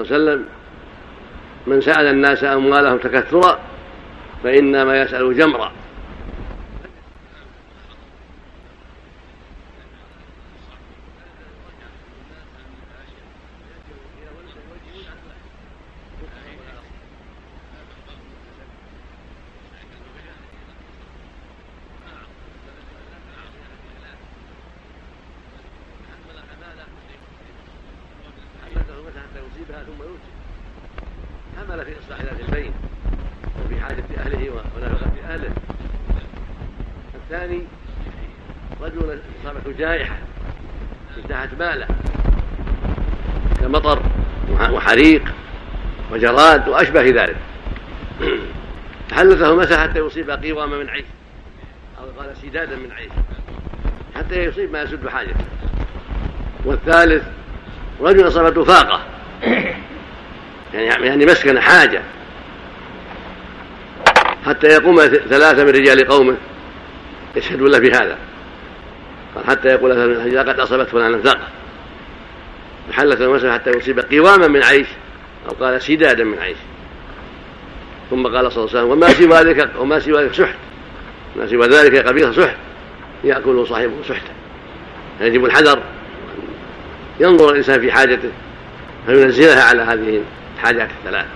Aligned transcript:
عليه 0.00 0.14
وسلم 0.14 0.44
من 1.66 1.80
سأل 1.80 2.06
الناس 2.06 2.44
أموالهم 2.44 2.98
تكثرا 2.98 3.58
فإنما 4.44 5.02
يسأل 5.02 5.36
جمرا 5.36 5.72
يصيبها 29.64 29.84
ثم 29.84 30.02
يوتي 30.02 30.30
حمل 31.56 31.84
في 31.84 31.98
اصلاح 31.98 32.22
ذات 32.22 32.40
البين 32.48 32.72
وفي 33.64 33.80
حاجة 33.80 34.04
اهله 34.18 34.50
ونفقه 34.50 35.34
اهله 35.34 35.52
الثاني 37.14 37.62
رجل 38.80 39.20
جائحه 39.78 40.16
انتهت 41.18 41.48
ماله. 41.58 41.86
كمطر 43.60 44.02
وحريق 44.70 45.22
وجراد 46.12 46.68
وأشبه 46.68 47.02
ذلك. 47.02 47.36
تحلثه 49.10 49.54
مسح 49.56 49.82
حتى 49.82 49.98
يصيب 49.98 50.30
قوام 50.30 50.70
من 50.70 50.88
عيش 50.88 51.04
أو 52.00 52.22
قال 52.22 52.36
سدادا 52.42 52.76
من 52.76 52.92
عيش 52.92 53.12
حتى 54.16 54.44
يصيب 54.44 54.72
ما 54.72 54.82
يسد 54.82 55.08
حاجته. 55.08 55.44
والثالث 56.64 57.24
رجل 58.00 58.28
أصابته 58.28 58.64
فاقة. 58.64 59.00
يعني 60.74 61.06
يعني 61.06 61.26
مسكن 61.26 61.60
حاجة. 61.60 62.02
حتى 64.46 64.66
يقوم 64.66 64.96
ثلاثة 65.06 65.64
من 65.64 65.70
رجال 65.70 66.08
قومه 66.08 66.36
يشهدون 67.36 67.70
له 67.70 67.78
بهذا. 67.78 68.18
حتى 69.48 69.68
يقول 69.68 69.94
ثلاثة 69.94 70.52
قد 70.52 70.60
أصابت 70.60 70.88
فلانا 70.88 71.18
ثقة 71.18 71.48
محلة 72.88 73.14
المسجد 73.14 73.50
حتى 73.50 73.70
يصيب 73.70 74.00
قواما 74.00 74.48
من 74.48 74.62
عيش 74.62 74.86
أو 75.48 75.64
قال 75.64 75.82
سدادا 75.82 76.24
من 76.24 76.38
عيش. 76.38 76.56
ثم 78.10 78.26
قال 78.26 78.52
صلى 78.52 78.64
الله 78.64 78.78
عليه 78.78 78.80
وسلم 78.80 78.90
وما 78.90 79.08
سوى 79.08 79.44
ذلك 79.44 79.70
وما 79.78 80.00
سوى 80.00 80.22
ذلك 80.22 80.34
سحت. 80.34 80.54
ما 81.36 81.46
سوى 81.46 81.66
ذلك 81.66 82.06
قبيله 82.06 82.32
سحت. 82.32 82.56
يأكله 83.24 83.64
صاحبه 83.64 83.92
سحتا. 84.08 84.32
يجب 85.20 85.44
الحذر. 85.44 85.82
ينظر 87.20 87.50
الإنسان 87.50 87.80
في 87.80 87.92
حاجته 87.92 88.30
فينزلها 89.06 89.62
على 89.64 89.82
هذه 89.82 90.22
الحاجات 90.56 90.88
الثلاث. 91.04 91.26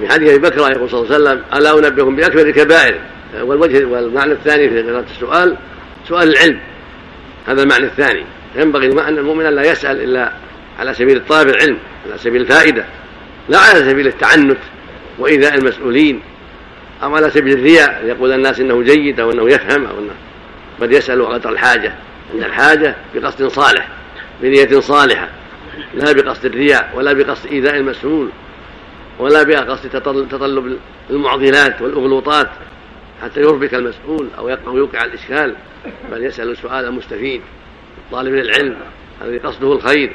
في 0.00 0.08
حديث 0.08 0.30
أبي 0.30 0.38
بكر 0.38 0.72
يقول 0.72 0.90
صلى 0.90 1.00
الله 1.00 1.14
عليه 1.14 1.24
وسلم 1.24 1.42
ألا 1.54 1.88
أنبئكم 1.88 2.16
بأكبر 2.16 2.40
الكبائر 2.40 2.98
والوجه 3.40 3.84
والمعنى 3.84 4.32
الثاني 4.32 4.70
في 4.70 4.82
قراءه 4.82 5.04
السؤال 5.10 5.56
سؤال 6.08 6.28
العلم. 6.28 6.60
هذا 7.46 7.62
المعنى 7.62 7.84
الثاني. 7.84 8.24
ينبغي 8.56 8.86
أن 8.86 9.18
المؤمن 9.18 9.44
لا 9.44 9.62
يسأل 9.62 10.02
إلا 10.02 10.32
على 10.78 10.94
سبيل 10.94 11.16
الطلب 11.16 11.48
العلم 11.48 11.78
على 12.06 12.18
سبيل 12.18 12.40
الفائدة 12.40 12.84
لا 13.48 13.58
على 13.58 13.78
سبيل 13.78 14.06
التعنت. 14.06 14.58
وايذاء 15.18 15.54
المسؤولين 15.54 16.20
أو 17.02 17.16
على 17.16 17.30
سبيل 17.30 17.58
الرياء 17.58 18.02
يقول 18.06 18.32
الناس 18.32 18.60
إنه 18.60 18.82
جيد 18.82 19.20
أو 19.20 19.30
إنه 19.30 19.50
يفهم 19.50 19.86
أو 19.86 19.98
إنه 19.98 20.14
قد 20.80 20.92
يسأل 20.92 21.26
قدر 21.26 21.50
الحاجة. 21.50 21.94
إن 22.34 22.44
الحاجة 22.44 22.94
بقصد 23.14 23.46
صالح 23.46 23.88
بنية 24.42 24.80
صالحة 24.80 25.28
لا 25.94 26.12
بقصد 26.12 26.44
الرياء 26.44 26.90
ولا 26.94 27.12
بقصد 27.12 27.46
إيذاء 27.46 27.76
المسؤول 27.76 28.28
ولا 29.18 29.42
بقصد 29.42 29.90
تطلب 30.30 30.78
المعضلات 31.10 31.82
والأغلوطات. 31.82 32.50
حتى 33.22 33.40
يربك 33.40 33.74
المسؤول 33.74 34.28
أو 34.38 34.76
يوقع 34.76 35.04
الإشكال 35.04 35.56
بل 36.10 36.24
يسأل 36.24 36.50
السؤال 36.50 36.84
المستفيد 36.84 37.42
طالب 38.12 38.34
العلم 38.34 38.76
الذي 39.22 39.38
قصده 39.38 39.72
الخير 39.72 40.12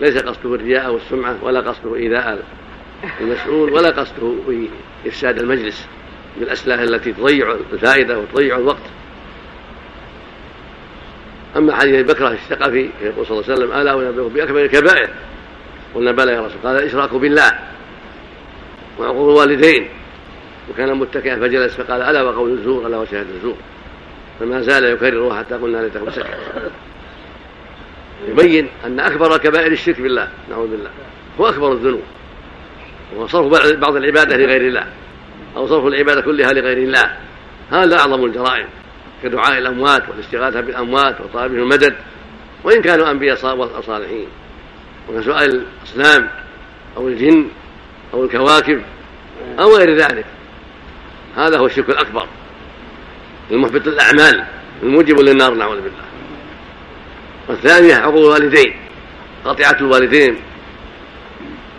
ليس 0.00 0.16
قصده 0.16 0.54
الرياء 0.54 0.92
والسمعة 0.92 1.38
ولا 1.42 1.60
قصده 1.60 1.94
إيذاء 1.96 2.44
المسؤول 3.20 3.72
ولا 3.72 3.88
قصده 3.88 4.32
إفساد 5.06 5.38
المجلس 5.38 5.86
بالأسئلة 6.40 6.82
التي 6.82 7.12
تضيع 7.12 7.56
الفائدة 7.72 8.18
وتضيع 8.18 8.56
الوقت. 8.58 8.82
أما 11.56 11.74
حديث 11.76 12.06
بكره 12.06 12.28
الثقفي 12.28 12.90
يقول 13.02 13.26
صلى 13.26 13.40
الله 13.40 13.52
عليه 13.52 13.54
وسلم 13.54 13.72
ألا 13.72 14.08
انبئكم 14.08 14.28
بأكبر 14.28 14.64
الكبائر؟ 14.64 15.08
قلنا 15.94 16.12
بلى 16.12 16.32
يا 16.32 16.40
رسول 16.40 16.58
قال 16.64 16.76
الاشراك 16.76 17.14
بالله. 17.14 17.58
وعقوق 18.98 19.28
الوالدين 19.28 19.88
وكان 20.70 20.94
متكئا 20.94 21.36
فجلس 21.36 21.74
فقال 21.74 22.02
ألا 22.02 22.22
وقول 22.22 22.50
الزور 22.50 22.86
ألا 22.86 22.96
وشهاده 22.96 23.30
الزور. 23.36 23.56
فما 24.40 24.60
زال 24.60 24.84
يكررها 24.84 25.38
حتى 25.38 25.54
قلنا 25.54 25.78
ليته 25.78 26.10
سكت. 26.10 26.26
يبين 28.28 28.68
أن 28.84 29.00
أكبر 29.00 29.36
كبائر 29.36 29.72
الشرك 29.72 30.00
بالله 30.00 30.28
نعوذ 30.50 30.70
بالله 30.70 30.90
هو 31.40 31.48
أكبر 31.48 31.72
الذنوب. 31.72 32.02
وهو 33.16 33.26
صرف 33.26 33.46
بعض 33.76 33.96
العبادة 33.96 34.36
لغير 34.36 34.60
الله 34.60 34.84
أو 35.56 35.68
صرف 35.68 35.86
العبادة 35.86 36.20
كلها 36.20 36.52
لغير 36.52 36.78
الله. 36.78 37.16
هذا 37.70 37.98
أعظم 37.98 38.24
الجرائم 38.24 38.66
كدعاء 39.22 39.58
الأموات 39.58 40.08
والاستغاثة 40.08 40.60
بالأموات 40.60 41.20
وطلبهم 41.20 41.58
المدد. 41.58 41.94
وإن 42.64 42.82
كانوا 42.82 43.10
أنبياء 43.10 43.36
صالحين 43.86 44.26
وكسؤال 45.08 45.64
الأصنام 45.82 46.28
أو 46.96 47.08
الجن 47.08 47.48
أو 48.14 48.24
الكواكب 48.24 48.82
أو 49.58 49.76
غير 49.76 49.96
ذلك. 49.96 50.24
هذا 51.36 51.58
هو 51.58 51.66
الشرك 51.66 51.88
الأكبر 51.88 52.26
المحبط 53.50 53.86
للأعمال 53.86 54.44
الموجب 54.82 55.20
للنار 55.20 55.54
نعوذ 55.54 55.76
بالله. 55.76 56.04
والثانية 57.48 57.94
عقوق 57.94 58.16
الوالدين 58.16 58.74
قطيعة 59.44 59.76
الوالدين 59.80 60.36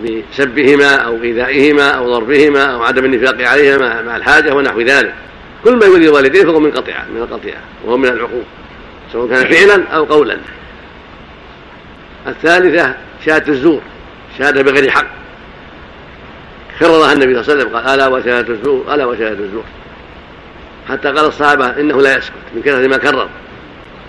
بسبهما 0.04 0.96
أو 0.96 1.24
إيذائهما 1.24 1.90
أو 1.90 2.14
ضربهما 2.14 2.64
أو 2.64 2.84
عدم 2.84 3.06
النفاق 3.06 3.48
عليهما 3.48 4.02
مع 4.02 4.16
الحاجة 4.16 4.54
ونحو 4.54 4.82
ذلك. 4.82 5.14
كل 5.64 5.76
ما 5.76 5.86
يؤذي 5.86 6.06
الوالدين 6.06 6.46
فهو 6.46 6.60
من 6.60 6.72
قطيعة 6.72 7.06
من 7.16 7.22
القطيعة 7.22 7.62
وهو 7.86 7.98
من 7.98 8.08
العقوق 8.08 8.46
سواء 9.14 9.30
كان 9.30 9.48
فعلا 9.48 9.88
أو 9.88 10.04
قولا. 10.04 10.38
الثالثة 12.28 12.96
شهادة 13.26 13.54
الزور 13.54 13.82
شهادة 14.38 14.62
بغير 14.62 14.92
حق. 14.92 15.25
كررها 16.80 17.14
النبي 17.14 17.44
صلى 17.44 17.54
الله 17.54 17.64
عليه 17.64 17.64
وسلم. 17.64 17.76
قال 17.76 17.88
ألا 17.88 18.08
وشهادة 18.08 18.54
الزور 18.54 18.94
ألا 18.94 19.06
وشهادة 19.06 19.44
الزور 19.44 19.64
حتى 20.90 21.08
قال 21.08 21.26
الصحابة 21.26 21.80
إنه 21.80 22.02
لا 22.02 22.18
يسكت 22.18 22.34
من 22.56 22.62
كثرة 22.62 22.88
ما 22.88 22.98
كرر. 22.98 23.30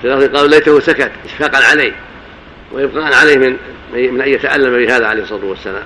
في 0.03 0.09
قالوا 0.09 0.49
ليته 0.49 0.81
سكت 0.81 1.11
إشفاقا 1.25 1.65
عليه 1.65 1.93
وإبقاء 2.73 3.15
عليه 3.15 3.37
من 3.37 3.57
من 3.93 4.21
أن 4.21 4.29
يتألم 4.29 4.87
بهذا 4.87 5.07
عليه 5.07 5.23
الصلاة 5.23 5.45
والسلام. 5.45 5.85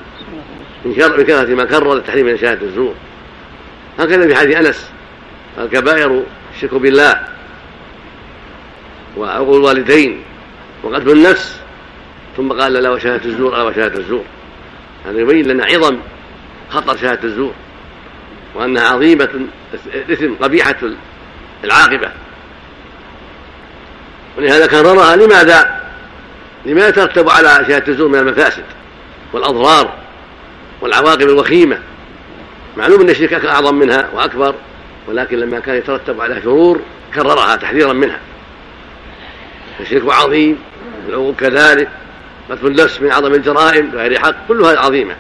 من 0.85 0.95
كثرة 0.95 1.55
ما 1.55 1.65
كرر 1.65 1.93
التحريم 1.93 2.27
من 2.27 2.39
شهادة 2.39 2.67
الزور. 2.67 2.95
هكذا 3.99 4.27
في 4.27 4.35
حديث 4.35 4.57
أنس 4.57 4.91
الكبائر 5.59 6.23
الشرك 6.55 6.75
بالله 6.75 7.21
وعقول 9.17 9.57
الوالدين 9.57 10.23
وقتل 10.83 11.11
النفس. 11.11 11.61
ثم 12.37 12.53
قال 12.53 12.73
لا 12.73 12.91
وشهادة 12.91 13.25
الزور 13.25 13.55
ألا 13.55 13.63
وشهادة 13.63 13.99
الزور. 13.99 14.25
هذا 15.07 15.21
يبين 15.21 15.47
لنا 15.47 15.65
عظم 15.65 15.97
خطر 16.71 16.97
شهادة 16.97 17.25
الزور 17.25 17.53
وأنها 18.55 18.89
عظيمة 18.89 19.29
الإثم 19.95 20.35
قبيحة 20.35 20.77
العاقبة. 21.65 22.11
ولهذا 24.39 24.67
كررها 24.67 25.17
لماذا؟ 25.17 25.81
لما 26.67 26.89
يترتب 26.89 27.31
على 27.31 27.49
شهادة 27.49 27.93
الزور 27.93 28.09
من 28.09 28.19
المفاسد 28.19 28.65
والأضرار 29.33 29.95
والعواقب 30.81 31.23
الوخيمة؟ 31.23 31.79
معلوم 32.77 33.01
أن 33.01 33.11
الشرك 33.11 33.45
أعظم 33.45 33.75
منها 33.75 34.11
وأكبر 34.15 34.55
ولكن 35.07 35.39
لما 35.39 35.61
كان 35.61 35.75
يترتب 35.75 36.21
على 36.21 36.43
شرور 36.43 36.81
كررها 37.15 37.57
تحذيرا 37.57 37.93
منها. 37.93 38.19
الشرك 39.81 40.03
عظيم 40.13 40.59
العقوق 41.09 41.37
كذلك 41.37 41.89
قتل 42.51 42.67
النفس 42.67 43.01
من 43.01 43.11
أعظم 43.11 43.35
الجرائم 43.35 43.91
بغير 43.91 44.21
حق 44.21 44.35
كلها 44.49 44.79
عظيمة. 44.79 45.15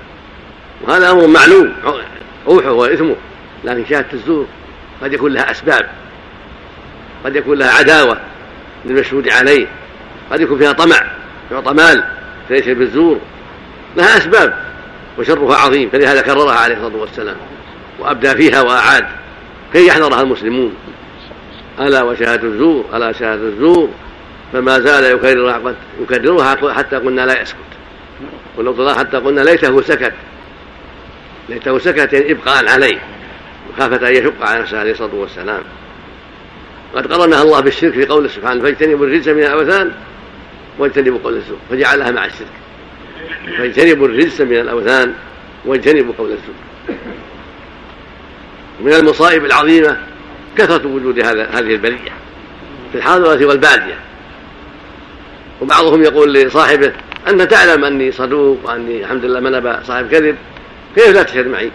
وهذا 0.82 1.10
أمر 1.10 1.26
معلوم. 1.26 1.72
روحه 2.46 2.72
واثمه 2.72 3.16
لكن 3.64 3.86
شهاده 3.86 4.12
الزور 4.12 4.46
قد 5.02 5.12
يكون 5.12 5.32
لها 5.32 5.50
أسباب. 5.50 5.86
قد 7.24 7.36
يكون 7.36 7.58
لها 7.58 7.70
عداوة 7.70 8.20
للمشهود 8.84 9.28
عليه. 9.28 9.66
قد 10.32 10.40
يكون 10.40 10.58
فيها 10.58 10.72
طمع 10.72 11.06
يعطى 11.50 11.72
مال 11.72 12.04
فليس 12.48 12.68
بالزور 12.68 13.18
لها 13.96 14.16
أسباب 14.16 14.54
وشرها 15.18 15.56
عظيم. 15.56 15.90
فلهذا 15.90 16.20
كررها 16.20 16.54
عليه 16.54 16.76
الصلاة 16.76 16.96
والسلام 16.96 17.36
وأبدى 17.98 18.30
فيها 18.30 18.62
وأعاد. 18.62 19.06
كي 19.72 19.86
يحذرها 19.86 20.20
المسلمون. 20.20 20.74
ألا 21.80 22.02
وشهادة 22.02 22.48
الزور 22.48 22.84
ألا 22.94 23.12
شهادة 23.12 23.42
الزور. 23.42 23.88
فما 24.52 24.80
زال 24.80 25.04
يكررها 25.04 25.74
يكررها 26.00 26.72
حتى 26.72 26.96
قلنا 26.96 27.26
لا 27.26 27.42
يسكت. 27.42 27.56
ولو 28.56 28.94
حتى 28.94 29.16
قلنا 29.16 29.40
ليته 29.40 29.82
سكت. 29.82 30.12
ليته 31.50 31.78
سكت 31.78 32.14
إبقاء 32.14 32.68
عليه 32.68 32.98
وخافت 33.70 34.02
أن 34.02 34.12
يشق 34.12 34.42
على 34.42 34.60
نفسه 34.60 34.78
عليه 34.78 34.92
الصلاة 34.92 35.14
والسلام. 35.14 35.62
قد 36.94 37.12
قرنها 37.12 37.42
الله 37.42 37.60
بالشرك 37.60 37.92
في 37.92 38.06
قوله 38.06 38.28
سبحانه 38.28 38.62
فاجتنبوا 38.62 39.06
الرجس 39.06 39.28
من 39.28 39.42
الأوثان 39.42 39.92
واجتنبوا 40.78 41.18
قول 41.24 41.36
الزور 41.36 41.58
فجعلها 41.70 42.10
مع 42.10 42.24
الشرك. 42.24 42.46
فاجتنبوا 43.58 44.06
الرجس 44.06 44.40
من 44.40 44.56
الأوثان 44.60 45.14
واجتنبوا 45.64 46.14
قول 46.18 46.30
الزور 46.30 46.54
من 48.80 48.92
المصائب 48.92 49.44
العظيمة 49.44 49.96
كثرة 50.56 50.86
وجود 50.86 51.24
هذا 51.24 51.44
هذه 51.44 51.74
البلية 51.74 52.12
في 52.92 52.98
الحاضره 52.98 53.46
والبادية. 53.46 53.98
وبعضهم 55.60 56.02
يقول 56.02 56.34
لصاحبه 56.34 56.92
أنت 57.28 57.42
تعلم 57.42 57.84
أني 57.84 58.12
صدوق 58.12 58.58
وأني 58.64 59.00
الحمد 59.00 59.24
لله 59.24 59.40
من 59.40 59.54
ابى 59.54 59.84
صاحب 59.84 60.08
كذب. 60.08 60.36
كيف 60.94 61.08
لا 61.08 61.22
تشهد 61.22 61.46
معي؟ 61.46 61.70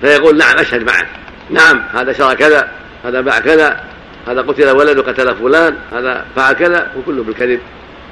فيقول 0.00 0.36
نعم 0.36 0.58
أشهد 0.58 0.82
معك. 0.82 1.06
نعم 1.50 1.82
هذا 1.94 2.12
شرى 2.12 2.34
كذا 2.34 2.68
هذا 3.04 3.20
باع 3.20 3.38
كذا 3.38 3.84
هذا 4.26 4.42
قتل 4.42 4.70
ولد 4.70 4.98
وقتل 4.98 5.34
فلان 5.34 5.76
هذا 5.92 6.26
فعل 6.36 6.52
كذا 6.52 6.90
وكله 6.98 7.22
بالكذب 7.22 7.60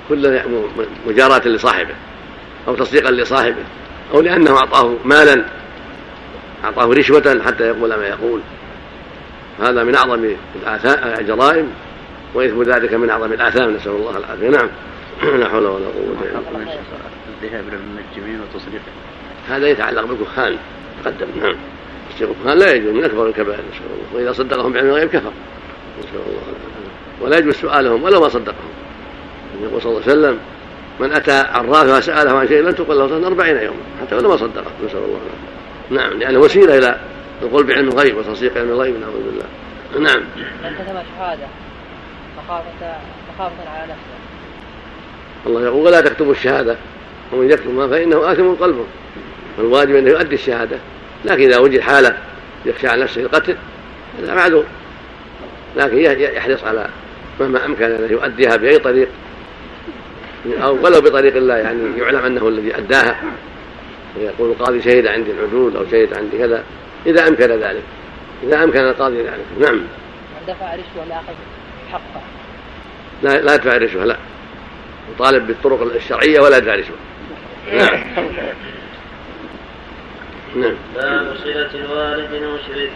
كله 0.08 0.44
مجاراة 1.06 1.48
لصاحبه 1.48 1.94
أو 2.68 2.74
تصديقا 2.74 3.10
لصاحبه 3.10 3.64
أو 4.14 4.20
لأنه 4.20 4.56
أعطاه 4.56 4.96
مالا 5.04 5.44
أعطاه 6.64 6.86
رشوة 6.86 7.42
حتى 7.46 7.64
يقول 7.64 7.94
ما 7.94 8.06
يقول. 8.06 8.40
هذا 9.60 9.84
من 9.84 9.94
أعظم 9.94 10.34
الجرائم 11.18 11.68
وإثم 12.34 12.62
ذلك 12.62 12.94
من 12.94 13.10
أعظم 13.10 13.32
الآثام. 13.32 13.74
نسأل 13.74 13.90
الله 13.90 14.18
العافية. 14.18 14.48
نعم. 14.48 14.68
لا 15.40 15.48
حول 15.48 15.66
ولا 15.66 15.86
قوة 15.86 16.16
إلا 16.22 16.40
بالله. 16.52 16.78
الذهاب 17.42 17.64
للمنجمين 17.64 18.40
وتصريفه 18.40 18.92
هذا 19.48 19.68
يتعلق 19.68 20.04
بالكهان 20.04 20.56
تقدم 21.04 21.26
نعم. 21.42 21.56
الكهان 22.20 22.58
لا 22.58 22.72
يجوز 22.72 22.94
من 22.94 23.04
أكبر 23.04 23.26
الكبائر 23.26 23.60
نسأل 23.72 23.82
الله. 23.84 24.06
وإذا 24.14 24.32
صدقهم 24.32 24.72
بعلم 24.72 24.88
الغيب 24.88 25.08
كفر 25.08 25.32
نسأل 25.98 26.14
الله. 26.14 26.42
العافية 26.42 27.24
ولا 27.24 27.38
يجوز 27.38 27.54
سؤالهم 27.54 28.02
ولو 28.02 28.20
ما 28.20 28.28
صدقهم. 28.28 28.70
يقول 29.62 29.82
صلى 29.82 29.90
الله 29.90 30.02
عليه 30.02 30.12
وسلم 30.12 30.38
من 31.00 31.12
أتى 31.12 31.32
عرافه 31.32 31.96
وسأله 31.96 32.38
عن 32.38 32.48
شيء 32.48 32.62
لن 32.62 32.74
تقل 32.74 32.98
له 32.98 33.08
صلاة 33.08 33.26
أربعين 33.26 33.56
يوما 33.56 33.82
حتى 34.00 34.14
ولو 34.14 34.28
ما 34.28 34.36
صدقه. 34.36 34.70
نسأل 34.84 34.98
الله. 34.98 35.20
العافية 35.20 35.52
نعم 35.90 36.18
لأنه 36.18 36.38
وسيلة 36.38 36.78
إلى 36.78 37.00
القول 37.42 37.64
بعلم 37.66 37.88
الغيب 37.88 38.16
وتصديق 38.16 38.58
علم 38.58 38.70
الغيب 38.70 39.00
نعوذ 39.00 39.22
بالله. 39.24 39.44
نعم. 40.10 40.22
من 40.64 40.74
كتب 40.74 41.02
شهادة 41.18 41.46
مخافة 42.38 42.96
مخافة 43.34 43.70
على 43.70 43.82
نفسه. 43.82 44.12
الله 45.46 45.64
يقول 45.64 45.86
ولا 45.86 46.00
تكتبوا 46.00 46.32
الشهادة 46.32 46.76
ومن 47.32 47.50
يكتبها 47.50 47.88
فإنه 47.88 48.32
آثم 48.32 48.54
قلبه. 48.54 48.84
فالواجب 49.56 49.96
أنه 49.96 50.10
يؤدي 50.10 50.34
الشهادة. 50.34 50.76
لكن 51.24 51.42
إذا 51.42 51.58
وجد 51.58 51.80
حالة 51.80 52.18
يخشى 52.66 52.88
على 52.88 53.02
نفسه 53.02 53.20
القتل 53.20 53.56
هذا 54.20 54.34
معذور. 54.34 54.64
لكن 55.76 55.98
يحرص 56.36 56.64
على 56.64 56.88
مهما 57.40 57.66
أمكن 57.66 57.84
أن 57.84 58.08
يؤديها 58.10 58.56
بأي 58.56 58.78
طريق 58.78 59.08
أو 60.62 60.84
ولو 60.84 61.00
بطريق 61.00 61.36
الله 61.36 61.56
يعني 61.56 61.98
يعلم 61.98 62.24
أنه 62.24 62.48
الذي 62.48 62.76
أداها. 62.76 63.16
ويقول 64.16 64.50
القاضي 64.50 64.82
شهد 64.82 65.06
عندي 65.06 65.30
العدول 65.30 65.76
أو 65.76 65.84
شهد 65.90 66.14
عندي 66.14 66.38
كذا 66.38 66.64
إذا 67.06 67.28
أمكن 67.28 67.44
ذلك. 67.44 67.82
إذا 68.42 68.64
أمكن 68.64 68.80
القاضي 68.80 69.22
ذلك. 69.22 69.44
نعم. 69.60 69.80
دفع 70.48 70.74
رشوة 70.74 71.04
لأخذ 71.08 71.32
حقه؟ 71.92 72.20
لا 73.22 73.40
لا 73.40 73.54
يدفع 73.54 73.76
رشوة 73.76 74.04
لا. 74.04 74.16
يطالب 75.14 75.46
بالطرق 75.46 75.82
الشرعية 75.94 76.40
ولا 76.40 76.56
يدفع 76.56 76.74
رشوة. 76.74 76.96
نعم. 77.72 78.04
نعم. 80.56 80.74
باب 80.94 81.36
صلة 81.44 81.70
الوالد 81.74 82.32
المشرك. 82.32 82.90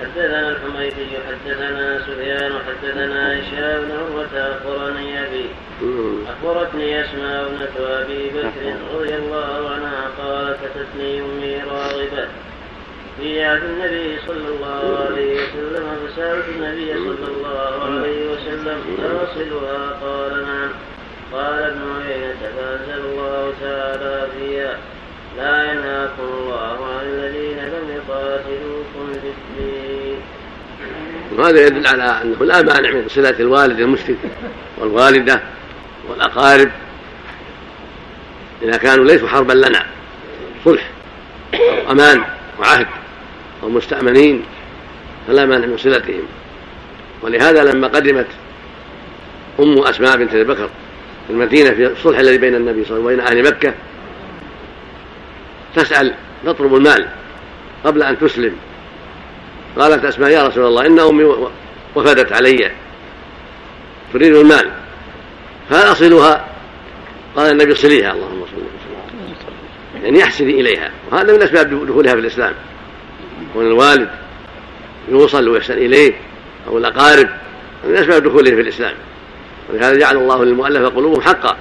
حدثنا 0.00 0.50
الحميدي 0.50 1.08
حدثنا 1.28 1.98
سفيان 2.06 2.52
حدثنا 2.66 3.40
هشام 3.40 3.82
بن 3.82 3.90
عروة 3.90 4.34
أخبرني 4.34 5.22
أبي. 5.22 5.46
أخبرتني 6.28 7.04
أسماء 7.04 7.46
ابنة 7.46 7.86
أبي 7.88 8.28
بكر 8.28 8.74
رضي 8.94 9.14
الله 9.14 9.70
عنها 9.70 10.10
قالت 10.18 10.58
أتتني 10.64 11.20
أمي 11.20 11.62
راغبة. 11.70 12.28
في 13.20 13.44
عهد 13.44 13.62
النبي 13.64 14.18
صلى 14.26 14.48
الله 14.48 15.06
عليه 15.06 15.34
وسلم 15.34 15.86
فسألت 16.06 16.44
النبي 16.48 16.94
صلى 16.94 17.28
الله 17.36 17.84
عليه 17.84 18.30
وسلم 18.32 18.78
أصلها؟ 18.98 19.98
قال 20.02 20.46
نعم. 20.46 20.70
قال 21.32 21.62
ابن 21.62 21.80
عيينة 22.00 22.40
فأنزل 22.56 23.04
الله 23.04 23.52
تعالى 23.60 24.26
فيها. 24.38 24.78
لا 25.36 25.72
ينهاكم 25.72 26.22
الله 26.22 26.86
عن 26.98 27.06
الذين 27.06 27.58
لم 27.58 27.96
يقاتلوكم 27.96 29.12
في 29.12 29.28
الدين 29.28 30.16
وهذا 31.36 31.66
يدل 31.66 31.86
على 31.86 32.22
أنه 32.22 32.44
لا 32.44 32.62
مانع 32.62 32.90
من 32.90 33.08
صلة 33.08 33.34
الوالد 33.40 33.80
المشرك 33.80 34.16
والوالدة 34.78 35.40
والأقارب. 36.08 36.70
إذا 38.62 38.76
كانوا 38.76 39.04
ليسوا 39.04 39.28
حربا 39.28 39.52
لنا 39.52 39.86
صلح 40.64 40.90
أمان 41.90 42.24
وعهد 42.60 42.86
أو 43.62 43.68
مستامنين 43.68 44.44
فلا 45.26 45.46
مانع 45.46 45.66
من 45.66 45.76
صلتهم. 45.78 46.22
ولهذا 47.22 47.64
لما 47.64 47.88
قدمت 47.88 48.26
أم 49.60 49.78
أسماء 49.78 50.16
بنت 50.16 50.34
أبي 50.34 50.44
بكر 50.44 50.70
المدينة 51.30 51.70
في 51.70 51.86
الصلح 51.86 52.18
الذي 52.18 52.38
بين 52.38 52.54
النبي 52.54 52.84
صلى 52.84 52.96
الله 52.96 53.10
عليه 53.10 53.22
وسلم 53.22 53.34
وبين 53.34 53.38
أهل 53.38 53.50
مكة 53.50 53.74
تسأل 55.74 56.14
تطلب 56.44 56.74
المال 56.74 57.08
قبل 57.84 58.02
أن 58.02 58.18
تسلم. 58.18 58.56
قالت 59.78 60.04
أسماء 60.04 60.30
يا 60.30 60.42
رسول 60.42 60.66
الله 60.66 60.86
إن 60.86 61.00
أمي 61.00 61.24
وفدت 61.94 62.32
علي. 62.32 62.70
تريد 64.12 64.34
المال. 64.34 64.70
فهل 65.70 65.92
أصلها؟ 65.92 66.46
قال 67.36 67.52
النبي 67.52 67.74
صليها 67.74 68.12
اللهم 68.12 68.40
صل 68.40 68.56
وسلم. 68.56 70.04
يعني 70.04 70.18
يحسني 70.18 70.60
إليها. 70.60 70.90
وهذا 71.10 71.36
من 71.36 71.42
أسباب 71.42 71.86
دخولها 71.86 72.14
في 72.14 72.20
الإسلام. 72.20 72.54
كون 73.54 73.66
الوالد 73.66 74.10
يوصل 75.08 75.48
ويحسن 75.48 75.74
إليه 75.74 76.12
أو 76.68 76.78
الأقارب. 76.78 77.28
من 77.84 77.96
أسباب 77.96 78.22
دخوله 78.22 78.50
في 78.50 78.60
الإسلام. 78.60 78.94
ولهذا 79.68 79.98
جعل 79.98 80.16
الله 80.16 80.44
للمؤلفة 80.44 80.88
قلوبهم 80.88 81.20
حقا 81.20 81.56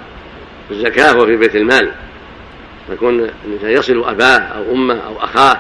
في 0.68 0.74
الزكاة 0.74 1.18
وفي 1.18 1.36
بيت 1.36 1.56
المال. 1.56 1.92
فيكون 2.90 3.30
الانسان 3.46 3.70
يصل 3.70 4.10
أباه 4.10 4.40
أو 4.40 4.72
أمه 4.72 4.94
أو 4.94 5.24
أخاه 5.24 5.60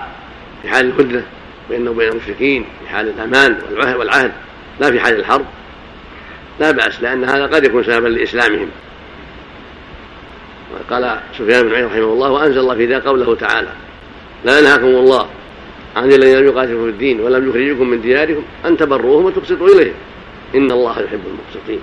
في 0.62 0.70
حال 0.70 0.86
الهدنه 0.86 1.24
بينه 1.70 1.92
وبين 1.92 2.10
المشركين 2.10 2.66
في 2.84 2.90
حال 2.90 3.08
الأمان 3.10 3.58
والعهد 3.98 4.32
لا 4.80 4.92
في 4.92 5.00
حال 5.00 5.20
الحرب. 5.20 5.46
لا 6.60 6.72
بأس 6.72 7.02
لأن 7.02 7.24
هذا 7.24 7.46
قد 7.46 7.64
يكون 7.64 7.84
سببا 7.84 8.08
لإسلامهم. 8.08 8.70
قال 10.90 11.20
سفيان 11.38 11.64
بن 11.64 11.74
عيينة 11.74 11.88
رحمه 11.88 12.14
الله 12.14 12.32
وأنزل 12.32 12.60
الله 12.60 12.76
في 12.76 12.86
ذلك 12.86 13.04
قوله 13.04 13.36
تعالى 13.36 13.70
لا 14.46 14.60
ينهاكم 14.60 14.86
الله 14.86 15.30
عن 15.96 16.12
الذين 16.12 16.38
لم 16.38 16.46
يقاتلوا 16.46 16.86
في 16.86 16.90
الدين 16.90 17.20
ولم 17.20 17.50
يخرجوكم 17.50 17.90
من 17.90 18.02
دياركم 18.02 18.44
أن 18.66 18.78
تبروهم 18.78 19.26
وتقسطوا 19.26 19.68
إليهم. 19.68 19.94
إن 20.56 20.72
الله 20.72 20.92
يحب 21.02 21.22
المقسطين. 21.28 21.80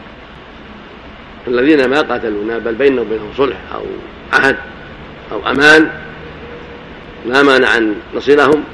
الذين 1.49 1.89
ما 1.89 2.01
قاتلونا 2.01 2.59
بل 2.59 2.75
بيننا 2.75 3.01
وبينهم 3.01 3.31
صلح 3.37 3.57
أو 3.75 3.85
عهد 4.33 4.57
أو 5.33 5.51
أمان 5.51 5.91
لا 7.27 7.43
مانع 7.43 7.77
أن 7.77 7.95
نصلهم 8.15 8.65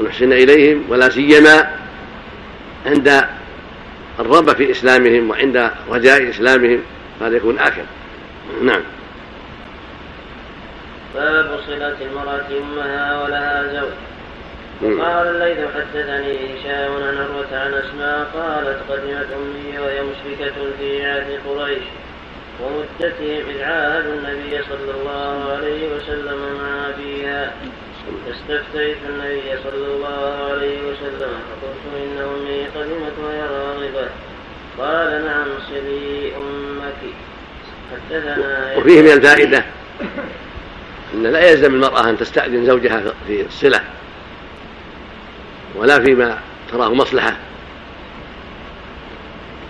ونحسن 0.00 0.32
إليهم 0.32 0.84
ولا 0.88 1.08
سيما 1.08 1.70
عند 2.86 3.24
الرغبة 4.20 4.54
في 4.54 4.70
إسلامهم 4.70 5.30
وعند 5.30 5.70
رجاء 5.90 6.30
إسلامهم 6.30 6.80
هذا 7.20 7.36
يكون 7.36 7.58
آكل. 7.58 7.82
نعم. 8.62 8.80
باب 11.14 11.60
صلة 11.66 11.96
المرأة 12.00 12.46
أمها 12.60 13.22
ولها 13.22 13.64
زوج. 13.72 13.92
وقال 14.82 15.26
الليث 15.26 15.58
حدثني 15.74 16.36
هشام 16.36 16.92
عن 16.92 17.16
عروة 17.16 17.48
عن 17.52 17.74
أسماء 17.74 18.30
قالت 18.34 18.78
قدمت 18.90 19.26
أمي 19.32 19.78
وهي 19.78 20.02
مشركة 20.02 20.54
في 20.78 21.06
عهد 21.06 21.40
قريش. 21.46 21.82
ومدتهم 22.62 23.50
إذ 23.50 23.62
عاهدوا 23.62 24.14
النبي 24.14 24.62
صلى 24.62 24.90
الله 25.00 25.52
عليه 25.52 25.96
وسلم 25.96 26.38
مع 26.62 26.88
أبيها. 26.88 27.52
فاستفتيت 28.26 28.96
النبي 29.08 29.62
صلى 29.64 29.86
الله 29.86 30.50
عليه 30.50 30.78
وسلم 30.82 31.32
فقلت 31.48 31.82
إن 31.96 32.18
أمي 32.18 32.66
قدمت 32.66 33.12
وهي 33.24 33.40
راغبة. 33.40 34.08
قال 34.78 35.24
نعم 35.24 35.46
صلي 35.68 36.32
أمك. 36.36 37.14
حدثنا 37.92 38.76
وفيه 38.76 39.02
من 39.02 39.12
الفائدة 39.12 39.64
أن 41.14 41.22
لا 41.22 41.50
يلزم 41.50 41.74
المرأة 41.74 42.10
أن 42.10 42.18
تستأذن 42.18 42.66
زوجها 42.66 43.02
في 43.26 43.46
الصلة 43.46 43.80
ولا 45.74 46.00
فيما 46.00 46.38
تراه 46.72 46.94
مصلحة. 46.94 47.36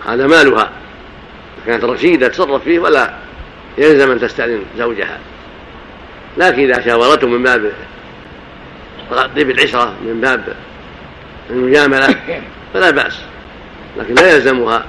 هذا 0.06 0.26
مالها. 0.26 0.70
كانت 1.68 1.84
رشيدة 1.84 2.28
تصرف 2.28 2.64
فيه 2.64 2.78
ولا 2.78 3.14
يلزم 3.78 4.10
أن 4.10 4.20
تستأذن 4.20 4.62
زوجها. 4.78 5.18
لكن 6.36 6.70
إذا 6.70 6.84
شاورته 6.84 7.26
من 7.28 7.42
باب 7.42 7.72
طيب 9.36 9.50
العشرة 9.50 9.94
من 10.04 10.20
باب 10.20 10.56
المجاملة 11.50 12.14
فلا 12.74 12.90
بأس. 12.90 13.20
لكن 13.96 14.14
لا 14.14 14.34
يلزمها. 14.34 14.84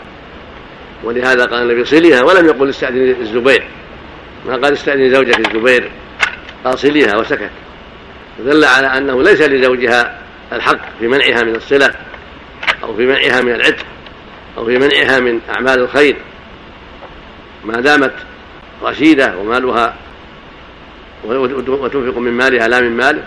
ولهذا 1.04 1.46
قال 1.46 1.62
النبي 1.62 1.86
صليها 1.86 2.24
ولم 2.24 2.46
يقل 2.46 2.70
استأذن 2.70 3.16
الزبير. 3.22 3.64
ما 4.46 4.54
قال 4.54 4.74
استأذن 4.74 5.14
زوجة 5.14 5.38
الزبير؟ 5.38 5.92
قال 6.66 6.80
صليها 6.80 7.18
وسكت. 7.18 7.50
دل 8.40 8.64
على 8.64 8.88
أنه 8.88 9.24
ليس 9.24 9.42
لزوجها 9.42 10.20
الحق 10.54 10.80
في 11.00 11.08
منعها 11.08 11.44
من 11.44 11.56
الصلة 11.56 11.94
أو 12.84 12.96
في 12.96 13.06
منعها 13.06 13.42
من 13.42 13.52
العتق 13.52 13.86
أو 14.58 14.66
في 14.66 14.78
منعها 14.78 15.20
من 15.20 15.40
أعمال 15.50 15.80
الخير. 15.80 16.16
ما 17.66 17.82
دامت 17.82 18.14
رشيدة 18.84 19.38
ومالها 19.38 19.96
وتنفق 21.26 22.18
من 22.18 22.32
مالها 22.32 22.68
لا 22.68 22.82
من 22.82 22.98
ماله 22.98 23.24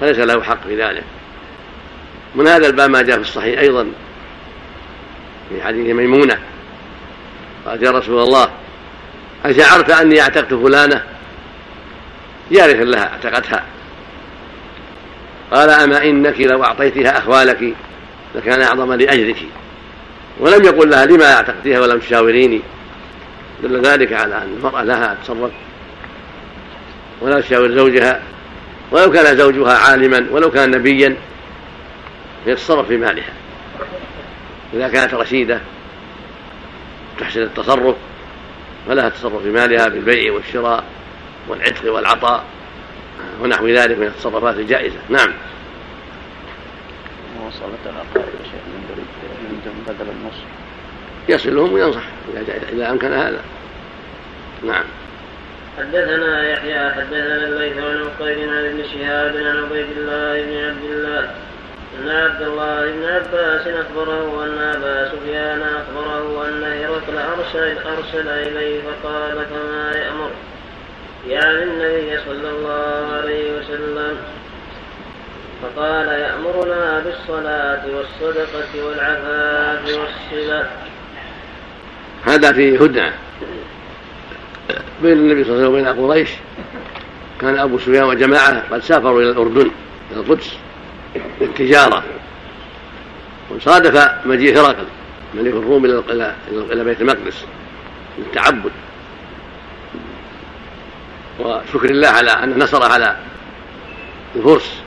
فليس 0.00 0.18
له 0.18 0.42
حق 0.42 0.66
في 0.66 0.82
ذلك. 0.82 1.04
من 2.34 2.48
هذا 2.48 2.66
الباب 2.66 2.90
ما 2.90 3.02
جاء 3.02 3.16
في 3.16 3.22
الصحيح 3.22 3.60
أيضا 3.60 3.86
في 5.48 5.62
حديث 5.62 5.94
ميمونة. 5.94 6.38
قالت 7.66 7.82
يا 7.82 7.90
رسول 7.90 8.22
الله 8.22 8.50
أشعرت 9.44 9.90
أني 9.90 10.20
اعتقت 10.20 10.54
فلانة؟ 10.54 11.02
جارية 12.52 12.84
لها 12.84 13.12
اعتقتها. 13.12 13.64
قال 15.52 15.70
أما 15.70 16.04
إنك 16.04 16.40
لو 16.40 16.64
أعطيتها 16.64 17.18
أخوالك 17.18 17.74
لكان 18.34 18.62
أعظم 18.62 18.92
لأجرك 18.92 19.36
ولم 20.40 20.64
يقل 20.64 20.90
لها 20.90 21.06
لما 21.06 21.32
اعتقتيها 21.32 21.80
ولم 21.80 21.98
تشاوريني؟ 21.98 22.60
دل 23.62 23.82
ذلك 23.82 24.12
على 24.12 24.36
أن 24.36 24.56
المرأة 24.58 24.82
لها 24.82 25.16
تصرف 25.22 25.50
ولا 27.20 27.40
تشاور 27.40 27.70
زوجها 27.70 28.22
ولو 28.90 29.12
كان 29.12 29.36
زوجها 29.36 29.78
عالما 29.78 30.26
ولو 30.30 30.50
كان 30.50 30.70
نبيا 30.70 31.16
يتصرف 32.46 32.86
في 32.88 32.96
مالها. 32.96 33.32
إذا 34.74 34.88
كانت 34.88 35.14
رشيدة 35.14 35.60
تحسن 37.20 37.42
التصرف 37.42 37.96
فلها 38.88 39.06
التصرف 39.06 39.42
في 39.42 39.50
مالها 39.50 39.88
بالبيع 39.88 40.32
والشراء 40.32 40.84
والعتق 41.48 41.92
والعطاء 41.92 42.44
ونحو 43.42 43.68
ذلك 43.68 43.98
من 43.98 44.06
التصرفات 44.06 44.56
الجائزة. 44.56 44.98
نعم. 45.08 45.32
وصلت 47.46 47.80
الأقارب 47.84 48.32
شيء 48.44 48.60
من 48.66 49.84
بدل 49.86 50.10
النص. 50.10 50.36
يصلهم 51.28 51.72
وينصح 51.72 52.02
إذا 52.72 52.90
أمكن 52.90 53.12
هذا. 53.12 53.40
نعم. 54.64 54.84
حدثنا 55.78 56.50
يحيى 56.50 56.90
حدثنا 56.90 57.36
الليث 57.36 57.78
عن 57.78 58.02
عقيل 58.06 58.48
عن 58.48 58.64
ابن 58.64 58.82
شهاب 58.92 59.36
عن 59.36 59.64
عبيد 59.64 59.86
الله 59.96 60.42
بن 60.42 60.64
عبد 60.64 60.84
الله 60.84 61.30
أن 61.98 62.10
عبد 62.10 62.42
الله 62.42 62.92
بن 62.92 63.04
عباس 63.04 63.66
أخبره 63.66 64.44
أن 64.44 64.58
أبا 64.58 65.12
سفيان 65.12 65.62
أخبره 65.62 66.48
أن 66.48 66.64
هرقل 66.64 67.18
أرسل, 67.18 67.78
أرسل 67.86 68.28
إليه 68.28 68.80
فقال 68.82 69.46
فما 69.50 69.92
يأمر؟ 69.94 70.30
يعني 71.28 71.62
النبي 71.62 72.18
صلى 72.26 72.48
الله 72.50 73.12
عليه 73.16 73.58
وسلم. 73.58 74.16
فقال 75.62 76.08
يأمرنا 76.08 77.02
بالصلاة 77.04 77.82
والصدقة 77.86 78.84
والعفاف 78.86 79.82
والصلة 79.84 80.66
هذا 82.26 82.52
في 82.52 82.78
هدنة 82.78 83.12
بين 85.02 85.12
النبي 85.12 85.44
صلى 85.44 85.52
الله 85.52 85.66
عليه 85.66 85.68
وسلم 85.68 85.94
وبين 85.94 86.10
قريش. 86.10 86.30
كان 87.40 87.58
أبو 87.58 87.78
سفيان 87.78 88.04
وجماعة 88.04 88.62
قد 88.70 88.82
سافروا 88.82 89.22
إلى 89.22 89.30
الأردن 89.30 89.70
إلى 90.10 90.20
القدس 90.20 90.56
للتجارة 91.40 92.04
وصادف 93.50 94.10
مجيء 94.26 94.58
هرقل 94.58 94.86
ملك 95.34 95.52
الروم 95.52 95.84
إلى 95.84 96.34
إلى 96.50 96.84
بيت 96.84 97.00
المقدس 97.00 97.44
للتعبد. 98.18 98.72
وشكر 101.38 101.90
الله 101.90 102.08
على 102.08 102.30
أن 102.30 102.58
نصر 102.58 102.82
على 102.82 103.16
الفرس. 104.36 104.80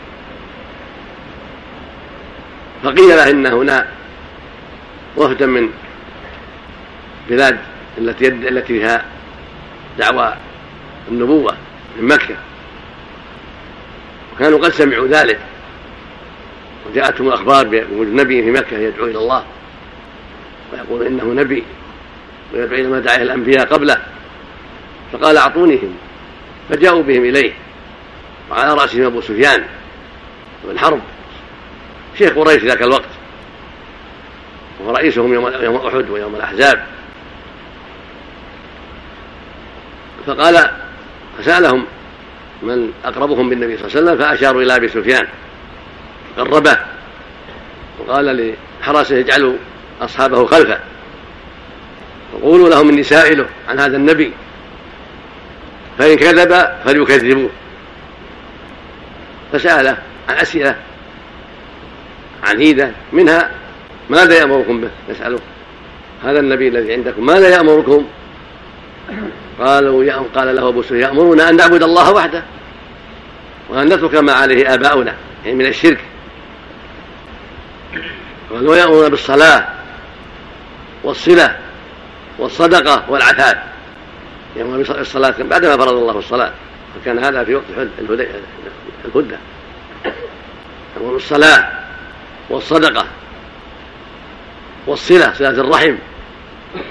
فقيل 2.83 3.09
له 3.09 3.29
إن 3.29 3.45
هنا 3.45 3.87
وفدا 5.17 5.45
من 5.45 5.69
بلاد 7.29 7.57
التي 7.97 8.27
التي 8.27 8.79
فيها 8.79 9.05
دعوى 9.97 10.33
النبوة 11.11 11.55
من 11.97 12.07
مكة. 12.07 12.35
وكانوا 14.35 14.59
قد 14.59 14.69
سمعوا 14.69 15.07
ذلك. 15.07 15.39
وجاءتهم 16.89 17.27
الأخبار 17.27 17.67
بوجود 17.67 18.07
نبي 18.07 18.43
في 18.43 18.51
مكة 18.51 18.77
يدعو 18.77 19.05
إلى 19.05 19.17
الله. 19.17 19.43
ويقول 20.73 21.05
إنه 21.05 21.23
نبي 21.23 21.63
ويدعو 22.53 22.79
إلى 22.79 22.87
ما 22.87 22.99
دعا 22.99 23.15
الأنبياء 23.15 23.65
قبله. 23.65 23.97
فقال 25.13 25.37
أعطونيهم. 25.37 25.97
فجاءوا 26.69 27.03
بهم 27.03 27.25
إليه. 27.25 27.53
وعلى 28.51 28.73
رأسهم 28.73 29.03
أبو 29.03 29.21
سفيان 29.21 29.63
بن 30.63 30.79
حرب 30.79 31.01
شيخ 32.17 32.33
قريش 32.33 32.63
ذاك 32.63 32.81
الوقت. 32.81 33.09
وهو 34.79 34.91
رئيسهم 34.91 35.33
يوم 35.33 35.47
يوم 35.61 35.75
أحد 35.75 36.09
ويوم 36.09 36.35
الأحزاب. 36.35 36.85
فقال 40.29 40.69
فسألهم 41.39 41.85
من 42.63 42.91
أقربهم 43.05 43.49
بالنبي 43.49 43.77
صلى 43.77 43.87
الله 43.87 43.97
عليه 43.97 44.11
وسلم 44.11 44.17
فأشاروا 44.27 44.61
إلى 44.61 44.75
أبي 44.75 44.87
سفيان 44.87 45.27
قربه 46.37 46.77
وقال 47.99 48.53
لحرسه 48.81 49.19
اجعلوا 49.19 49.53
أصحابه 50.01 50.45
خلفه 50.45 50.79
وقولوا 52.33 52.69
لهم 52.69 52.89
إني 52.89 53.03
سائله 53.03 53.45
عن 53.69 53.79
هذا 53.79 53.97
النبي 53.97 54.31
فإن 55.97 56.15
كذب 56.15 56.69
فليكذبوه 56.85 57.49
فسأله 59.53 59.97
عن 60.29 60.35
أسئلة 60.35 60.75
عنيدة 62.43 62.91
منها 63.13 63.51
ماذا 64.09 64.37
يأمركم 64.37 64.81
به؟ 64.81 64.89
يسأله 65.09 65.39
هذا 66.23 66.39
النبي 66.39 66.67
الذي 66.67 66.93
عندكم 66.93 67.25
ماذا 67.25 67.49
يأمركم؟ 67.49 68.05
قالوا 69.59 70.23
قال 70.35 70.55
له 70.55 70.69
أبو 70.69 70.81
سفيان 70.81 71.01
يأمرنا 71.01 71.49
أن 71.49 71.55
نعبد 71.55 71.83
الله 71.83 72.11
وحده 72.11 72.43
وأن 73.69 73.85
نترك 73.85 74.15
ما 74.15 74.33
عليه 74.33 74.73
آباؤنا 74.73 75.15
يعني 75.45 75.57
من 75.57 75.65
الشرك. 75.65 75.99
قال 78.51 78.67
ويأمرنا 78.67 79.07
بالصلاة 79.07 79.67
والصلة 81.03 81.55
والصدقة 82.39 83.03
والعفاف 83.09 83.57
يأمر 84.55 84.77
بالصلاة 84.77 85.35
بعدما 85.39 85.77
فرض 85.77 85.93
الله 85.93 86.19
الصلاة 86.19 86.51
وكان 87.01 87.19
هذا 87.19 87.43
في 87.43 87.55
وقت 87.55 87.63
الهدى 87.99 89.35
يأمر 90.97 91.13
بالصلاة 91.13 91.71
والصدقة 92.49 93.05
والصلة 94.87 95.33
صلة 95.33 95.49
الرحم 95.49 95.95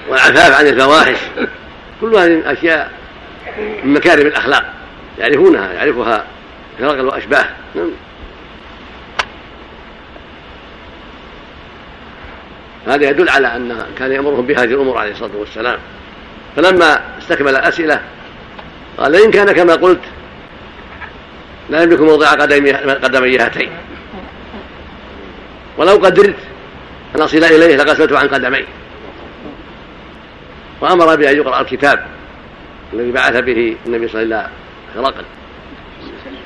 والعفاف 0.09 0.59
عن 0.59 0.67
الفواحش. 0.67 1.17
كل 2.01 2.15
هذه 2.15 2.33
الأشياء 2.33 2.91
من 3.83 3.93
مكارم 3.93 4.27
الأخلاق 4.27 4.73
يعرفونها 5.19 5.73
يعرفها 5.73 6.25
هرقل 6.79 7.05
وأشباه 7.05 7.45
نعم. 7.75 7.91
هذا 12.87 13.09
يدل 13.09 13.29
على 13.29 13.55
أن 13.55 13.85
كان 13.97 14.11
يأمرهم 14.11 14.45
بهذه 14.45 14.63
الأمور 14.63 14.97
عليه 14.97 15.11
الصلاة 15.11 15.35
والسلام. 15.35 15.77
فلما 16.55 17.01
استكمل 17.19 17.49
الأسئلة 17.49 18.01
قال 18.97 19.15
إن 19.15 19.31
كان 19.31 19.51
كما 19.51 19.75
قلت 19.75 20.01
لا 21.69 21.83
يملك 21.83 21.99
موضع 21.99 22.31
قدمي 22.31 23.37
هاتين 23.37 23.69
ولو 25.77 25.95
قدرت 25.95 26.35
أن 27.15 27.21
أصل 27.21 27.43
إليه 27.43 27.75
لغسلت 27.75 28.13
عن 28.13 28.27
قدمي 28.27 28.65
وأمر 30.81 31.15
بأن 31.15 31.37
يقرأ 31.37 31.61
الكتاب 31.61 32.05
الذي 32.93 33.11
بعث 33.11 33.37
به 33.37 33.75
النبي 33.85 34.07
صلى 34.07 34.21
الله 34.21 34.35
عليه 34.35 34.47
وسلم 34.91 35.05
هرقل 35.05 35.25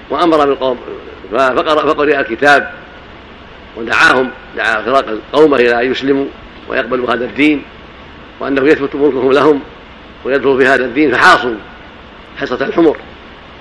وأمر 0.09 0.45
بالقوم 0.45 0.79
فقرأ 1.31 2.03
الكتاب 2.03 2.71
ودعاهم 3.77 4.29
دعا 4.57 4.79
هرقل 4.79 5.19
قومه 5.33 5.57
إلى 5.57 5.81
أن 5.81 5.91
يسلموا 5.91 6.25
ويقبلوا 6.69 7.13
هذا 7.13 7.25
الدين 7.25 7.63
وأنه 8.39 8.67
يثبت 8.67 8.95
ملكهم 8.95 9.31
لهم 9.31 9.61
ويدخلوا 10.25 10.59
في 10.59 10.67
هذا 10.67 10.85
الدين 10.85 11.13
فحاصوا 11.13 11.55
حصة 12.37 12.65
الحمر 12.65 12.97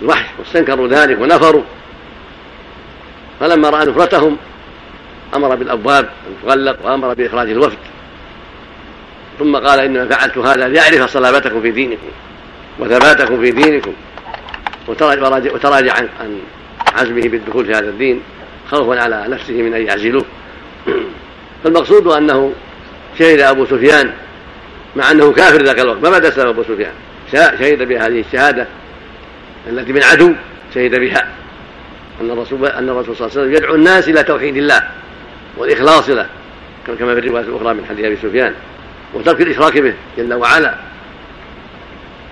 الوحش 0.02 0.26
واستنكروا 0.38 0.88
ذلك 0.88 1.20
ونفروا. 1.20 1.62
فلما 3.40 3.70
رأى 3.70 3.86
نفرتهم 3.86 4.36
أمر 5.34 5.54
بالأبواب 5.54 6.04
أن 6.04 6.34
تغلق 6.42 6.76
وأمر 6.84 7.14
بإخراج 7.14 7.50
الوفد. 7.50 7.78
ثم 9.38 9.56
قال 9.56 9.80
إنما 9.80 10.08
فعلت 10.08 10.38
هذا 10.38 10.68
ليعرف 10.68 11.10
صلابتكم 11.10 11.62
في 11.62 11.70
دينكم 11.70 12.08
وثباتكم 12.78 13.40
في 13.40 13.50
دينكم 13.50 13.92
وتراجع 14.88 15.92
عن 15.94 16.38
عزمه 16.94 17.28
بالدخول 17.28 17.66
في 17.66 17.72
هذا 17.72 17.88
الدين 17.88 18.22
خوفا 18.70 19.00
على 19.00 19.24
نفسه 19.28 19.54
من 19.54 19.74
أن 19.74 19.86
يعزلوه. 19.86 20.24
فالمقصود 21.64 22.06
أنه 22.06 22.52
شهد 23.18 23.40
أبو 23.40 23.66
سفيان 23.66 24.12
مع 24.96 25.10
أنه 25.10 25.32
كافر 25.32 25.62
ذاك 25.62 25.80
الوقت 25.80 25.98
ما 25.98 26.30
سبب 26.30 26.48
أبو 26.48 26.62
سفيان. 26.62 26.92
شهد 27.32 27.88
بهذه 27.88 28.20
الشهادة 28.20 28.66
التي 29.66 29.92
من 29.92 30.02
عدو 30.02 30.32
شهد 30.74 30.94
بها. 31.00 31.28
أن 32.20 32.30
الرسول 32.30 32.66
أن 32.66 32.88
الرسول 32.88 33.16
صلى 33.16 33.26
الله 33.26 33.38
عليه 33.38 33.48
وسلم 33.48 33.54
يدعو 33.54 33.74
الناس 33.74 34.08
إلى 34.08 34.22
توحيد 34.22 34.56
الله 34.56 34.82
والإخلاص 35.56 36.08
له 36.08 36.26
كما 36.86 37.14
في 37.14 37.20
الرواية 37.20 37.44
الأخرى 37.44 37.74
من 37.74 37.86
حديث 37.88 38.04
أبي 38.04 38.16
سفيان. 38.16 38.54
وترك 39.14 39.40
الإشراك 39.40 39.78
به 39.78 39.94
جل 40.18 40.34
وعلا 40.34 40.74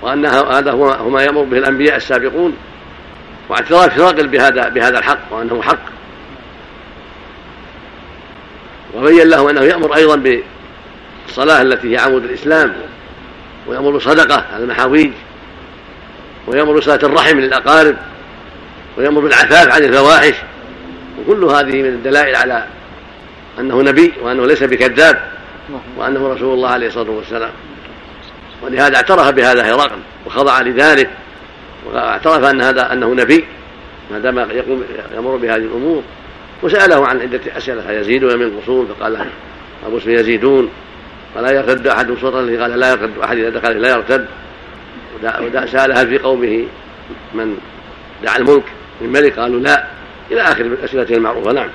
وأن 0.02 0.26
هذا 0.26 0.72
هو 0.72 1.10
ما 1.10 1.22
يأمر 1.22 1.42
به 1.42 1.58
الأنبياء 1.58 1.96
السابقون 1.96 2.56
واعتراف 3.49 3.99
راقل 3.99 4.28
بهذا 4.28 4.68
بهذا 4.68 4.99
الحق 4.99 5.18
وأنه 5.30 5.62
حق. 5.62 5.78
وبين 8.94 9.28
له 9.28 9.50
أنه 9.50 9.60
يأمر 9.60 9.94
أيضا 9.96 10.42
بالصلاة 11.26 11.62
التي 11.62 11.92
هي 11.92 11.99
عمود 11.99 12.25
الإسلام 12.25 12.75
ويأمر 13.66 13.90
بالصدقة 13.90 14.44
على 14.54 14.64
المحاويج 14.64 15.10
ويأمر 16.46 16.76
بصلاة 16.78 17.00
الرحم 17.02 17.40
للأقارب 17.40 17.96
ويأمر 18.96 19.20
بالعفاف 19.20 19.68
عن 19.75 19.84
الفواحش 19.84 20.34
وكل 21.18 21.44
هذه 21.44 21.82
من 21.82 21.88
الدلائل 21.88 22.37
على 22.37 22.64
أنه 23.58 23.82
نبي 23.82 24.12
وأنه 24.22 24.46
ليس 24.46 24.62
بكذاب. 24.62 25.39
وأنه 25.97 26.29
رسول 26.29 26.55
الله 26.55 26.69
عليه 26.69 26.87
الصلاة 26.87 27.11
والسلام. 27.11 27.50
ولهذا 28.62 28.97
اعترف 28.97 29.31
بهذا 29.31 29.75
هرقل 29.75 29.99
وخضع 30.27 30.61
لذلك 30.61 31.11
واعترف 31.87 32.45
أن 32.45 32.61
هذا 32.61 32.93
أنه 32.93 33.15
نبي 33.15 33.45
ما 34.11 34.19
دام 34.19 34.39
يقوم 34.39 34.85
يمر 35.17 35.37
بهذه 35.37 35.57
الأمور. 35.57 36.03
وسأله 36.62 37.07
عن 37.07 37.21
عدة 37.21 37.41
أسئلة 37.57 37.93
يزيد 37.93 38.25
ويم 38.25 38.43
ينقصون 38.43 38.89
فقال 38.89 39.27
أبو 39.87 39.99
اسم 39.99 40.11
يزيدون. 40.11 40.71
ولا 41.37 41.50
يرتد 41.50 41.87
أحد 41.87 42.15
صوتا 42.21 42.62
قال 42.62 42.81
لا 42.81 42.91
يرتد 42.91 43.19
أحد 43.25 43.39
إذا 43.39 43.49
دخل 43.49 43.81
لا 43.81 43.91
يرتد. 43.91 44.27
وسأل 45.23 45.93
هل 45.93 46.09
في 46.09 46.19
قومه 46.19 46.65
من 47.35 47.59
دعا 48.23 48.37
الملك 48.37 48.65
من 49.00 49.12
ملك؟ 49.12 49.39
قالوا 49.39 49.61
لا. 49.61 49.85
إلى 50.31 50.43
آخر 50.43 50.65
الأسئلة 50.65 51.17
المعروفة. 51.17 51.53
نعم. 51.53 51.69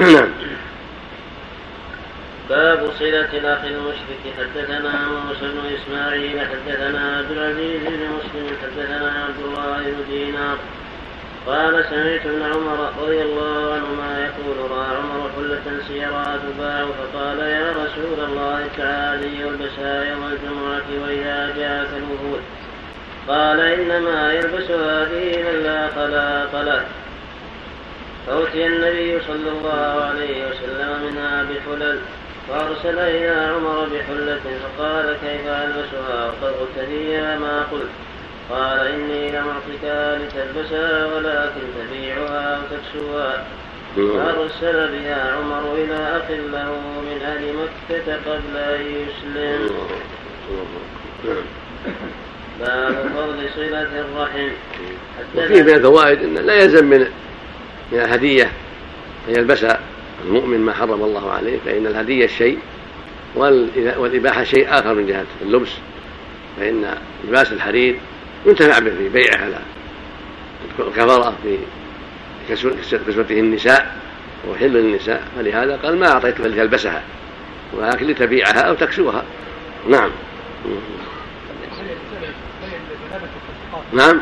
نعم. 0.14 0.28
باب 2.48 2.90
صلة 2.98 3.30
الأخ 3.38 3.64
المشرك. 3.64 4.22
حدثنا 4.38 5.08
موسى 5.08 5.40
بن 5.40 5.76
إسماعيل 5.76 6.40
حدثنا 6.40 7.16
عبد 7.16 7.30
العزيز 7.30 7.80
بن 7.82 8.02
مسلم 8.16 8.56
حدثنا 8.62 9.12
عبد 9.24 9.40
الله 9.44 9.82
بن 9.82 10.04
دينار. 10.10 10.58
قال 11.46 11.84
سمعت 11.90 12.26
ابن 12.26 12.42
عمر 12.42 12.92
رضي 13.02 13.22
الله 13.22 13.74
عنهما 13.74 14.10
يقول 14.26 14.70
رأى 14.70 14.96
عمر 14.96 15.30
حلة 15.36 15.80
سيرها 15.88 16.38
تباع 16.42 16.86
فقال 16.98 17.38
يا 17.38 17.70
رسول 17.70 18.24
الله 18.28 18.68
تعالي 18.76 19.44
والبسها 19.44 20.04
يوم 20.04 20.24
الجمعة 20.32 20.88
وإذا 21.02 21.54
جاءك 21.56 21.88
الوفود 21.96 22.40
قال 23.28 23.60
إنما 23.60 24.32
يلبس 24.32 24.70
هذه 24.70 25.42
من 25.42 25.62
لا 25.64 25.88
خلاق 25.88 26.62
له 26.62 26.84
فأتي 28.26 28.66
النبي 28.66 29.20
صلى 29.20 29.50
الله 29.50 30.04
عليه 30.04 30.46
وسلم 30.48 30.90
منها 31.06 31.42
بحلل. 31.42 31.98
فأرسل 32.48 32.98
إلى 32.98 33.52
عمر 33.54 33.84
بحلة 33.84 34.40
فقال 34.62 35.16
كيف 35.22 35.46
ألبسها؟ 35.46 36.32
وقد 36.42 36.88
لي 36.88 37.38
ما 37.38 37.66
قلت. 37.72 37.90
قال 38.50 38.86
إني 38.86 39.30
لم 39.30 39.48
أعطك 39.48 40.18
لتلبسها 40.20 41.06
ولكن 41.06 41.60
تبيعها 41.78 42.56
أو 42.56 42.60
تكسوها 42.70 43.46
فأرسل 43.96 44.88
بها 44.92 45.32
عمر 45.32 45.74
إلى 45.74 46.16
أخ 46.16 46.30
له 46.30 46.70
من 47.02 47.22
أهل 47.22 47.54
مكة 47.54 48.16
قبل 48.26 48.56
أن 48.56 48.80
يسلم. 48.80 49.70
باب 52.60 53.10
فضل 53.16 53.48
صلة 53.56 53.82
الرحم. 54.00 54.48
وفيه 55.36 55.62
من 55.62 55.74
الفوائد 55.74 56.22
أن 56.22 56.34
لا 56.34 56.54
يلزم 56.54 56.84
من 56.84 57.00
من 57.92 57.98
الهدية 57.98 58.52
أن 59.28 59.34
يلبسها. 59.34 59.80
المؤمن 60.24 60.60
ما 60.60 60.72
حرم 60.72 61.02
الله 61.02 61.30
عليه 61.30 61.58
فإن 61.64 61.86
الهدية 61.86 62.26
شيء 62.26 62.58
والإباحة 63.36 64.44
شيء 64.44 64.66
آخر 64.70 64.94
من 64.94 65.06
جهة 65.06 65.26
اللبس 65.42 65.70
فإن 66.60 66.94
لباس 67.28 67.52
الحرير 67.52 67.96
ينتفع 68.46 68.78
به 68.78 68.90
في 68.90 69.08
بيعه 69.08 69.36
على 69.36 69.58
الكفرة 70.78 71.34
في 71.42 71.58
كسوته 73.06 73.40
النساء 73.40 73.96
وحل 74.50 74.72
للنساء 74.72 75.22
فلهذا 75.36 75.76
قال 75.76 75.98
ما 75.98 76.12
أعطيتك 76.12 76.40
لتلبسها 76.40 77.02
ولكن 77.72 78.06
لتبيعها 78.06 78.60
أو 78.60 78.74
تكسوها. 78.74 79.24
نعم. 79.88 80.10
نعم. 83.92 84.20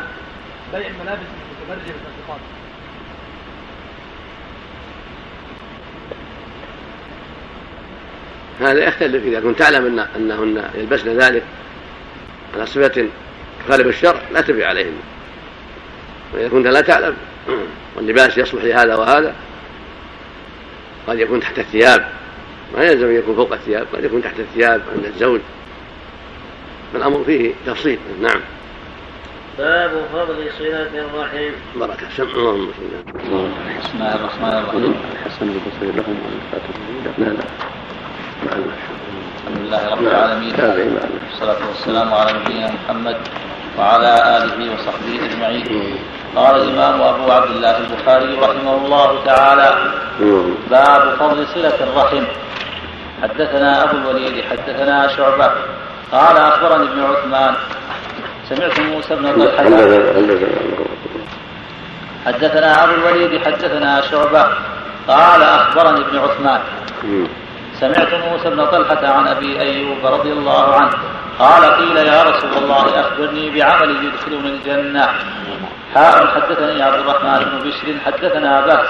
بيع 0.73 0.87
الملابس 0.87 1.27
المتبرجة 1.69 1.93
بالتصديقات 1.93 2.41
هذا 8.61 8.85
يختلف. 8.85 9.25
إذا 9.25 9.41
كنت 9.41 9.59
تعلم 9.59 9.87
أن 9.87 9.99
أنهن 10.17 10.71
يلبسن 10.75 11.19
ذلك 11.19 11.43
على 12.55 12.67
صفة 12.67 13.07
تخالف 13.67 13.87
الشرع 13.87 14.21
لا 14.33 14.41
تبيع 14.41 14.69
عليهن. 14.69 14.93
وإذا 16.35 16.49
كنت 16.49 16.67
لا 16.67 16.81
تعلم 16.81 17.17
واللباس 17.97 18.39
يصلح 18.39 18.65
لهذا 18.65 18.95
وهذا 18.95 19.35
قد 21.07 21.19
يكون 21.19 21.41
تحت 21.41 21.59
الثياب. 21.59 22.09
ما 22.77 22.85
يلزم 22.85 23.07
أن 23.07 23.15
يكون 23.15 23.37
فوق 23.37 23.53
الثياب 23.53 23.87
قد 23.93 24.05
يكون 24.05 24.23
تحت 24.23 24.41
الثياب 24.41 24.83
عند 24.97 25.05
الزوج. 25.05 25.41
فالأمر 26.93 27.25
فيه 27.25 27.53
تفصيل. 27.67 27.99
نعم. 28.21 28.41
باب 29.59 29.91
فضل 30.13 30.51
صلة 30.59 30.89
الرحم. 30.95 31.51
بركة 31.77 32.07
سمع 32.17 32.33
اللهم 32.33 32.69
صل 32.79 33.13
بسم 33.83 33.95
الله 33.95 34.15
الرحمن 34.15 34.49
الرحيم. 34.49 34.95
الحسن 35.13 35.49
البصري 35.49 36.03
لهم 36.03 36.17
عن 36.25 37.13
لا 37.19 37.25
لا. 37.25 37.45
الحمد 38.51 39.59
لله 39.63 39.83
رب 39.95 40.03
العالمين. 40.03 40.55
والصلاة 40.59 41.63
والسلام 41.69 42.15
على 42.15 42.31
نبينا 42.33 42.71
محمد 42.77 43.17
وعلى 43.79 44.13
آله 44.37 44.59
وصحبه 44.75 45.15
أجمعين. 45.27 45.99
قال 46.37 46.55
الإمام 46.63 47.03
أبو 47.03 47.31
عبد 47.31 47.51
الله 47.51 47.77
البخاري 47.79 48.35
رحمه 48.35 48.75
الله 48.85 49.25
تعالى 49.25 49.69
باب 50.71 51.03
فضل 51.19 51.47
صلة 51.55 51.79
الرحم. 51.81 52.25
حدثنا 53.23 53.71
أبو 53.85 53.97
الوليد 53.97 54.45
حدثنا 54.51 55.09
شعبة. 55.17 55.51
قال 56.13 56.37
أخبرني 56.37 56.85
ابن 56.91 57.01
عثمان. 57.11 57.55
سمعت 58.49 58.81
موسى 58.81 59.15
بن 59.15 59.27
طلحة 59.33 59.65
حدثنا 62.27 62.85
أبو 62.85 62.93
الوليد 62.95 63.33
حدثنا 63.47 64.01
شعبة. 64.11 64.45
قال 65.09 65.43
أخبرني 65.43 66.01
ابن 66.01 66.19
عثمان. 66.19 66.61
سمعت 67.81 68.15
موسى 68.15 68.51
بن 68.51 68.67
طلحة 68.67 69.07
عن 69.07 69.29
أبي 69.29 69.61
أيوب 69.61 70.07
رضي 70.07 70.33
الله 70.33 70.75
عنه 70.75 70.91
قال 71.39 71.65
قيل 71.65 71.97
يا 71.97 72.23
رسول 72.23 72.53
الله 72.63 73.01
أخبرني 73.01 73.51
بعمل 73.51 73.91
يدخلني 74.05 74.49
الجنة. 74.49 75.09
حاء 75.95 76.27
حدثني 76.27 76.83
عبد 76.83 76.95
الرحمن 76.95 77.39
بن 77.45 77.69
بشر 77.69 77.87
حدثنا 78.07 78.61
بهز 78.61 78.89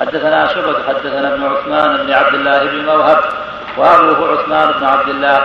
حدثنا 0.00 0.46
شعبة 0.46 0.78
حدثنا 0.88 1.34
ابن 1.34 1.44
عثمان 1.44 1.96
بن 2.06 2.12
عبد 2.12 2.34
الله 2.34 2.64
بن 2.64 2.84
موهب 2.84 3.20
وأبوه 3.76 4.32
عثمان 4.32 4.72
بن 4.72 4.84
عبد 4.84 5.08
الله 5.08 5.40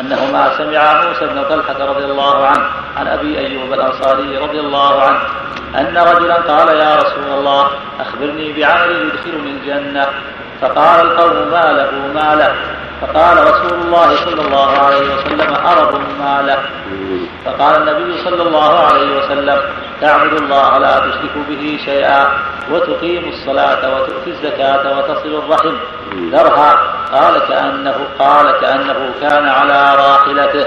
أنهما 0.00 0.58
سمعا 0.58 1.04
موسى 1.04 1.26
بن 1.26 1.42
طلحة 1.42 1.84
رضي 1.84 2.04
الله 2.04 2.46
عنه 2.46 2.66
عن 2.96 3.06
أبي 3.06 3.38
أيوب 3.38 3.72
الأنصاري 3.72 4.38
رضي 4.38 4.60
الله 4.60 5.02
عنه 5.02 5.20
أن 5.80 5.96
رجلا 5.96 6.34
قال 6.34 6.68
يا 6.76 6.96
رسول 6.96 7.24
الله 7.38 7.70
أخبرني 8.00 8.52
بعمل 8.52 8.90
يدخلني 8.90 9.50
الجنة. 9.50 10.06
فقال 10.60 11.00
القوم 11.00 11.50
ما 11.50 11.72
له 11.72 11.90
ما 12.14 12.34
له. 12.34 12.54
فقال 13.00 13.36
رسول 13.38 13.78
الله 13.80 14.16
صلى 14.16 14.40
الله 14.46 14.78
عليه 14.78 15.14
وسلم 15.14 15.54
أرب 15.66 16.00
ما 16.18 16.42
له. 16.46 16.58
فقال 17.44 17.82
النبي 17.82 18.22
صلى 18.24 18.42
الله 18.42 18.78
عليه 18.78 19.18
وسلم 19.18 19.58
تعبد 20.00 20.32
الله 20.32 20.78
لا 20.78 20.98
تشرك 20.98 21.34
به 21.48 21.78
شيئا 21.84 22.28
وتقيم 22.70 23.28
الصلاة 23.28 23.94
وتؤتي 23.94 24.30
الزكاة 24.30 24.98
وتصل 24.98 25.42
الرحم. 25.44 25.74
ذرها. 26.32 26.78
قال 27.12 27.38
كأنه 27.48 27.94
قال 28.18 28.60
كأنه 28.60 29.10
كان 29.20 29.48
على 29.48 29.94
راحلته. 29.96 30.66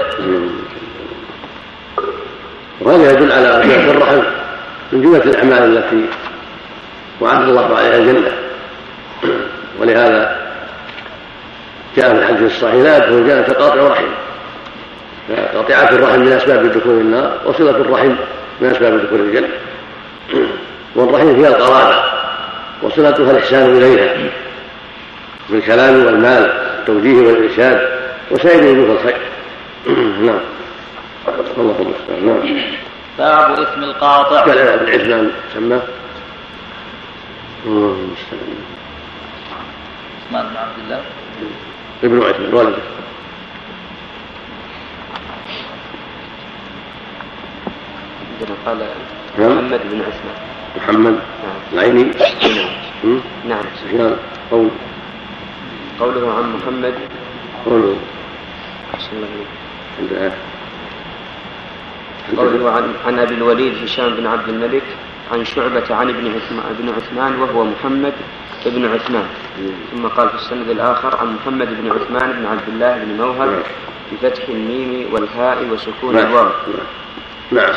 وهذا 2.80 3.10
يدل 3.12 3.32
على 3.32 3.62
صلة 3.62 3.90
الرحم 3.90 4.22
من 4.92 5.02
جملة 5.02 5.24
الأعمال 5.24 5.78
التي 5.78 6.04
وعد 7.20 7.42
الله 7.42 7.76
عليها 7.76 7.96
الجنة 7.96 8.32
ولهذا 9.78 10.48
جاء 11.96 12.14
في 12.14 12.18
الحديث 12.18 12.42
الصحيح 12.56 12.74
لا 12.74 12.96
يدخل 12.96 13.12
الجنة 13.12 13.42
قاطع 13.42 13.88
رحم. 13.88 14.08
قطيعة 15.54 15.88
الرحم 15.90 16.20
من 16.20 16.32
أسباب 16.32 16.72
دخول 16.72 16.94
النار 16.94 17.38
وصلة 17.44 17.70
الرحم 17.70 18.12
من 18.60 18.70
أسباب 18.70 19.06
دخول 19.06 19.20
الجنة. 19.20 19.48
والرحم 20.94 21.28
هي 21.28 21.48
القرابة 21.48 22.02
وصلتها 22.82 23.30
الإحسان 23.30 23.76
إليها 23.76 24.30
بالكلام 25.50 26.06
والمال 26.06 26.52
التوجيه 26.78 27.26
والإرشاد 27.26 27.88
وسائر 28.30 28.62
وجوه 28.62 28.92
الخير. 28.92 29.20
نعم. 30.26 30.40
اللهم 31.58 31.94
نعم. 32.24 32.40
باب 33.18 33.60
إثم 33.60 33.82
القاطع. 33.82 34.40
عثمان 34.40 35.30
سماه 35.54 35.82
الله 37.66 37.96
المستعان 37.98 38.67
عثمان 40.28 40.46
بن 40.48 40.56
عبد 40.56 40.78
الله. 40.84 41.02
ابن 42.04 42.22
عثمان 42.22 42.54
ولده 42.54 42.82
عندنا 48.40 48.56
قال 48.66 48.78
نعم. 49.38 49.52
محمد 49.52 49.80
بن 49.90 50.00
عثمان. 50.00 50.36
محمد. 50.76 51.12
نعم. 51.12 51.60
العيني. 51.72 52.04
نعم. 52.04 53.20
نعم. 53.48 53.64
سفيان. 53.76 54.16
قول. 54.50 54.70
قوله 56.00 56.34
عن 56.34 56.56
محمد. 56.56 56.94
قوله 57.64 57.96
عند 59.98 60.32
قوله 62.36 62.70
عن 62.70 62.94
عن 63.06 63.18
أبي 63.18 63.34
الوليد 63.34 63.84
هشام 63.84 64.14
بن 64.14 64.26
عبد 64.26 64.48
الملك. 64.48 64.82
عن 65.32 65.44
شعبة 65.44 65.94
عن 65.94 66.08
ابن 66.08 66.34
عثمان 66.34 66.76
بن 66.78 66.88
عثمان 66.88 67.40
وهو 67.40 67.64
محمد 67.64 68.12
بن 68.66 68.94
عثمان. 68.94 69.26
ثم 69.92 70.06
قال 70.06 70.28
في 70.28 70.34
السند 70.34 70.68
الآخر 70.68 71.16
عن 71.16 71.34
محمد 71.34 71.68
بن 71.68 71.90
عثمان 71.90 72.32
بن 72.32 72.46
عبد 72.46 72.68
الله 72.68 73.04
بن 73.04 73.16
موهب 73.16 73.62
بفتح 74.12 74.48
الميم 74.48 75.14
والهاء 75.14 75.64
وسكون 75.64 76.18
الواو. 76.18 76.50
نعم. 77.50 77.74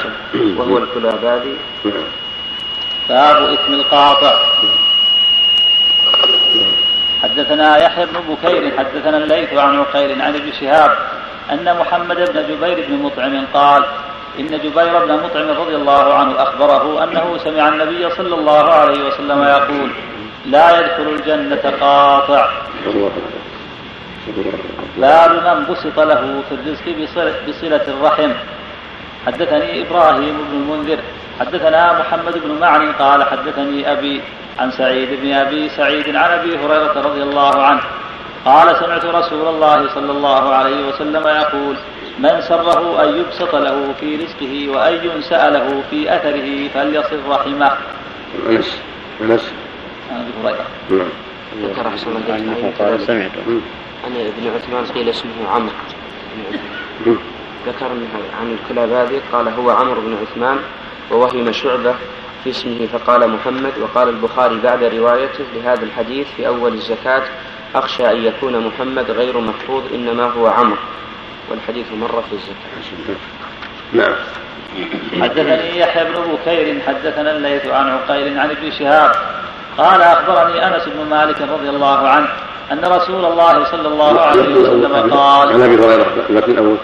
وهو 0.58 0.78
الكلابادي. 0.78 1.56
نعم. 1.86 2.04
باب 3.10 3.44
إثم 3.44 3.74
القاطع. 3.74 4.34
حدثنا 7.24 7.78
يحيى 7.78 8.06
بن 8.06 8.20
بكير 8.30 8.78
حدثنا 8.78 9.18
الليث 9.18 9.54
عن 9.54 9.80
عقيل 9.80 10.22
عن 10.22 10.36
ابن 10.36 10.52
شهاب 10.52 10.98
أن 11.52 11.78
محمد 11.80 12.16
بن 12.16 12.48
جبير 12.48 12.86
بن 12.88 12.96
مطعم 13.04 13.46
قال 13.54 13.84
إن 14.39 14.48
جبير 14.48 15.06
بن 15.06 15.13
مطعم 15.24 15.50
رضي 15.50 15.76
الله 15.76 16.13
عنه 16.13 16.44
أخبره 16.44 17.04
أنه 17.04 17.38
سمع 17.38 17.67
النبي 17.70 18.10
صلى 18.10 18.36
الله 18.36 18.63
عليه 18.72 19.08
وسلم 19.08 19.44
يقول 19.44 19.89
لا 20.46 20.80
يدخل 20.80 21.08
الجنة 21.10 21.74
قاطع. 21.82 22.50
باب 24.98 25.32
من 25.32 25.65
بسط 25.70 26.00
له 26.00 26.41
في 26.50 26.56
الرزق 26.56 26.86
بصلة 27.48 27.86
الرحم. 27.88 28.32
حدثني 29.26 29.82
إبراهيم 29.82 30.38
بن 30.48 30.54
المنذر. 30.62 31.00
حدثنا 31.39 32.00
محمد 32.00 32.38
بن 32.44 32.60
معن 32.60 32.91
قال 32.91 33.24
حدثني 33.24 33.91
أبي 33.91 34.22
عن 34.60 34.72
سعيد 34.72 35.22
بن 35.22 35.34
أبي 35.34 35.70
سعيد 35.70 36.15
عن 36.15 36.32
أبي 36.39 36.58
هريرة 36.58 37.02
رضي 37.02 37.24
الله 37.24 37.63
عنه. 37.63 37.82
قال 38.46 38.78
سمعت 38.78 39.06
رسول 39.06 39.48
الله 39.48 39.89
صلى 39.96 40.12
الله 40.12 40.54
عليه 40.54 40.88
وسلم 40.88 41.28
يقول 41.28 41.76
من 42.19 42.41
سره 42.41 43.04
أن 43.04 43.19
يبسط 43.19 43.56
له 43.56 43.93
في 44.00 44.15
رزقه 44.15 44.69
وأن 44.69 45.10
ينسأ 45.10 45.50
له 45.50 45.84
في 45.89 46.15
أثره 46.15 46.67
فليصل 46.67 47.19
رحمه. 47.30 47.71
أنس. 48.50 48.78
أنس. 49.21 49.52
عن 50.12 50.17
أبي 50.17 50.32
هريرة. 50.43 50.65
نعم. 50.89 51.10
ذكر 51.63 51.89
حسن 51.89 52.12
الله 52.12 52.74
قال 52.80 53.02
سمعت. 53.02 53.32
عن 54.06 54.12
ابن 54.15 54.52
عثمان 54.56 54.86
قيل 54.86 55.10
اسمه 55.10 55.50
عمرو. 55.50 55.74
ذكر 57.67 57.86
عن 58.41 58.58
الكلاباذي 58.63 59.21
قال 59.32 59.47
هو 59.47 59.69
عمرو 59.69 60.02
بن 60.02 60.17
عثمان 60.21 60.58
ووهم 61.12 61.52
شعبة 61.52 61.95
في 62.43 62.50
اسمه 62.50 62.88
فقال 62.93 63.30
محمد 63.30 63.74
وقال 63.82 64.10
البخاري 64.10 64.60
بعد 64.63 64.84
روايته 64.84 65.43
لهذا 65.56 65.84
الحديث 65.84 66.28
في 66.38 66.47
أول 66.47 66.74
الزكاة 66.74 67.24
أخشى 67.76 68.12
أن 68.12 68.24
يكون 68.26 68.67
محمد 68.67 69.12
غير 69.12 69.39
محفوظ 69.39 69.84
إنما 69.93 70.24
هو 70.24 70.47
عمرو. 70.47 70.78
والحديث 71.52 71.86
مر 71.92 72.24
في 72.30 72.34
الزكاة 72.36 73.16
نعم. 73.94 74.16
حدثني 75.22 75.80
يحيى 75.80 76.04
بن 76.04 76.34
بكير 76.34 76.82
حدثنا 76.88 77.32
الليث 77.32 77.68
عن 77.68 77.90
عقيل 77.90 78.40
عن 78.40 78.50
ابن 78.50 78.72
شهاب. 78.72 79.12
قال 79.78 80.02
أخبرني 80.02 80.68
أنس 80.68 80.84
بن 80.86 81.10
مالك 81.10 81.42
رضي 81.42 81.70
الله 81.70 82.08
عنه 82.08 82.28
أن 82.72 82.80
رسول 82.80 83.26
الله 83.26 83.64
صلى 83.64 83.88
الله 83.88 84.22
عليه 84.22 84.56
وسلم 84.56 85.14
قال 85.14 85.54
عن 85.54 85.62
أبي 85.62 85.76
هريرة 85.76 86.46
الأول 86.48 86.78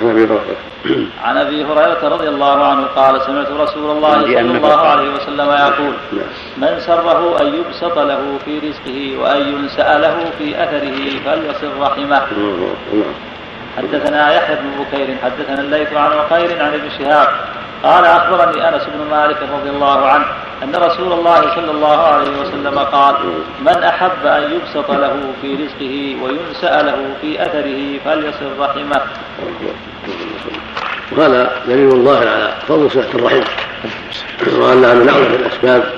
عن 0.00 0.10
أبي 0.10 0.24
هريرة. 0.24 0.40
عن 1.24 1.36
أبي 1.36 1.64
هريرة 1.64 2.08
رضي 2.08 2.28
الله 2.28 2.64
عنه 2.66 2.86
قال 2.86 3.22
سمعت 3.22 3.50
رسول 3.50 3.90
الله 3.90 4.22
صلى 4.22 4.40
الله 4.40 4.76
عليه 4.76 5.10
وسلم 5.14 5.50
يقول 5.50 5.94
من 6.56 6.80
سره 6.80 7.40
أن 7.40 7.54
يبسط 7.54 7.98
له 7.98 8.38
في 8.44 8.58
رزقه 8.58 9.18
وأن 9.18 9.52
ينسأ 9.52 9.98
له 9.98 10.30
في 10.38 10.62
أثره 10.62 11.20
فليصل 11.24 11.80
رحمه. 11.80 12.22
حدثنا 13.78 14.34
يحيى 14.34 14.56
بن 14.56 14.84
بكير 14.84 15.16
حدثنا 15.24 15.60
الليث 15.60 15.92
عن 15.92 16.12
عقيل 16.12 16.62
عن 16.62 16.74
ابن 16.74 16.90
شهاب 16.98 17.28
قال 17.82 18.04
أخبرني 18.04 18.68
أنس 18.68 18.82
بن 18.82 19.10
مالك 19.10 19.36
رضي 19.52 19.70
الله 19.70 20.06
عنه 20.06 20.24
أن 20.62 20.76
رسول 20.76 21.12
الله 21.12 21.40
صلى 21.54 21.70
الله 21.70 21.96
عليه 21.96 22.30
وسلم 22.40 22.78
قال 22.78 23.14
من 23.60 23.82
أحب 23.82 24.26
أن 24.26 24.42
يبسط 24.52 24.90
له 24.90 25.20
في 25.42 25.54
رزقه 25.54 26.16
وينسأ 26.22 26.82
له 26.82 27.14
في 27.20 27.42
أثره 27.42 27.98
فليصل 28.04 28.58
رحمه. 28.58 29.02
وهذا 31.12 31.52
دليل 31.66 31.88
الله 31.88 32.18
على 32.18 32.54
فضل 32.68 32.90
صله 32.90 33.14
الرحم 33.14 33.42
وانها 34.46 34.94
من 34.94 35.08
اعظم 35.08 35.34
الأسباب 35.34 35.92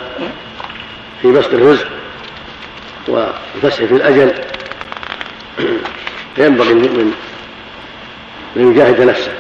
في 1.23 1.33
بسط 1.33 1.53
الرزق 1.55 1.87
والفسح 3.09 3.85
في 3.85 3.95
الأجل 3.95 4.35
فينبغي 6.37 6.73
المؤمن 6.73 7.13
ان 8.57 8.73
يجاهد 8.73 9.01
نفسه 9.01 9.33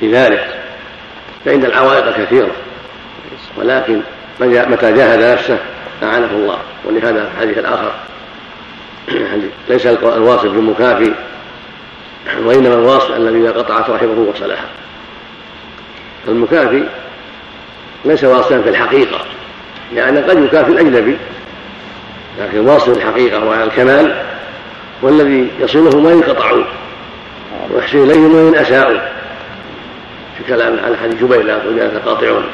في 0.00 0.12
ذلك 0.12 0.54
فإن 1.44 1.64
العوائق 1.64 2.16
كثيرة 2.16 2.50
ولكن 3.56 4.00
متى 4.40 4.92
جاهد 4.92 5.32
نفسه 5.32 5.58
أعانه 6.02 6.30
الله 6.30 6.58
ولهذا 6.84 7.30
الحديث 7.34 7.58
الآخر 7.58 7.92
ليس 9.68 9.86
الواصل 9.86 10.48
بالمكافي 10.48 11.12
وإنما 12.44 12.74
الواصل 12.74 13.16
الذي 13.16 13.38
إذا 13.38 13.50
قطعت 13.50 13.90
رحمه 13.90 14.26
وصلها 14.34 14.64
المكافي 16.28 16.84
ليس 18.04 18.24
واصلا 18.24 18.62
في 18.62 18.68
الحقيقة 18.68 19.20
لأن 19.94 20.18
قد 20.18 20.44
يكافي 20.44 20.70
الأجنبي 20.70 21.16
لكن 22.40 22.68
واصل 22.68 22.92
الحقيقة 22.92 23.44
وعلى 23.44 23.64
الكمال 23.64 24.22
والذي 25.02 25.50
يصله 25.60 26.00
ما 26.00 26.10
ينقطعون 26.10 26.64
ويحسن 27.70 28.02
إليهم 28.02 28.34
وإن 28.34 28.54
أساءوا. 28.54 29.14
في 30.38 30.44
كلام 30.48 30.72
عن 30.84 30.96
حديث 31.02 31.22
جبير 31.22 31.42
لا 31.42 31.86
يتقاطعون 31.86 32.44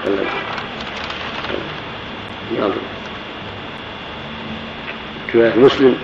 نعم 2.59 2.71
رواية 5.35 5.55
مسلم 5.57 5.97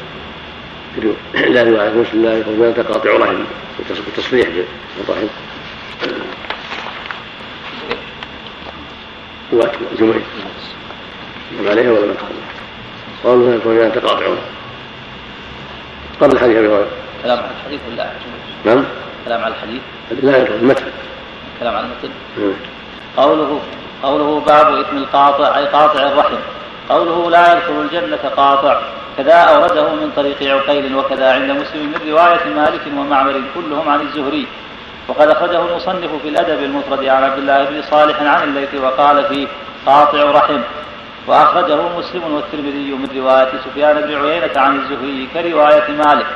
لا 1.34 1.62
رواية 1.62 1.90
مسلم 1.90 2.22
لا 2.22 2.38
يقول 2.38 2.68
يتقاطع 2.68 3.10
رحم 3.10 3.44
والتصريح 3.78 4.48
بالرحم 4.98 5.26
جبير. 9.98 10.22
عليها 11.66 11.90
ولا 11.90 12.06
ما 12.06 12.14
قالوا 13.24 13.54
يكون 13.54 13.76
يتقاطعون 13.76 14.38
قبل 16.20 16.38
حديث 16.38 16.56
أبي 16.56 16.68
هريرة. 16.68 16.88
كلام 17.22 17.38
عن 17.38 17.50
الحديث 17.60 17.80
ولا 17.92 18.12
نعم. 18.64 18.84
كلام 19.24 19.44
عن 19.44 19.50
الحديث؟ 19.50 19.82
لا 20.22 20.56
المتن 20.56 20.84
كلام 21.60 21.76
عن 21.76 21.84
المتن 21.84 22.14
قوله 23.16 23.60
قوله 24.02 24.40
باب 24.40 24.78
إثم 24.78 24.96
القاطع 24.96 25.58
أي 25.58 25.66
قاطع 25.66 26.02
الرحم. 26.02 26.36
قوله 26.88 27.30
لا 27.30 27.52
يدخل 27.52 27.72
الجنة 27.72 28.30
قاطع. 28.36 28.80
كذا 29.16 29.32
أورده 29.32 29.88
من 29.94 30.10
طريق 30.16 30.42
عقيل 30.42 30.96
وكذا 30.96 31.32
عند 31.32 31.50
مسلم 31.50 31.86
من 31.86 32.10
رواية 32.10 32.44
مالك 32.56 32.80
ومعمر 32.98 33.42
كلهم 33.54 33.88
عن 33.88 34.00
الزهري. 34.00 34.46
وقد 35.08 35.28
أخرجه 35.28 35.60
المصنف 35.70 36.10
في 36.22 36.28
الأدب 36.28 36.62
المفرد 36.62 37.04
عن 37.04 37.24
عبد 37.24 37.38
الله 37.38 37.64
بن 37.64 37.82
صالح 37.82 38.22
عن 38.22 38.48
الليث 38.48 38.74
وقال 38.74 39.24
فيه 39.24 39.46
قاطع 39.86 40.30
رحم. 40.30 40.60
وأخرجه 41.26 41.98
مسلم 41.98 42.34
والترمذي 42.34 42.90
من 42.92 43.08
رواية 43.16 43.48
سفيان 43.64 44.00
بن 44.00 44.14
عيينة 44.14 44.60
عن 44.60 44.76
الزهري 44.80 45.28
كرواية 45.34 45.90
مالك. 45.90 46.26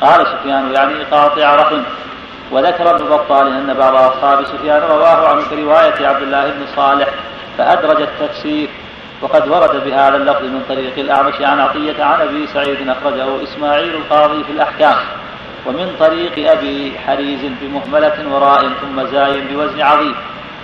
قال 0.00 0.26
سفيان 0.26 0.72
يعني 0.72 1.04
قاطع 1.04 1.54
رحم. 1.54 1.82
وذكر 2.52 2.90
ابن 2.96 3.04
بطال 3.04 3.46
أن 3.46 3.74
بعض 3.74 3.94
أصحاب 3.94 4.44
سفيان 4.44 4.82
رواه 4.82 5.28
عنه 5.28 5.42
كرواية 5.50 6.06
عبد 6.06 6.22
الله 6.22 6.50
بن 6.50 6.66
صالح 6.76 7.08
فأدرج 7.58 8.02
التفسير. 8.02 8.68
وقد 9.22 9.48
ورد 9.48 9.84
بهذا 9.84 10.16
اللفظ 10.16 10.42
من 10.42 10.62
طريق 10.68 10.98
الأعمش 10.98 11.34
عن 11.40 11.60
عطية 11.60 12.04
عن 12.04 12.20
أبي 12.20 12.46
سعيد 12.46 12.88
أخرجه 12.88 13.42
إسماعيل 13.42 13.94
القاضي 13.94 14.44
في 14.44 14.52
الأحكام. 14.52 14.96
ومن 15.66 15.96
طريق 16.00 16.50
أبي 16.50 16.98
حريز 17.06 17.40
بمهملة 17.60 18.34
وراء 18.34 18.68
ثم 18.80 19.06
زاي 19.06 19.40
بوزن 19.40 19.80
عظيم 19.80 20.14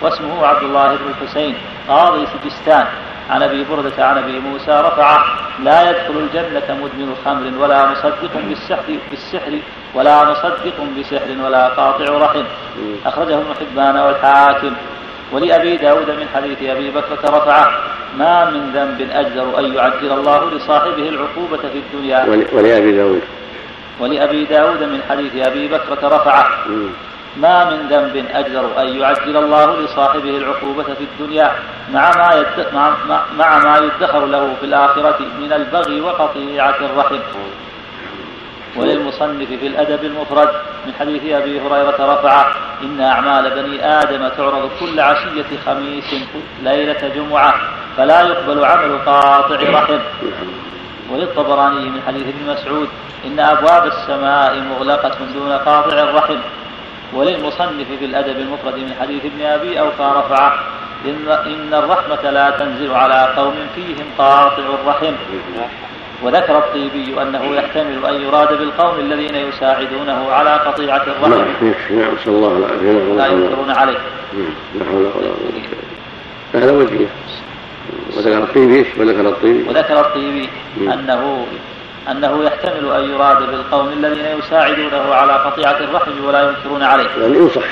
واسمه 0.03 0.46
عبد 0.46 0.62
الله 0.62 0.87
بن 0.87 1.11
الحسين 1.11 1.55
قاضي 1.88 2.27
سجستان 2.27 2.87
عن 3.30 3.42
أبي 3.42 3.64
بردة 3.70 4.04
عن 4.04 4.18
أبي 4.18 4.38
موسى 4.38 4.70
رفعه 4.70 5.24
لا 5.62 5.90
يدخل 5.90 6.16
الجنة 6.18 6.68
مدمن 6.82 7.16
خمر 7.24 7.62
ولا 7.62 7.86
مصدق 7.90 8.30
بالسحر 8.48 8.98
بالسحر 9.10 9.58
ولا 9.94 10.30
مصدق 10.30 10.78
بسحر 10.98 11.28
ولا 11.44 11.68
قاطع 11.68 12.04
رحم. 12.04 12.44
أخرجه 13.06 13.34
ابن 13.34 13.54
حبان 13.60 13.96
والحاكم. 13.96 14.72
ولأبي 15.32 15.76
داود 15.76 16.10
من 16.10 16.28
حديث 16.34 16.62
أبي 16.62 16.90
بكرة 16.90 17.22
رفعه 17.24 17.70
ما 18.18 18.50
من 18.50 18.70
ذنب 18.74 19.10
أجدر 19.10 19.58
أن 19.58 19.74
يعجل 19.74 20.12
الله 20.12 20.50
لصاحبه 20.50 21.08
العقوبة 21.08 21.56
في 21.72 21.78
الدنيا. 21.78 22.26
ولأبي 22.52 22.92
داود. 22.92 23.22
ولأبي 24.00 24.44
داود 24.44 24.82
من 24.82 25.00
حديث 25.08 25.46
أبي 25.46 25.68
بكرة 25.68 26.08
رفعه 26.08 26.48
ما 27.40 27.70
من 27.70 27.88
ذنب 27.88 28.27
أجدر 28.35 28.81
أن 28.81 28.88
يعجل 29.01 29.37
الله 29.37 29.81
لصاحبه 29.81 30.37
العقوبة 30.37 30.83
في 30.83 31.05
الدنيا 31.05 31.53
مع 31.92 32.11
ما, 32.16 32.35
يد... 32.35 32.75
مع... 32.75 32.94
مع 33.38 33.59
ما 33.59 33.79
يدخر 33.79 34.27
له 34.27 34.55
في 34.61 34.66
الآخرة 34.66 35.18
من 35.40 35.53
البغي 35.53 36.01
وقطيعة 36.01 36.77
الرحم. 36.81 37.18
وللمصنف 38.77 39.49
في 39.49 39.66
الأدب 39.66 40.05
المفرد 40.05 40.49
من 40.87 40.92
حديث 41.01 41.22
أبي 41.33 41.61
هريرة 41.61 41.96
رفع 42.14 42.53
إن 42.83 43.01
أعمال 43.01 43.51
بني 43.51 43.85
آدم 44.01 44.29
تعرض 44.29 44.70
كل 44.81 45.01
عشية 45.01 45.46
خميس 45.66 46.14
ليلة 46.62 47.09
جمعة 47.09 47.55
فلا 47.96 48.20
يقبل 48.22 48.64
عمل 48.64 48.99
قاطع 49.07 49.57
رحم. 49.57 49.99
وللطبراني 51.11 51.90
من 51.90 52.01
حديث 52.07 52.22
ابن 52.22 52.53
مسعود 52.53 52.88
إن 53.27 53.40
أبواب 53.40 53.87
السماء 53.87 54.61
مغلقة 54.61 55.18
دون 55.35 55.53
قاطع 55.53 55.99
الرحم. 55.99 56.38
وللمصنف 57.12 57.87
في 57.99 58.05
الأدب 58.05 58.38
المفرد 58.38 58.77
من 58.77 58.95
حديث 59.01 59.25
ابن 59.25 59.42
أبي 59.42 59.81
أوفى 59.81 60.12
رفعه 60.16 60.53
إن, 61.05 61.29
إن 61.29 61.75
الرحمة 61.75 62.31
لا 62.31 62.51
تنزل 62.51 62.95
على 62.95 63.35
قوم 63.37 63.55
فيهم 63.75 64.07
قاطع 64.19 64.62
الرحم. 64.83 65.14
وذكر 66.23 66.59
الطيبي 66.59 67.23
أنه 67.23 67.55
يحتمل 67.55 68.07
أن 68.07 68.14
يراد 68.21 68.59
بالقوم 68.59 69.01
الذين 69.01 69.35
يساعدونه 69.35 70.33
على 70.33 70.51
قطيعة 70.51 71.03
الرحم. 71.03 71.31
نعم 71.31 71.75
نعم 71.90 72.12
صلى 72.25 72.35
الله 72.37 72.66
عليه 72.66 72.77
وسلم 72.77 73.16
لا 73.19 73.27
ينكرون 73.27 73.71
عليه. 73.71 73.99
لا 74.75 74.85
حول 74.85 75.05
ولا 75.05 75.29
قوة 75.29 75.62
هذا 76.55 76.73
وجهه 76.73 77.09
وذكر 78.16 78.38
الطيبي 78.38 78.87
وذكر 78.99 79.29
الطيبي. 79.29 79.69
وذكر 79.69 80.01
الطيبي 80.01 80.49
أنه 80.81 81.47
أنه 82.11 82.45
يحتمل 82.45 82.92
أن 82.92 83.11
يراد 83.11 83.51
بالقوم 83.51 83.88
الذين 83.88 84.38
يساعدونه 84.38 85.14
على 85.14 85.33
قطيعة 85.33 85.77
الرحم 85.81 86.25
ولا 86.25 86.49
ينكرون 86.49 86.83
عليه 86.83 87.09
يعني 87.21 87.37
ينصح 87.37 87.64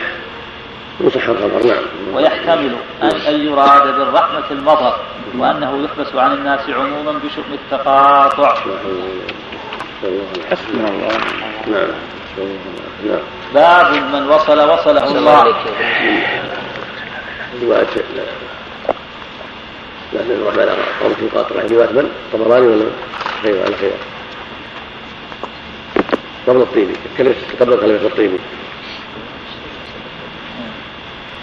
ينصح 1.01 1.29
الخبر 1.29 1.67
نعم 1.67 2.15
ويحتمل 2.15 2.77
أن 3.03 3.47
يراد 3.47 3.99
بالرحمة 3.99 4.45
المطر 4.51 4.97
وأنه 5.39 5.85
يحبس 5.85 6.15
عن 6.15 6.33
الناس 6.33 6.61
عموما 6.69 7.13
بشؤم 7.13 7.53
التقاطع 7.53 8.55
حسبنا 10.51 10.89
الله 10.89 11.19
نعم 11.67 11.89
نعم 13.07 13.21
باب 13.55 13.93
من 14.13 14.29
وصل 14.29 14.71
وصله 14.71 15.05
الله 15.05 15.55
رواية 17.63 17.87
لا 20.13 20.19
لا 20.19 20.35
الرحمن 20.35 20.85
قول 21.03 21.15
في 21.15 21.29
قاطع 21.37 21.55
رواية 21.71 21.91
من؟ 21.91 22.11
طبراني 22.33 22.67
ولا 22.67 22.85
خير 23.43 23.65
على 23.67 23.77
خير 23.77 23.93
قبل 26.47 26.61
الطيبي 26.61 26.93
كلمة 27.19 27.35
قبل 27.61 27.81
كلمة 27.81 28.07
الطيبي 28.07 28.39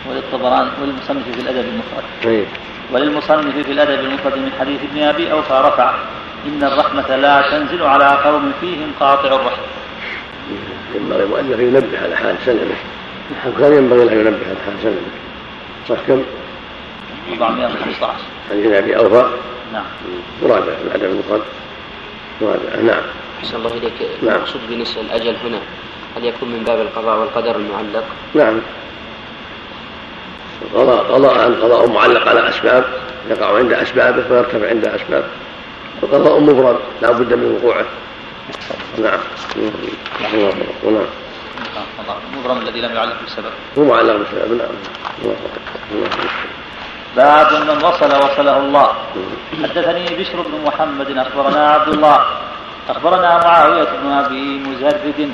وللطبراني 0.10 0.70
وللمصنف 0.82 1.24
في 1.36 1.42
الأدب 1.42 1.66
المفرد. 1.70 2.04
طيب. 2.24 2.46
وللمصنف 2.94 3.66
في 3.66 3.72
الأدب 3.72 4.00
المفرد 4.00 4.38
من 4.38 4.52
حديث 4.60 4.80
ابن 4.92 5.02
أبي 5.04 5.32
أوفى 5.32 5.54
رفع 5.54 5.94
إن 6.48 6.64
الرحمة 6.64 7.16
لا 7.16 7.42
تنزل 7.52 7.84
على 7.84 8.06
قوم 8.06 8.52
فيهم 8.62 8.92
قاطع 9.00 9.36
الرحم. 9.36 9.62
ينبغي 10.96 11.24
المؤلف 11.24 11.60
ينبه 11.60 12.04
على 12.04 12.16
حال 12.16 12.36
سلمه. 12.46 12.76
وكان 13.48 13.74
ينبغي 13.74 14.06
له 14.06 14.12
ينبه 14.12 14.46
على 14.48 14.58
حال 14.66 14.74
سلمه؟ 14.84 15.12
صح 15.90 15.98
كم؟ 16.08 16.24
415 17.32 18.14
حديث 18.50 18.72
ابي 18.72 18.98
أوفى؟ 18.98 19.26
نعم. 19.74 19.84
مراد 20.44 20.64
الادب 20.86 21.04
المفرد. 21.04 21.42
مراد 22.42 22.60
نعم. 22.84 23.04
أحسن 23.42 23.56
الله 23.58 23.74
إليك. 23.74 23.94
نعم. 24.22 24.36
المقصود 24.36 24.62
بالنسبة 24.70 25.02
الأجل 25.02 25.36
هنا. 25.44 25.60
هل 26.16 26.26
يكون 26.26 26.50
من 26.50 26.64
باب 26.64 26.82
القضاء 26.82 27.20
والقدر 27.20 27.56
المعلق؟ 27.56 28.04
نعم. 28.34 28.60
قضاء 30.74 31.04
قضاء 31.04 31.52
قضاء 31.62 31.90
معلق 31.90 32.28
على 32.28 32.50
أسباب 32.50 32.86
يقع 33.30 33.58
عند 33.58 33.74
أسبابه 33.74 34.32
ويرتفع 34.32 34.70
عند 34.70 34.86
أسباب. 34.86 35.24
وقضاء 36.02 36.40
مفرد 36.40 36.80
لا 37.02 37.12
بد 37.12 37.34
من 37.34 37.60
وقوعه. 37.64 37.86
نعم. 38.98 39.20
نعم. 40.84 41.06
مبرم 42.38 42.58
الذي 42.58 42.82
لم 42.82 42.96
يعلق 42.96 43.16
بالسبب 43.22 43.52
هو 43.78 43.84
معلق 43.84 44.16
بالسبب 44.16 44.58
نعم. 44.58 44.70
باب 47.16 47.54
من 47.54 47.84
وصل 47.84 48.06
وصله 48.06 48.58
الله. 48.58 48.96
حدثني 49.64 50.06
بشر 50.18 50.42
بن 50.42 50.64
محمد 50.66 51.18
أخبرنا 51.18 51.72
عبد 51.72 51.88
الله. 51.94 52.26
أخبرنا 52.90 53.38
معاوية 53.44 53.88
بن 54.04 54.12
أبي 54.12 54.60
مزرد 54.60 55.32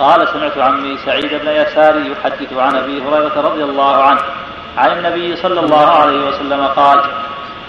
قال 0.00 0.28
سمعت 0.28 0.58
عمي 0.58 0.98
سعيد 1.06 1.34
بن 1.34 1.48
يسار 1.48 1.96
يحدث 1.96 2.52
عن 2.52 2.76
أبي 2.76 3.02
هريرة 3.02 3.40
رضي 3.40 3.64
الله 3.64 4.02
عنه 4.02 4.20
عن 4.76 4.98
النبي 4.98 5.36
صلى 5.36 5.60
الله 5.60 5.86
عليه 5.86 6.28
وسلم 6.28 6.66
قال 6.66 7.00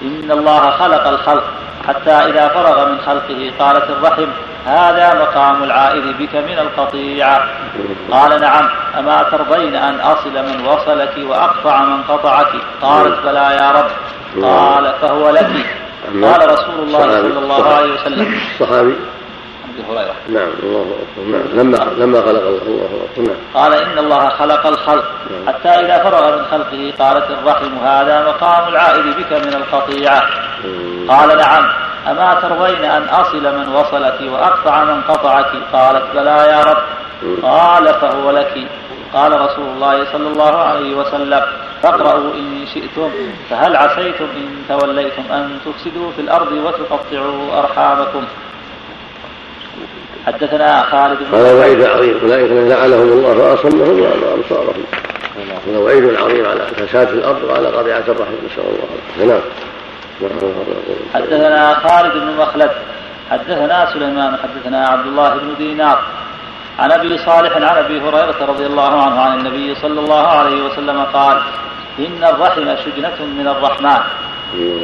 إن 0.02 0.32
الله 0.32 0.70
خلق 0.70 1.08
الخلق 1.08 1.44
حتى 1.88 2.12
إذا 2.12 2.48
فرغ 2.48 2.90
من 2.92 2.98
خلقه 3.06 3.52
قالت 3.60 3.90
الرحم 3.90 4.28
هذا 4.66 5.14
مقام 5.14 5.64
العائد 5.64 6.18
بك 6.18 6.36
من 6.36 6.60
القطيعه 6.60 7.48
قال 8.12 8.42
نعم 8.42 8.70
أما 9.00 9.24
ترضين 9.24 9.76
أن 9.76 10.00
أصل 10.00 10.34
من 10.34 10.66
وصلك 10.66 11.14
وأقطع 11.18 11.84
من 11.84 12.04
قطعك؟ 12.04 12.52
قالت 12.82 13.20
بلى 13.26 13.58
يا 13.62 13.72
رب. 13.72 13.92
قال 14.44 14.94
فهو 15.02 15.30
لك. 15.30 15.81
قال 16.06 16.52
رسول 16.54 16.80
الله 16.80 17.22
صلى 17.22 17.40
الله 17.40 17.74
عليه 17.74 17.94
وسلم. 17.94 18.36
الصحابي 18.54 18.96
ابي 19.72 19.84
هريره 19.90 20.16
نعم 20.30 20.50
الله 20.64 20.96
أكبر. 21.02 21.24
نعم 21.32 21.48
لما 21.54 21.78
لما 21.98 22.22
خلق 22.22 22.44
الله 22.48 23.08
أكبر. 23.12 23.24
نعم. 23.28 23.36
قال 23.54 23.74
إن 23.74 23.98
الله 23.98 24.30
خلق 24.30 24.68
الخلق. 24.68 25.06
حتى 25.48 25.70
إذا 25.70 26.04
فرغ 26.04 26.38
من 26.38 26.46
خلقه 26.52 26.94
قالت 27.00 27.32
الرحم 27.32 27.78
هذا 27.84 28.26
مقام 28.28 28.68
العائد 28.70 29.06
بك 29.06 29.34
من 29.34 29.54
القطيعة 29.54 30.24
قال 31.08 31.38
نعم. 31.38 31.74
أما 32.08 32.40
ترضين 32.42 32.86
أن 32.86 33.04
أصل 33.04 33.44
من 33.58 33.68
وصلك 33.76 34.18
وأقطع 34.22 34.84
من 34.84 35.02
قطعك؟ 35.02 35.52
قالت 35.74 36.04
بلى 36.14 36.48
يا 36.52 36.64
رب. 36.64 36.84
قال 37.44 37.94
فهو 37.94 38.32
لك. 38.32 38.68
قال 39.14 39.42
رسول 39.42 39.66
الله 39.76 40.06
صلى 40.12 40.28
الله 40.28 40.58
عليه 40.58 40.96
وسلم. 40.96 41.44
فاقرأوا 41.84 42.34
إن 42.34 42.66
شئتم 42.74 43.12
فهل 43.50 43.76
عسيتم 43.76 44.26
إن 44.38 44.64
توليتم 44.70 45.24
أن 45.32 45.60
تفسدوا 45.66 46.12
في 46.12 46.22
الأرض 46.22 46.52
وتقطعوا 46.52 47.60
أرحامكم؟ 47.60 48.24
حدثنا 50.26 50.84
خالد 50.84 51.18
بن 51.20 51.38
هذا 51.38 51.54
وعيد 51.54 51.82
عظيم. 51.82 52.20
أولئك 52.24 52.52
لعنهم 52.52 53.02
الله 53.02 53.34
فأصمهم 53.34 54.00
واعمى 54.00 54.34
ابصارهم 54.34 54.84
هذا 55.68 55.78
وعيد 55.78 56.16
عظيم 56.16 56.46
على 56.46 56.70
الفساد 56.70 57.08
في 57.08 57.14
الأرض 57.14 57.44
وعلى 57.44 57.68
قطيعه 57.68 58.04
الرحم 58.08 58.34
نسأل 58.46 58.64
الله 58.64 58.88
العافية. 59.18 59.34
نعم. 59.34 59.42
حدثنا 61.14 61.74
خالد 61.74 62.14
بن 62.14 62.38
مخلد 62.38 62.72
حدثنا 63.32 63.94
سليمان 63.94 64.38
حدثنا 64.44 64.88
عبد 64.88 65.08
الله 65.08 65.30
بن 65.30 65.56
دينار. 65.58 66.00
عن 66.80 66.92
أبي 66.92 67.18
صالح 67.18 67.56
عن 67.56 67.64
ابي 67.64 68.00
هريرة 68.02 68.46
رضي 68.46 68.66
الله 68.66 69.04
عنه 69.04 69.22
عن 69.22 69.40
النبي 69.40 69.76
صلى 69.76 70.00
الله 70.00 70.28
عليه 70.28 70.64
وسلم 70.64 71.04
قال 71.14 71.42
إن 72.00 72.24
الرحم 72.24 72.76
شجنة 72.76 73.20
من 73.38 73.48
الرحمن. 73.48 74.02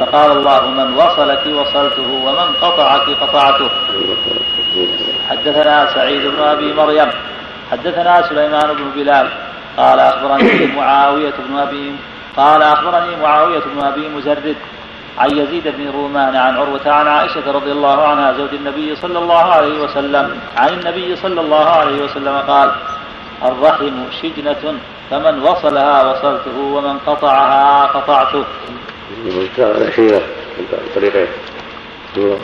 فقال 0.00 0.30
الله 0.32 0.70
من 0.70 0.94
وصلك 0.96 1.46
وصلته 1.46 2.08
ومن 2.24 2.48
قطعك 2.62 3.10
قطعته. 3.20 3.70
حدثنا 5.30 5.94
سعيد 5.94 6.26
بن 6.26 6.42
أبي 6.42 6.72
مريم. 6.72 7.10
حدثنا 7.70 8.28
سليمان 8.28 8.68
بن 8.74 8.90
بلال. 8.96 9.28
قال 9.76 10.00
أخبرني 10.00 10.66
معاوية 10.76 11.34
بن 11.48 11.58
ابي 11.58 11.96
قال 12.36 12.62
أخبرني 12.62 13.16
معاوية 13.22 13.62
بن 13.74 13.86
أبي 13.86 14.08
مزرد. 14.08 14.56
عن 15.18 15.30
يزيد 15.30 15.68
بن 15.68 15.90
رومان 15.90 16.36
عن 16.36 16.56
عروة 16.56 16.90
عن 16.90 17.06
عائشة 17.06 17.52
رضي 17.52 17.72
الله 17.72 18.02
عنها 18.08 18.32
زوج 18.32 18.54
النبي 18.54 18.96
صلى 18.96 19.18
الله 19.18 19.42
عليه 19.42 19.80
وسلم. 19.80 20.40
عن 20.56 20.68
النبي 20.68 21.16
صلى 21.16 21.40
الله 21.40 21.64
عليه 21.68 22.04
وسلم 22.04 22.36
قال 22.36 22.72
الرحم 23.42 24.10
شجنة 24.22 24.78
فمن 25.10 25.42
وصلها 25.42 26.02
وصلته 26.10 26.58
ومن 26.58 26.98
قطعها 26.98 27.86
قطعته 27.86 28.44
شيء 29.96 30.22
طريقين 30.94 31.26
الله 32.16 32.38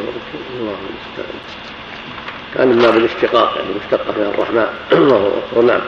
كان 2.54 2.68
من 2.68 2.78
باب 2.78 2.96
الاشتقاق 2.96 3.56
يعني 3.56 3.68
مشتقة 3.84 4.12
من 4.16 4.34
الرحمن. 4.34 4.66
وهو 5.10 5.62
نعم. 5.62 5.80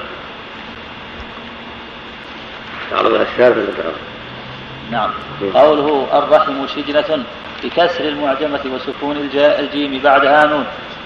تعرض 2.91 3.15
الشارع 3.15 3.57
نعم. 4.91 5.11
قوله 5.55 6.07
الرحم 6.13 6.67
شجنة 6.67 7.25
بكسر 7.65 8.05
المعجمة 8.05 8.61
وسكون 8.75 9.17
الجيم 9.37 10.01
بعدها 10.03 10.47
نون 10.47 10.65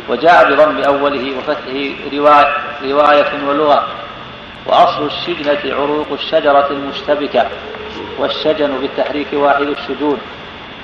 وجاء 0.09 0.51
بضم 0.51 0.83
أوله 0.83 1.39
وفتحه 1.39 1.91
رواية, 2.13 2.57
رواية 2.85 3.49
ولغة. 3.49 3.87
وأصل 4.67 5.07
الشجنة 5.07 5.75
عروق 5.75 6.07
الشجرة 6.13 6.69
المشتبكة. 6.71 7.47
والشجن 8.19 8.79
بالتحريك 8.81 9.27
واحد 9.33 9.63
الشجون. 9.63 10.19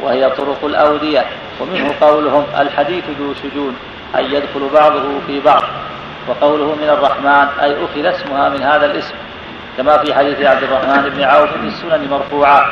وهي 0.01 0.31
طرق 0.31 0.65
الأودية. 0.65 1.25
ومنه 1.61 1.95
قولهم 2.01 2.45
الحديث 2.59 3.05
ذو 3.21 3.35
شجون 3.35 3.77
أي 4.17 4.25
يدخل 4.25 4.69
بعضه 4.75 5.21
في 5.27 5.41
بعض. 5.41 5.63
وقوله 6.29 6.75
من 6.75 6.89
الرحمن 6.89 7.49
أي 7.63 7.85
أخذ 7.85 8.05
اسمها 8.05 8.49
من 8.49 8.63
هذا 8.63 8.87
الاسم. 8.87 9.15
كما 9.77 9.99
في 9.99 10.15
حديث 10.15 10.41
عبد 10.41 10.63
الرحمن 10.63 11.09
بن 11.09 11.23
عوف 11.23 11.51
في 11.51 11.67
السنن 11.67 12.11
مرفوعا 12.11 12.63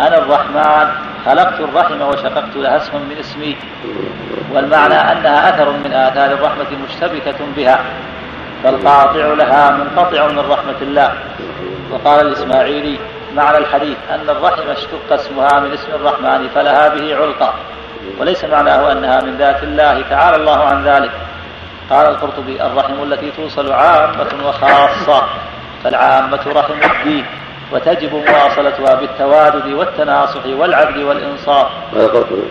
أنا 0.00 0.18
الرحمن 0.18 0.88
خلقت 1.26 1.60
الرحم 1.60 2.02
وشققت 2.02 2.56
لها 2.56 2.76
اسما 2.76 3.00
من 3.00 3.16
اسمي. 3.20 3.56
والمعنى 4.52 4.94
أنها 4.94 5.48
أثر 5.48 5.70
من 5.70 5.92
آثار 5.92 6.32
الرحمة 6.32 6.66
مشتبكة 6.88 7.34
بها. 7.56 7.80
فالقاطع 8.64 9.26
لها 9.26 9.70
منقطع 9.70 10.26
من 10.26 10.38
رحمة 10.38 10.80
الله. 10.82 11.12
وقال 11.90 12.26
الإسماعيلي 12.26 12.98
معنى 13.34 13.58
الحديث 13.58 13.96
أن 14.10 14.30
الرحم 14.30 14.70
اشتق 14.70 15.12
اسمها 15.12 15.60
من 15.60 15.72
اسم 15.72 15.92
الرحمن 15.94 16.48
فلها 16.54 16.88
به 16.88 17.16
علقة. 17.16 17.54
وليس 18.18 18.44
معناه 18.44 18.92
أنها 18.92 19.20
من 19.20 19.36
ذات 19.36 19.62
الله 19.62 20.02
تعالى 20.10 20.36
الله 20.36 20.64
عن 20.64 20.84
ذلك. 20.84 21.10
قال 21.90 22.06
القرطبي 22.06 22.62
الرحم 22.62 23.02
التي 23.02 23.30
توصل 23.30 23.72
عامة 23.72 24.30
وخاصة. 24.44 25.22
فالعامة 25.84 26.44
رحم 26.46 26.78
الدين 26.90 27.24
وتجب 27.72 28.12
مواصلتها 28.14 28.94
بالتوادد 28.94 29.66
والتناصح 29.66 30.46
والعدل 30.46 31.04
والإنصاف. 31.04 31.66
القرطبي 31.96 32.42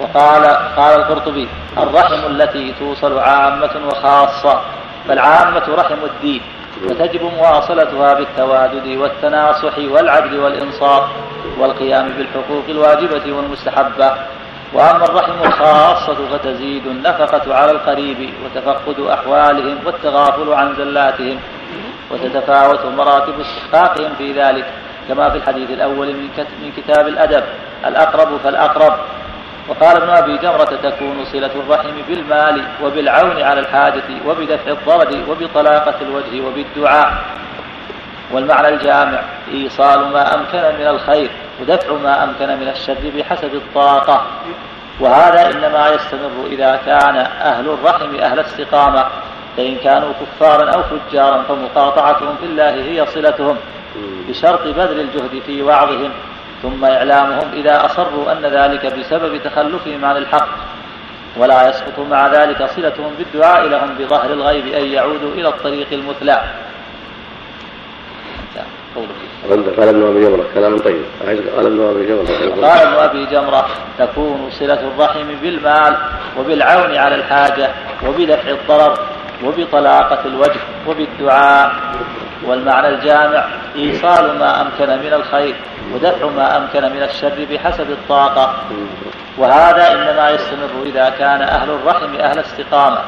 وقال 0.00 0.44
قال 0.76 1.00
القرطبي 1.00 1.48
الرحم 1.78 2.26
التي 2.26 2.74
توصل 2.80 3.18
عامة 3.18 3.74
وخاصة 3.88 4.60
فالعامة 5.08 5.66
رحم 5.68 6.00
الدين 6.04 6.40
وتجب 6.84 7.22
مواصلتها 7.22 8.14
بالتوادد 8.14 8.86
والتناصح 8.86 9.78
والعدل 9.78 10.38
والإنصاف 10.38 11.04
والقيام 11.58 12.08
بالحقوق 12.08 12.64
الواجبة 12.68 13.32
والمستحبة. 13.32 14.12
وأما 14.72 15.04
الرحم 15.04 15.42
الخاصة 15.44 16.16
فتزيد 16.32 16.86
النفقة 16.86 17.54
على 17.54 17.70
القريب 17.70 18.30
وتفقد 18.44 19.00
أحوالهم 19.00 19.78
والتغافل 19.86 20.52
عن 20.52 20.74
زلاتهم 20.74 21.40
وتتفاوت 22.10 22.86
مراتب 22.86 23.40
استحقاقهم 23.40 24.14
في 24.18 24.32
ذلك 24.32 24.64
كما 25.08 25.30
في 25.30 25.36
الحديث 25.38 25.70
الأول 25.70 26.06
من 26.62 26.72
كتاب 26.76 27.08
الأدب 27.08 27.44
الأقرب 27.86 28.36
فالأقرب. 28.44 28.98
وقال 29.68 29.96
ابن 29.96 30.08
أبي 30.08 30.36
جمرة 30.36 30.78
تكون 30.82 31.24
صلة 31.32 31.50
الرحم 31.56 31.94
بالمال 32.08 32.64
وبالعون 32.82 33.42
على 33.42 33.60
الحاجة 33.60 34.02
وبدفع 34.26 34.70
الضرر 34.70 35.22
وبطلاقة 35.30 35.94
الوجه 36.02 36.46
وبالدعاء. 36.46 37.12
والمعنى 38.32 38.68
الجامع 38.68 39.20
إيصال 39.54 40.12
ما 40.12 40.34
أمكن 40.34 40.78
من 40.78 40.86
الخير. 40.86 41.30
ودفع 41.60 41.92
ما 41.92 42.24
أمكن 42.24 42.48
من 42.60 42.68
الشر 42.68 43.12
بحسب 43.16 43.54
الطاقة. 43.54 44.26
وهذا 45.00 45.50
إنما 45.50 45.88
يستمر 45.88 46.46
إذا 46.46 46.80
كان 46.86 47.16
أهل 47.42 47.68
الرحم 47.68 48.16
أهل 48.16 48.38
استقامة 48.40 49.04
فإن 49.56 49.76
كانوا 49.76 50.12
كفارا 50.20 50.70
أو 50.70 50.82
فجارا 50.82 51.42
فمقاطعتهم 51.42 52.36
في 52.36 52.46
الله 52.46 52.70
هي 52.70 53.06
صلتهم 53.06 53.56
بشرط 54.28 54.62
بذل 54.62 55.00
الجهد 55.00 55.42
في 55.46 55.62
وعظهم. 55.62 56.10
ثم 56.62 56.84
إعلامهم 56.84 57.50
إذا 57.52 57.84
أصروا 57.84 58.32
أن 58.32 58.42
ذلك 58.46 58.86
بسبب 58.86 59.42
تخلفهم 59.44 60.04
عن 60.04 60.16
الحق. 60.16 60.48
ولا 61.36 61.68
يسقط 61.68 61.98
مع 62.10 62.26
ذلك 62.26 62.70
صلتهم 62.76 63.14
بالدعاء 63.18 63.66
لهم 63.66 63.94
بظهر 63.98 64.32
الغيب 64.32 64.66
أن 64.66 64.84
يعودوا 64.84 65.32
إلى 65.32 65.48
الطريق 65.48 65.86
المثلى. 65.92 66.42
قال 69.78 69.88
ابن 69.88 70.06
أبي 70.06 70.24
جمرة 70.24 70.44
كلام 70.54 70.78
طيب. 70.78 71.02
قال 71.56 71.66
ابن 71.66 71.88
أبي 71.88 72.06
جمرة. 72.06 72.66
قال 72.68 72.78
ابن 72.86 72.94
أبي 72.94 73.26
جمرة 73.26 73.66
تكون 73.98 74.50
صلة 74.50 74.80
الرحم 74.80 75.28
بالمال 75.42 75.96
وبالعون 76.38 76.96
على 76.96 77.14
الحاجة 77.14 77.70
وبدفع 78.08 78.50
الضرر 78.50 78.98
وبطلاقة 79.44 80.18
الوجه 80.26 80.60
وبالدعاء. 80.88 81.72
والمعنى 82.46 82.88
الجامع 82.88 83.44
إيصال 83.76 84.38
ما 84.38 84.62
أمكن 84.62 84.88
من 84.88 85.12
الخير 85.12 85.54
ودفع 85.94 86.26
ما 86.26 86.56
أمكن 86.56 86.82
من 86.82 87.02
الشر 87.02 87.46
بحسب 87.50 87.90
الطاقة. 87.90 88.54
وهذا 89.38 89.92
إنما 89.92 90.30
يستمر 90.30 90.82
إذا 90.86 91.08
كان 91.18 91.42
أهل 91.42 91.70
الرحم 91.70 92.14
أهل 92.20 92.38
استقامة. 92.38 92.98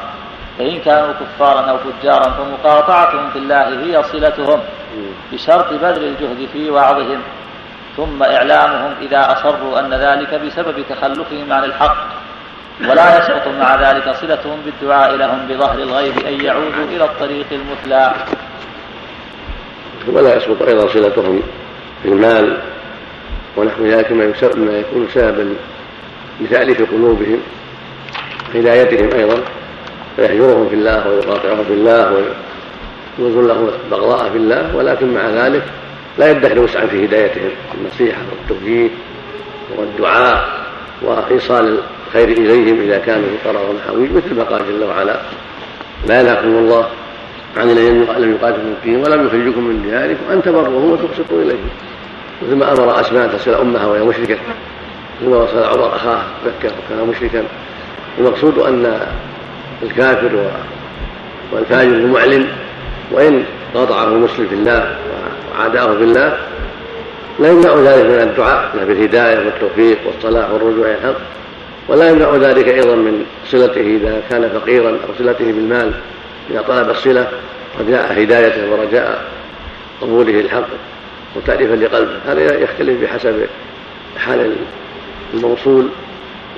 فإن 0.59 0.79
كانوا 0.79 1.13
كفارا 1.13 1.61
أو 1.61 1.77
فجارا 1.77 2.31
فمقاطعتهم 2.31 3.29
في 3.29 3.39
الله 3.39 3.83
هي 3.83 4.03
صلتهم 4.03 4.59
بشرط 5.33 5.73
بذل 5.73 6.03
الجهد 6.03 6.47
في 6.53 6.69
وعظهم 6.69 7.21
ثم 7.97 8.23
إعلامهم 8.23 8.93
إذا 9.01 9.31
أصروا 9.31 9.79
أن 9.79 9.93
ذلك 9.93 10.33
بسبب 10.33 10.83
تخلفهم 10.89 11.53
عن 11.53 11.63
الحق 11.63 11.97
ولا 12.89 13.17
يسقط 13.17 13.47
مع 13.47 13.91
ذلك 13.91 14.15
صلتهم 14.15 14.57
بالدعاء 14.65 15.15
لهم 15.15 15.47
بظهر 15.49 15.79
الغيب 15.79 16.25
أن 16.27 16.45
يعودوا 16.45 16.85
إلى 16.91 17.03
الطريق 17.03 17.45
المثلى. 17.51 18.13
ولا 20.07 20.35
يسقط 20.35 20.61
أيضا 20.61 20.87
صلتهم 20.87 21.41
بالمال 22.03 22.57
ونحو 23.57 23.85
ذلك 23.85 24.11
ما 24.11 24.23
يكون 24.77 25.07
سببا 25.13 25.55
لتأليف 26.41 26.91
قلوبهم 26.91 27.39
هدايتهم 28.55 29.09
أيضا. 29.19 29.43
فيهجرهم 30.15 30.69
في 30.69 30.75
الله 30.75 31.09
ويقاطعهم 31.09 31.63
في 31.63 31.73
الله 31.73 32.11
ويظن 33.19 33.47
لهم 33.47 33.67
بغضاء 33.91 34.29
في 34.29 34.37
الله 34.37 34.75
ولكن 34.75 35.13
مع 35.13 35.29
ذلك 35.29 35.63
لا 36.17 36.31
يدخر 36.31 36.59
وسعا 36.59 36.85
في 36.85 37.05
هدايتهم 37.05 37.49
النصيحة 37.77 38.21
والتوجيه 38.31 38.89
والدعاء 39.77 40.59
وإيصال 41.01 41.79
الخير 42.07 42.27
إليهم 42.27 42.81
إذا 42.81 42.97
كانوا 42.97 43.25
في 43.29 43.49
قرار 43.49 43.75
حويج 43.87 44.11
مثل 44.11 44.35
ما 44.35 44.43
قال 44.43 44.61
جل 44.69 44.83
وعلا 44.83 45.19
لا 46.07 46.21
ينهاكم 46.21 46.47
الله 46.47 46.87
عن 47.57 47.69
الذين 47.69 48.03
لم 48.03 48.31
يقاتلوا 48.31 48.73
الدين 48.77 48.95
ولم 48.95 49.27
يخرجكم 49.27 49.63
من 49.63 49.81
دياركم 49.81 50.23
أن 50.33 50.41
تبروهم 50.41 50.91
وتقسطوا 50.91 51.41
إليهم. 51.41 51.69
مثل 52.41 52.55
ما 52.55 52.71
أمر 52.71 52.99
أسماء 52.99 53.25
أن 53.25 53.31
تسأل 53.31 53.53
أمها 53.53 53.85
وهي 53.85 54.03
مشركة 54.03 54.37
ثم 55.19 55.31
وصل 55.31 55.63
عمر 55.63 55.95
أخاه 55.95 56.21
مكة 56.45 56.69
وكان 56.69 57.07
مشركا. 57.07 57.43
المقصود 58.17 58.57
أن 58.57 58.99
الكافر 59.83 60.51
والفاجر 61.51 61.91
المعلن 61.91 62.47
وإن 63.11 63.43
قاطعه 63.73 64.07
المسلم 64.07 64.47
في 64.47 64.55
الله 64.55 64.95
وعاداه 65.51 65.97
في 65.97 66.03
الله 66.03 66.37
لا 67.39 67.51
يمنع 67.51 67.75
ذلك 67.75 68.05
من 68.05 68.21
الدعاء 68.21 68.71
له 68.75 68.85
بالهداية 68.85 69.45
والتوفيق 69.45 69.97
والصلاح 70.05 70.51
والرجوع 70.51 70.85
إلى 70.85 70.95
الحق 70.95 71.19
ولا 71.87 72.09
يمنع 72.09 72.35
ذلك 72.35 72.67
أيضا 72.67 72.95
من 72.95 73.25
صلته 73.47 73.81
إذا 73.81 74.21
كان 74.29 74.49
فقيرا 74.49 74.89
أو 74.89 75.13
صلته 75.19 75.45
بالمال 75.45 75.91
إذا 76.51 76.61
طلب 76.61 76.89
الصلة 76.89 77.27
رجاء 77.79 78.23
هدايته 78.23 78.71
ورجاء 78.71 79.23
قبوله 80.01 80.39
الحق 80.39 80.67
وتأليفا 81.35 81.73
لقلبه. 81.73 82.11
هذا 82.27 82.59
يختلف 82.59 83.01
بحسب 83.03 83.45
حال 84.17 84.55
الموصول 85.33 85.87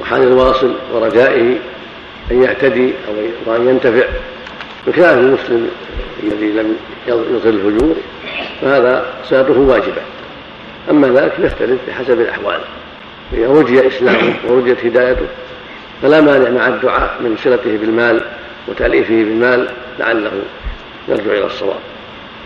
وحال 0.02 0.22
الواصل 0.24 0.74
ورجائه 0.94 1.58
أن 2.32 2.44
يعتدي 2.44 2.94
أو 3.48 3.56
أن 3.56 3.68
ينتفع 3.68 4.06
بخلاف 4.88 5.18
المسلم 5.18 5.70
الذي 6.24 6.52
لم 6.52 6.76
يصل 7.08 7.50
الفجور 7.50 7.96
فهذا 8.62 9.06
صلاته 9.24 9.60
واجبة. 9.60 10.02
أما 10.90 11.08
ذلك 11.08 11.34
يختلف 11.40 11.80
بحسب 11.88 12.22
الأحوال. 12.22 12.60
إذا 13.34 13.48
رجي 13.48 13.88
إسلامه 13.88 14.34
ورجيت 14.48 14.86
هدايته 14.86 15.26
فلا 16.02 16.22
مانع 16.22 16.50
مع 16.50 16.68
الدعاء 16.68 17.18
من 17.22 17.38
صلته 17.44 17.78
بالمال 17.78 18.22
وتأليفه 18.68 19.16
بالمال 19.16 19.68
لعله 20.00 20.32
يرجع 21.08 21.32
إلى 21.32 21.46
الصواب. 21.46 21.80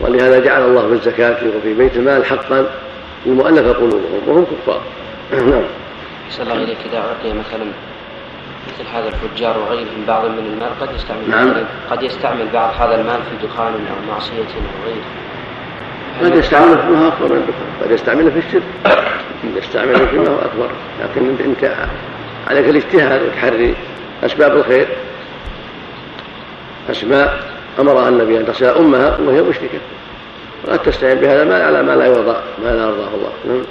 ولهذا 0.02 0.40
جعل 0.40 0.62
الله 0.62 0.88
في 0.88 0.94
الزكاة 0.94 1.38
وفي 1.58 1.74
بيت 1.74 1.96
المال 1.96 2.26
حقا 2.26 2.66
للمؤلف 3.26 3.68
قلوبهم 3.68 4.22
وهم 4.28 4.46
كفار. 4.46 4.82
نعم. 5.52 5.64
صلى 6.32 6.44
الله 6.44 6.64
إليك 6.64 6.78
إذا 6.90 6.98
أعطي 6.98 7.34
مثلا 7.34 7.66
مثل 8.68 8.90
هذا 8.94 9.08
الفجار 9.08 9.58
وغيرهم 9.60 10.06
بعض 10.08 10.26
من 10.26 10.54
المال 10.54 10.70
قد 10.82 10.96
يستعمل 10.96 11.30
نعم. 11.30 11.54
قد 11.92 12.04
يستعمل 12.04 12.48
بعض 12.54 12.74
هذا 12.80 12.96
المال 13.02 13.20
في 13.30 13.48
دخان 13.48 13.74
أو 13.74 14.14
معصية 14.14 14.38
أو 14.38 14.86
غيره. 14.86 15.06
قد 16.22 16.38
يستعمله 16.38 16.76
فيما 16.76 17.08
أكبر 17.08 17.28
من 17.28 17.38
الدخان 17.38 17.84
قد 17.84 17.92
يستعمله 17.92 18.30
في 18.30 18.40
الشرك. 18.40 18.64
قد 19.44 19.64
يستعمله 19.64 20.06
فيما 20.06 20.28
هو 20.30 20.36
أكبر. 20.36 20.70
لكن 21.04 21.36
انت 21.46 21.76
عليك 22.48 22.70
الاجتهاد 22.70 23.22
والتحري 23.22 23.76
أسباب 24.24 24.58
الخير. 24.58 24.88
أسماء 26.92 27.44
أمرها 27.80 28.10
النبي 28.10 28.38
أن 28.38 28.46
تصل 28.46 28.66
أمها 28.66 29.18
وهي 29.26 29.42
مشركة. 29.42 29.80
وقد 30.68 30.80
تستعين 30.80 31.18
بهذا 31.18 31.44
ما 31.44 31.64
على 31.64 31.84
ما 31.84 31.96
لا 31.96 32.06
يرضى 32.06 32.38
ما 32.64 32.70
لا 32.70 32.84
يرضاه 32.84 33.10
الله. 33.16 33.32
نعم. 33.46 33.64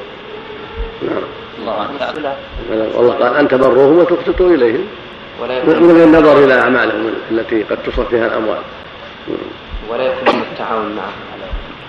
نعم. 1.03 1.44
الله 1.69 2.37
والله 2.95 3.15
قال 3.15 3.37
أن 3.37 3.49
تبروهم 3.49 3.99
وتقسطوا 3.99 4.51
إليهم 4.51 4.87
من 5.43 5.93
غير 5.97 6.05
النظر 6.05 6.45
إلى 6.45 6.55
أعمالهم 6.61 7.13
التي 7.31 7.63
قد 7.63 7.79
تصرف 7.87 8.09
فيها 8.09 8.27
الأموال. 8.27 8.59
ولا 9.91 10.05
يكون 10.05 10.43
التعاون 10.53 10.97
معهم. 10.97 11.13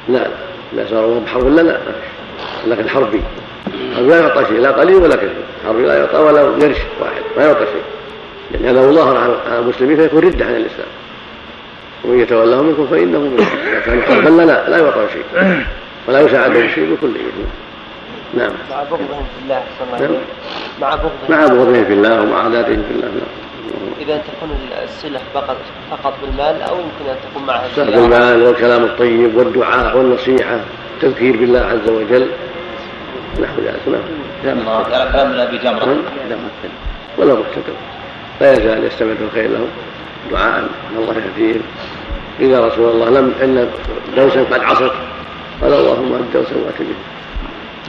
لا 0.09 0.17
لا 0.17 0.83
لا 0.83 0.89
صاروا 0.89 1.19
بحرب 1.19 1.43
ولا 1.43 1.61
لا. 1.61 1.77
لكن 2.67 2.89
حربي 2.89 3.21
لا 3.97 4.19
يعطى 4.19 4.45
شيء 4.45 4.59
لا 4.59 4.71
قليل 4.71 4.95
ولا 4.95 5.15
كثير. 5.15 5.35
حربي 5.67 5.85
لا 5.85 5.97
يعطى 5.97 6.17
ولا 6.17 6.41
قرش 6.41 6.77
واحد 7.01 7.23
ما 7.37 7.45
يعطى 7.45 7.65
شيء. 7.65 7.83
يعني 8.53 8.69
هذا 8.69 8.89
الله 8.89 9.19
على 9.19 9.59
المسلمين 9.59 9.97
فيكون 9.97 10.19
ردة 10.19 10.45
عن 10.45 10.55
الإسلام. 10.55 10.87
ومن 12.03 12.19
يتولاه 12.19 12.61
منكم 12.61 12.87
فإنه 12.87 13.19
منكم 13.19 13.45
إذا 13.71 13.79
كان 13.79 14.01
حربا 14.01 14.41
لا 14.41 14.69
لا 14.69 14.77
يعطى 14.77 15.07
شيء. 15.13 15.25
ولا 16.07 16.21
يساعدهم 16.21 16.69
شيء 16.75 16.93
بكل 16.93 17.15
نعم. 18.35 18.51
مع 18.71 18.83
بغضهم 18.83 19.25
في 19.35 19.43
الله 19.43 19.63
صلى 19.79 20.07
الله 20.07 20.19
مع 20.81 20.89
بغضهم 20.89 21.11
مع 21.29 21.45
بغضهم 21.45 21.85
في 21.85 21.93
الله 21.93 22.21
ومع 22.21 22.43
عاداتهم 22.43 22.83
في 22.83 22.91
الله. 22.95 23.07
نعم. 23.07 23.45
إذا 23.99 24.17
تكون 24.17 24.49
الصلة 24.83 25.19
فقط 25.33 25.57
فقط 25.91 26.13
بالمال 26.21 26.61
أو 26.61 26.75
يمكن 26.75 27.09
أن 27.09 27.15
تكون 27.31 27.45
معها 27.45 27.65
الصلة 27.65 27.85
بالمال 27.85 28.43
والكلام 28.43 28.83
الطيب 28.83 29.35
والدعاء 29.35 29.97
والنصيحة 29.97 30.59
التذكير 30.95 31.37
بالله 31.37 31.59
عز 31.59 31.89
وجل. 31.89 32.27
نحو 33.41 33.61
ذلك. 33.61 34.01
نعم. 34.45 34.69
قال 34.69 35.11
كلام 35.11 35.31
من 35.31 35.39
أبي 35.39 35.57
جمرة 35.57 35.85
نعم. 36.29 36.39
ولا 37.17 37.33
مقتدر 37.33 37.73
لا 38.41 38.51
يزال 38.51 38.83
يستمر 38.83 39.15
الخير 39.21 39.49
لهم 39.49 39.67
دعاء 40.31 40.59
ان 40.59 40.97
الله 40.97 41.13
يهديهم. 41.13 41.61
إذا 42.39 42.67
رسول 42.67 42.89
الله 42.89 43.09
لم 43.09 43.33
إن 43.43 43.69
دوسا 44.15 44.43
قد 44.43 44.63
عصت 44.63 44.91
قال 45.61 45.73
اللهم 45.73 46.13
أنت 46.13 46.37
دوسا 46.37 46.55
به 46.79 47.14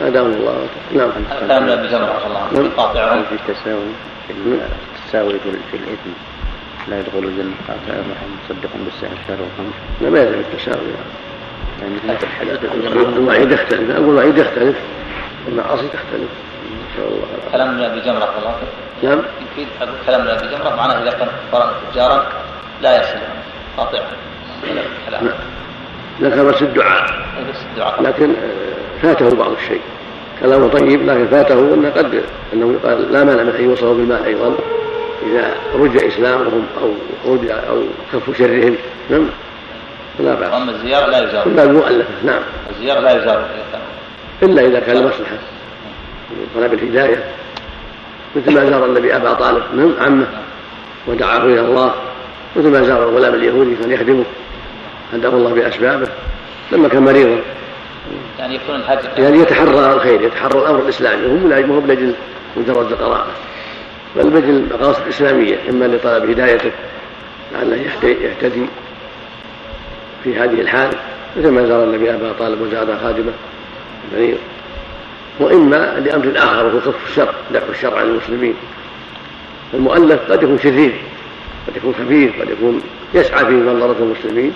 هداهم 0.00 0.32
الله. 0.32 0.66
نعم. 0.94 1.10
كلام 1.40 1.62
من 1.62 1.70
ابي 1.70 1.88
جمره 1.88 2.12
رضي 2.12 2.26
الله 2.26 2.40
عنه 2.40 2.70
قاطعهم 2.76 3.22
في 3.24 3.34
التساوي 3.34 3.90
التساوي 4.30 5.38
في 5.70 5.76
الإثم؟ 5.76 6.10
لا 6.88 7.00
يدخل 7.00 7.18
الجنة. 7.18 7.54
قاطع 7.68 7.92
الرحم 7.92 8.26
مصدق 8.44 8.70
بالسحر 8.84 9.16
شهر 9.28 9.38
وخمس 9.40 9.74
لا 10.00 10.10
ما 10.10 10.18
يلزم 10.18 10.38
التساوي. 10.38 10.86
يعني 11.80 11.94
الوعيد 13.16 13.52
يختلف. 13.52 13.90
أقول 13.90 14.08
الوعيد 14.08 14.38
يختلف. 14.38 14.76
المعاصي 15.48 15.88
تختلف. 15.88 16.30
نسال 16.92 17.06
الله. 17.06 17.26
كلام 17.52 17.74
من 17.74 17.84
أبي 17.84 18.00
جمرة 18.00 18.24
رضي 18.24 18.38
الله. 18.38 18.54
نعم. 19.02 19.22
يفيد 19.52 19.68
كلام 20.06 20.20
من 20.20 20.28
أبي 20.28 20.48
جمرة 20.48 20.76
معناه 20.76 21.02
إذا 21.02 21.10
كان 21.10 21.28
قرن 21.52 21.70
تجارا 21.92 22.26
لا 22.82 23.00
يصل. 23.00 23.18
قاطع 23.76 23.98
نعم. 25.12 25.28
ذكر 26.20 26.44
بس 26.44 26.62
الدعاء. 26.62 27.06
لكن 28.00 28.30
آه، 28.30 29.02
فاته 29.02 29.36
بعض 29.36 29.52
الشيء. 29.52 29.80
كلامه 30.40 30.68
طيب 30.68 31.06
لكن 31.06 31.26
فاته 31.26 31.74
انه 31.74 31.90
قد 31.90 32.22
أنه 32.52 32.78
قال 32.84 33.12
لا 33.12 33.24
مانع 33.24 33.42
من 33.42 33.54
أن 33.58 33.64
يوصلوا 33.64 33.94
بالمال 33.94 34.24
أيضا 34.24 34.54
إذا 35.26 35.54
رجع 35.74 36.06
إسلامهم 36.06 36.66
أو 36.82 36.92
رجع 37.34 37.54
أو 37.68 37.82
كفوا 38.12 38.34
شرهم. 38.34 38.76
نعم. 39.10 39.26
لا 40.20 40.34
بأس. 40.34 40.54
اما 40.54 40.70
الزيارة 40.72 41.06
لا 41.06 41.28
يزار 41.28 41.46
الا 41.46 41.62
المؤلفه 41.62 42.10
نعم. 42.24 42.42
الزيارة 42.70 43.00
لا 43.00 43.22
يزار 43.22 43.46
إلا 44.42 44.66
إذا 44.66 44.80
كان 44.80 44.96
لمصلحة. 44.96 45.36
طلب 46.56 46.74
الهداية. 46.74 47.24
مثل 48.36 48.54
ما 48.54 48.70
زار 48.70 48.84
النبي 48.84 49.16
أبا 49.16 49.32
طالب 49.32 49.62
نعم 49.76 49.94
عمه 50.00 50.26
ودعاه 51.06 51.44
إلى 51.44 51.60
الله. 51.60 51.92
مثل 52.56 52.68
ما 52.68 52.82
زار 52.82 53.08
الغلام 53.08 53.34
اليهودي 53.34 53.74
كان 53.74 53.92
يخدمه. 53.92 54.24
هداه 55.12 55.28
الله 55.28 55.54
بأسبابه 55.54 56.08
لما 56.72 56.88
كان 56.88 57.02
مريضا. 57.02 57.40
يعني 58.38 58.54
يكون 58.54 58.76
الهجر 58.76 59.08
يعني 59.18 59.38
يتحرى 59.38 59.92
الخير 59.92 60.20
يتحرى 60.22 60.58
الأمر 60.58 60.82
الإسلامي. 60.82 61.26
هو 61.26 61.66
مو 61.66 61.80
بلاجل 61.80 62.14
مجرد 62.56 62.92
القراءة 62.92 63.26
بل 64.16 64.30
بجل 64.30 64.66
مقاصد 64.72 65.08
اسلاميه 65.08 65.56
إما 65.70 65.84
لطلب 65.84 66.30
هدايته 66.30 66.70
لعله 67.52 67.76
يهتدي 68.02 68.66
في 70.24 70.36
هذه 70.36 70.60
الحال 70.60 70.90
مثل 71.36 71.48
ما 71.48 71.66
زار 71.66 71.84
النبي 71.84 72.14
أبا 72.14 72.32
طالب 72.38 72.60
وزاد 72.60 72.98
خادمه 73.02 73.32
المريض. 74.12 74.38
وإما 75.40 76.00
لأمر 76.04 76.32
آخر 76.36 76.66
وهو 76.66 76.80
كف 76.80 77.06
الشر 77.08 77.34
دفع 77.54 77.66
الشر 77.70 77.98
عن 77.98 78.04
المسلمين. 78.04 78.54
المؤلف 79.74 80.32
قد 80.32 80.42
يكون 80.42 80.58
شرير 80.58 80.92
قد 81.68 81.76
يكون 81.76 81.94
خبيث 81.98 82.30
قد 82.40 82.50
يكون 82.50 82.80
يسعى 83.14 83.46
في 83.46 83.52
منظرة 83.52 83.96
المسلمين. 84.00 84.52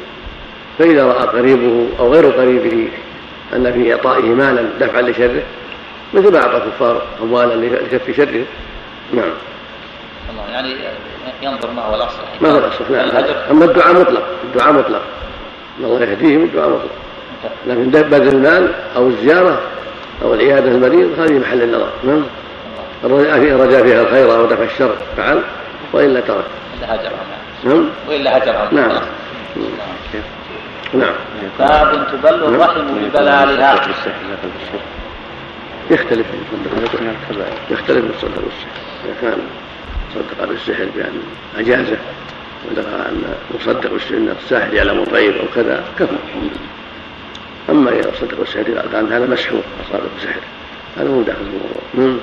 فإذا 0.78 1.06
رأى 1.06 1.26
قريبه 1.26 1.86
أو 1.98 2.12
غير 2.12 2.30
قريبه 2.30 2.88
أن 3.56 3.72
في 3.72 3.92
إعطائه 3.92 4.22
مالا 4.22 4.62
دفعا 4.80 5.02
لشره 5.02 5.42
مثل 6.14 6.32
ما 6.32 6.38
أعطى 6.38 6.56
الكفار 6.56 7.02
أموالا 7.22 7.54
لكف 7.54 8.16
شره. 8.16 8.44
نعم. 9.12 9.30
الله 10.30 10.52
يعني 10.52 10.74
ينظر 11.42 11.70
ما 11.70 11.82
هو 11.82 11.94
الأصل. 11.94 12.18
ما 12.40 12.50
هو 12.50 12.58
الأصل؟ 12.58 12.84
نعم 12.92 13.24
أما 13.50 13.64
الدعاء 13.64 13.92
مطلق 13.92 14.22
الدعاء 14.44 14.72
مطلق. 14.72 15.02
ان 15.78 15.84
الله 15.84 16.02
يهديهم 16.02 16.42
الدعاء 16.42 16.68
مطلق. 16.68 16.90
لكن 17.66 17.90
بذل 17.90 18.28
المال 18.28 18.72
أو 18.96 19.06
الزيارة 19.06 19.60
أو 20.22 20.34
العيادة 20.34 20.70
المريض 20.70 21.20
هذه 21.20 21.38
محل 21.38 21.62
النظر 21.62 21.90
نعم. 22.04 22.22
الرجاء 23.04 23.40
فيها 23.40 23.56
رجاء 23.56 23.82
فيها 23.82 24.02
الخير 24.02 24.36
أو 24.36 24.46
دفع 24.46 24.62
الشر 24.62 24.94
فعل. 25.16 25.42
وإلا 25.92 26.20
ترك. 26.20 26.44
إلا 26.78 26.94
هجرهم. 26.94 27.16
نعم. 27.64 27.88
وإلا 28.08 28.38
هجرهم. 28.38 28.68
نعم. 28.72 28.88
نعم. 28.88 29.02
باب 31.58 32.06
تبل 32.12 32.44
الرحم 32.44 32.80
ببلالها. 32.80 33.74
يختلف 35.90 36.26
يختلف 37.70 38.04
من 38.04 38.12
الصدق 38.16 38.42
والسحر 38.44 38.80
إذا 39.04 39.14
كان 39.22 39.38
صدق 40.14 40.44
بالسحر 40.48 40.88
بأن 40.96 41.22
أجازه 41.58 41.98
ودفع 42.70 42.96
أن 43.08 43.34
مصدق 43.54 43.90
أن 44.10 44.36
الساحر 44.42 44.74
يعلم 44.74 45.02
الغيب 45.02 45.36
أو 45.36 45.46
كذا 45.54 45.84
كفى. 45.98 46.16
أما 47.70 47.90
إذا 47.90 48.12
صدق 48.20 48.38
بالسحر 48.38 48.62
قال 48.62 48.92
كان 48.92 49.12
هذا 49.12 49.26
مسحور 49.26 49.62
أصابه 49.88 50.04
بسحر 50.18 50.40
هذا 50.96 51.08
مو 51.08 51.22
داخل 51.22 51.38
في 51.38 51.50
الموضوع 51.94 52.20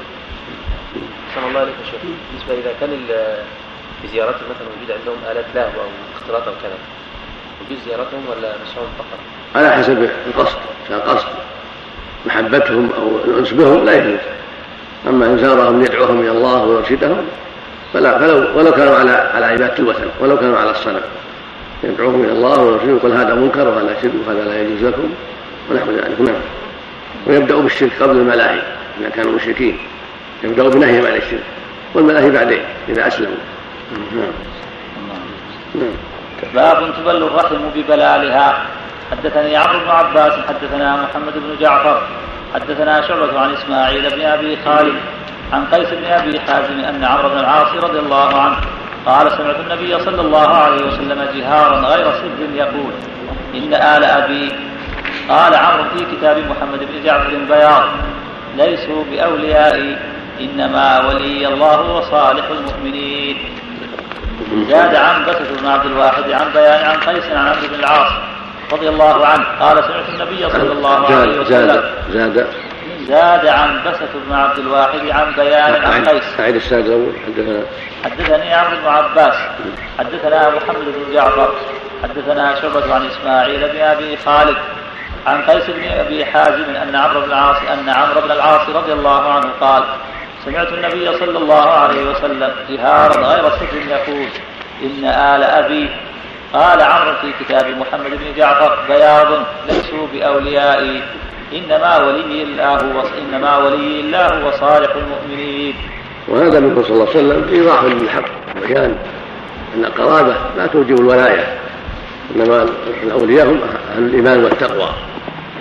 صلى 1.35 1.47
الله 1.47 1.59
عليه 1.59 1.71
وسلم. 1.71 2.17
بالنسبة 2.31 2.53
إذا 2.53 2.73
كان 2.79 2.89
في 4.01 4.07
زيارتهم 4.07 4.49
مثلا 4.49 4.67
وجود 4.77 4.91
عندهم 4.99 5.17
آلات 5.31 5.45
لهو 5.55 5.81
أو 5.81 5.89
اختلاط 6.15 6.47
أو 6.47 6.53
كذا. 6.53 6.77
يجوز 7.65 7.79
زيارتهم 7.85 8.21
ولا 8.29 8.55
مسحهم 8.65 8.87
فقط؟ 8.97 9.19
على 9.55 9.71
حسب 9.71 10.09
القصد 10.27 10.57
كان 10.89 10.99
قصد. 10.99 11.27
محبتهم 12.25 12.89
أو 12.97 13.09
الأنس 13.25 13.51
بهم 13.51 13.85
لا 13.85 13.95
يجوز. 13.97 14.19
أما 15.07 15.25
إن 15.25 15.37
زارهم 15.37 15.81
ليدعوهم 15.81 16.21
إلى 16.21 16.31
الله 16.31 16.63
ويرشدهم 16.63 17.25
فلا 17.93 18.19
فلو 18.19 18.57
ولو 18.59 18.71
كانوا 18.71 18.95
على 18.95 19.11
على 19.11 19.45
عبادة 19.45 19.77
الوثن 19.79 20.07
ولو 20.19 20.37
كانوا 20.37 20.57
على 20.59 20.71
الصنم. 20.71 21.01
يدعوهم 21.83 22.23
إلى 22.23 22.31
الله 22.31 22.61
ويرشدهم 22.61 22.97
يقول 22.97 23.11
هذا 23.11 23.35
منكر 23.35 23.67
وهذا 23.67 23.97
شرك 24.01 24.11
وهذا 24.27 24.43
لا 24.43 24.61
يجوز 24.61 24.83
لكم 24.83 25.09
ونحو 25.71 25.91
ذلك. 25.91 26.21
نعم. 26.21 26.41
ويبدأ 27.27 27.55
بالشرك 27.55 27.91
قبل 28.01 28.17
الملاهي 28.17 28.61
إذا 29.01 29.09
كانوا 29.09 29.31
مشركين. 29.31 29.77
يبدأ 30.43 30.69
بنهيهم 30.69 31.05
عن 31.05 31.15
الشرك 31.15 31.43
والملاهي 31.93 32.31
بعدين 32.31 32.61
إذا 32.89 33.07
أسلموا. 33.07 33.35
نعم. 33.91 34.31
نعم. 35.75 36.16
باب 36.53 36.93
تبل 36.97 37.23
الرحم 37.23 37.69
ببلالها. 37.75 38.65
حدثني 39.11 39.57
عمرو 39.57 39.79
بن 39.79 39.89
عباس 39.89 40.33
حدثنا 40.47 40.95
محمد 40.95 41.33
بن 41.33 41.55
جعفر 41.59 42.01
حدثنا 42.53 43.07
شعبة 43.07 43.39
عن 43.39 43.53
إسماعيل 43.53 44.09
بن 44.09 44.21
أبي 44.21 44.57
خالد 44.65 44.95
عن 45.53 45.65
قيس 45.65 45.89
بن 45.89 46.05
أبي 46.05 46.39
حازم 46.39 46.79
أن 46.79 47.03
عمرو 47.03 47.29
بن 47.29 47.37
العاص 47.39 47.83
رضي 47.83 47.99
الله 47.99 48.41
عنه 48.41 48.57
قال 49.05 49.31
سمعت 49.31 49.59
النبي 49.59 49.99
صلى 49.99 50.21
الله 50.21 50.47
عليه 50.47 50.87
وسلم 50.87 51.27
جهارا 51.35 51.79
غير 51.79 52.05
سر 52.11 52.55
يقول 52.55 52.91
إن 53.55 53.73
آل 53.73 54.03
أبي. 54.03 54.51
قال 55.29 55.55
عمرو 55.55 55.83
في 55.83 56.05
كتاب 56.15 56.37
محمد 56.37 56.79
بن 56.79 57.03
جعفر 57.03 57.31
بياض 57.49 57.83
ليسوا 58.55 59.03
بأوليائي 59.11 59.97
إنما 60.39 61.07
ولي 61.07 61.47
الله 61.47 61.81
وصالح 61.81 62.45
المؤمنين. 62.49 63.37
زاد 64.69 64.95
عن 64.95 65.25
بسط 65.25 65.59
بن 65.61 65.67
عبد 65.67 65.85
الواحد 65.85 66.31
عن 66.31 66.53
بيان 66.53 66.85
عن 66.85 66.97
قيس 66.97 67.25
عن 67.31 67.47
عبد 67.47 67.65
بن 67.65 67.79
العاص 67.79 68.11
رضي 68.73 68.89
الله 68.89 69.25
عنه. 69.25 69.45
قال 69.59 69.83
سمعت 69.83 70.09
النبي 70.09 70.49
صلى 70.49 70.71
الله 70.71 71.05
عليه 71.05 71.39
وسلم 71.39 71.83
زاد 72.11 72.47
زاد 73.07 73.47
عن 73.47 73.81
بسط 73.85 74.09
بن 74.27 74.33
عبد 74.35 74.59
الواحد 74.59 75.09
عن 75.09 75.33
بيان 75.33 75.85
عن 75.85 76.05
قيس. 76.05 76.39
أعيد 76.39 76.55
السادة 76.55 76.85
الأول 76.85 77.13
حدثنا 77.25 77.63
حدثني 78.05 78.53
عمرو 78.53 78.77
بن 78.81 78.87
عباس 78.87 79.35
حدثنا 79.99 80.49
محمد 80.49 80.85
بن 80.85 81.13
جعفر 81.13 81.53
حدثنا 82.03 82.55
شعبة 82.61 82.93
عن 82.95 83.05
إسماعيل 83.05 83.59
بن 83.59 83.79
أبي 83.79 84.17
خالد 84.17 84.57
عن 85.27 85.41
قيس 85.41 85.63
بن 85.69 85.83
أبي 85.99 86.25
حازم 86.25 86.75
أن 86.83 86.95
عمرو 86.95 87.21
بن 87.21 87.27
العاص 87.27 87.57
أن 87.73 87.89
عمرو 87.89 88.21
بن 88.21 88.31
العاص 88.31 88.69
رضي 88.69 88.93
الله 88.93 89.33
عنه 89.33 89.49
قال 89.61 89.83
سمعت 90.47 90.73
النبي 90.73 91.17
صلى 91.17 91.37
الله 91.37 91.69
عليه 91.69 92.09
وسلم 92.09 92.51
جهارا 92.69 93.27
غير 93.27 93.49
سر 93.49 93.77
يقول 93.89 94.27
إن 94.83 95.05
آل 95.05 95.43
أبي 95.43 95.89
قال 96.53 96.81
عمرو 96.81 97.13
في 97.21 97.43
كتاب 97.43 97.65
محمد 97.65 98.09
بن 98.09 98.37
جعفر 98.37 98.77
بياض 98.87 99.27
ليسوا 99.67 100.07
بأوليائي 100.13 101.01
إنما 101.53 101.97
ولي 101.97 102.43
الله 102.43 103.03
إنما 103.19 103.57
ولي 103.57 103.99
الله 103.99 104.47
وصالح 104.47 104.91
المؤمنين. 104.95 105.75
وهذا 106.27 106.59
من 106.59 106.83
صلى 106.83 106.93
الله 106.93 107.09
عليه 107.09 107.19
وسلم 107.19 107.49
إيضاح 107.53 107.83
للحق 107.83 108.29
وبيان 108.57 108.97
أن 109.75 109.85
القرابة 109.85 110.35
لا 110.57 110.67
توجب 110.67 110.99
الولاية 110.99 111.57
إنما 112.35 112.65
الأولياء 113.03 113.47
هم 113.47 113.61
أهل 113.95 114.03
الإيمان 114.03 114.43
والتقوى. 114.43 114.89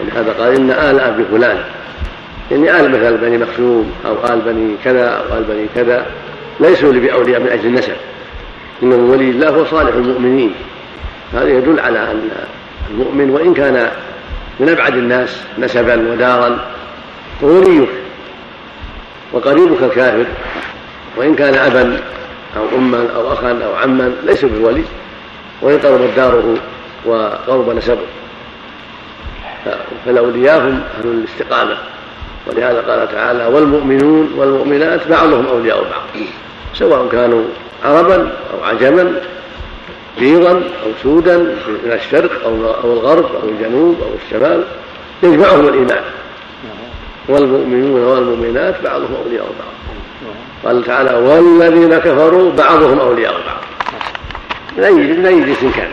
ولهذا 0.01 0.33
قال 0.33 0.55
إن 0.55 0.71
آل 0.71 1.01
أبي 1.01 1.25
فلان 1.25 1.59
يعني 2.51 2.81
آل 2.81 2.91
مثل 2.91 3.17
بني 3.17 3.39
مخزوم 3.39 3.93
أو 4.07 4.35
آل 4.35 4.41
بني 4.41 4.77
كذا 4.85 5.09
أو 5.09 5.39
آل 5.39 5.45
بني 5.45 5.67
كذا 5.75 6.07
ليسوا 6.61 6.93
باولياء 6.93 7.41
من 7.41 7.49
أجل 7.49 7.67
النسب. 7.67 7.97
إنما 8.83 9.13
ولي 9.13 9.31
الله 9.31 9.49
هو 9.49 9.65
صالح 9.65 9.95
المؤمنين. 9.95 10.55
هذا 11.33 11.49
يدل 11.49 11.81
على 11.81 11.99
أن 11.99 12.31
المؤمن 12.91 13.31
وإن 13.31 13.55
كان 13.55 13.91
من 14.61 14.69
أبعد 14.69 14.97
الناس 14.97 15.41
نسبا 15.59 16.13
ودارا 16.13 16.59
فهو 17.41 17.51
وليك 17.51 17.89
وقريبك 19.33 19.83
الكافر 19.83 20.27
وإن 21.17 21.35
كان 21.35 21.55
أبا 21.55 22.01
أو 22.57 22.79
أما 22.79 23.07
أو 23.17 23.33
أخا 23.33 23.59
أو 23.65 23.75
عما 23.75 24.13
ليس 24.25 24.45
بولي 24.45 24.85
وإن 25.63 25.79
قربت 25.79 26.11
داره 26.17 26.55
وقرب 27.07 27.71
نسبه. 27.77 28.07
فالأولياء 30.07 30.59
هم 30.59 30.81
أهل 30.99 31.09
الاستقامة. 31.09 31.77
ولهذا 32.47 32.81
قال 32.81 33.09
تعالى 33.13 33.47
والمؤمنون 33.47 34.33
والمؤمنات 34.37 35.09
بعضهم 35.09 35.47
أولياء 35.47 35.83
بعض. 35.83 36.25
سواء 36.75 37.09
كانوا 37.13 37.45
عربا 37.85 38.33
أو 38.55 38.65
عجما 38.65 39.21
بيضا 40.19 40.53
أو 40.53 40.91
سودا 41.03 41.37
من 41.85 41.93
الشرق 41.93 42.45
أو 42.45 42.93
الغرب 42.93 43.25
أو 43.25 43.49
الجنوب 43.49 43.97
أو 44.03 44.09
الشمال 44.25 44.65
يجمعهم 45.23 45.69
الإيمان. 45.69 46.03
والمؤمنون 47.29 48.01
والمؤمنات 48.01 48.75
بعضهم 48.85 49.17
أولياء 49.25 49.45
بعض. 49.45 49.77
قال 50.65 50.85
تعالى 50.85 51.15
والذين 51.15 51.99
كفروا 51.99 52.53
بعضهم 52.53 53.01
أولياء 53.01 53.33
بعض. 53.33 53.63
من 54.77 54.85
أي 54.85 54.93
من 54.93 55.27
أي 55.27 55.41
جنس 55.41 55.75
كان 55.77 55.91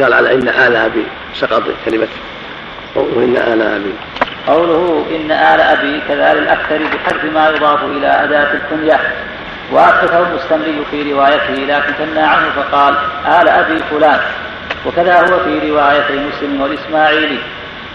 قال 0.00 0.12
على 0.12 0.34
إن 0.34 0.48
آل 0.48 0.76
أبي 0.76 1.04
سقط 1.34 1.62
كلمة 1.84 2.08
وإن 2.96 3.36
آل 3.36 3.62
أبي. 3.62 3.94
قوله 4.46 5.06
إن 5.10 5.30
آل 5.30 5.60
أبي 5.60 6.00
كذا 6.08 6.34
للأكثر 6.34 6.78
بحذف 6.78 7.24
ما 7.24 7.48
يضاف 7.48 7.84
إلى 7.84 8.06
أداة 8.06 8.52
الكنية. 8.52 9.00
وأثبته 9.72 10.18
المستمري 10.18 10.84
في 10.90 11.12
روايته 11.12 11.54
لكن 11.54 11.92
ثنى 11.92 12.20
عنه 12.20 12.50
فقال 12.56 12.94
آل 13.26 13.48
أبي 13.48 13.78
فلان. 13.78 14.20
وكذا 14.86 15.20
هو 15.20 15.38
في 15.44 15.70
روايتي 15.70 16.18
مسلم 16.18 16.60
والإسماعيلي. 16.60 17.38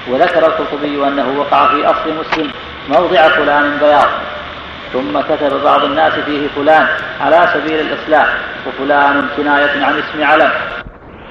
وذكر 0.09 0.47
القرطبي 0.47 1.07
أنه 1.07 1.39
وقع 1.39 1.67
في 1.67 1.85
أصل 1.85 2.13
مسلم 2.19 2.51
موضع 2.89 3.27
فلان 3.27 3.77
بياض. 3.77 4.09
ثم 4.93 5.21
كتب 5.21 5.63
بعض 5.63 5.83
الناس 5.83 6.13
فيه 6.13 6.47
فلان 6.55 6.87
على 7.21 7.49
سبيل 7.53 7.79
الإصلاح 7.79 8.27
وفلان 8.67 9.27
كناية 9.37 9.85
عن 9.85 9.99
اسم 9.99 10.23
علم. 10.23 10.51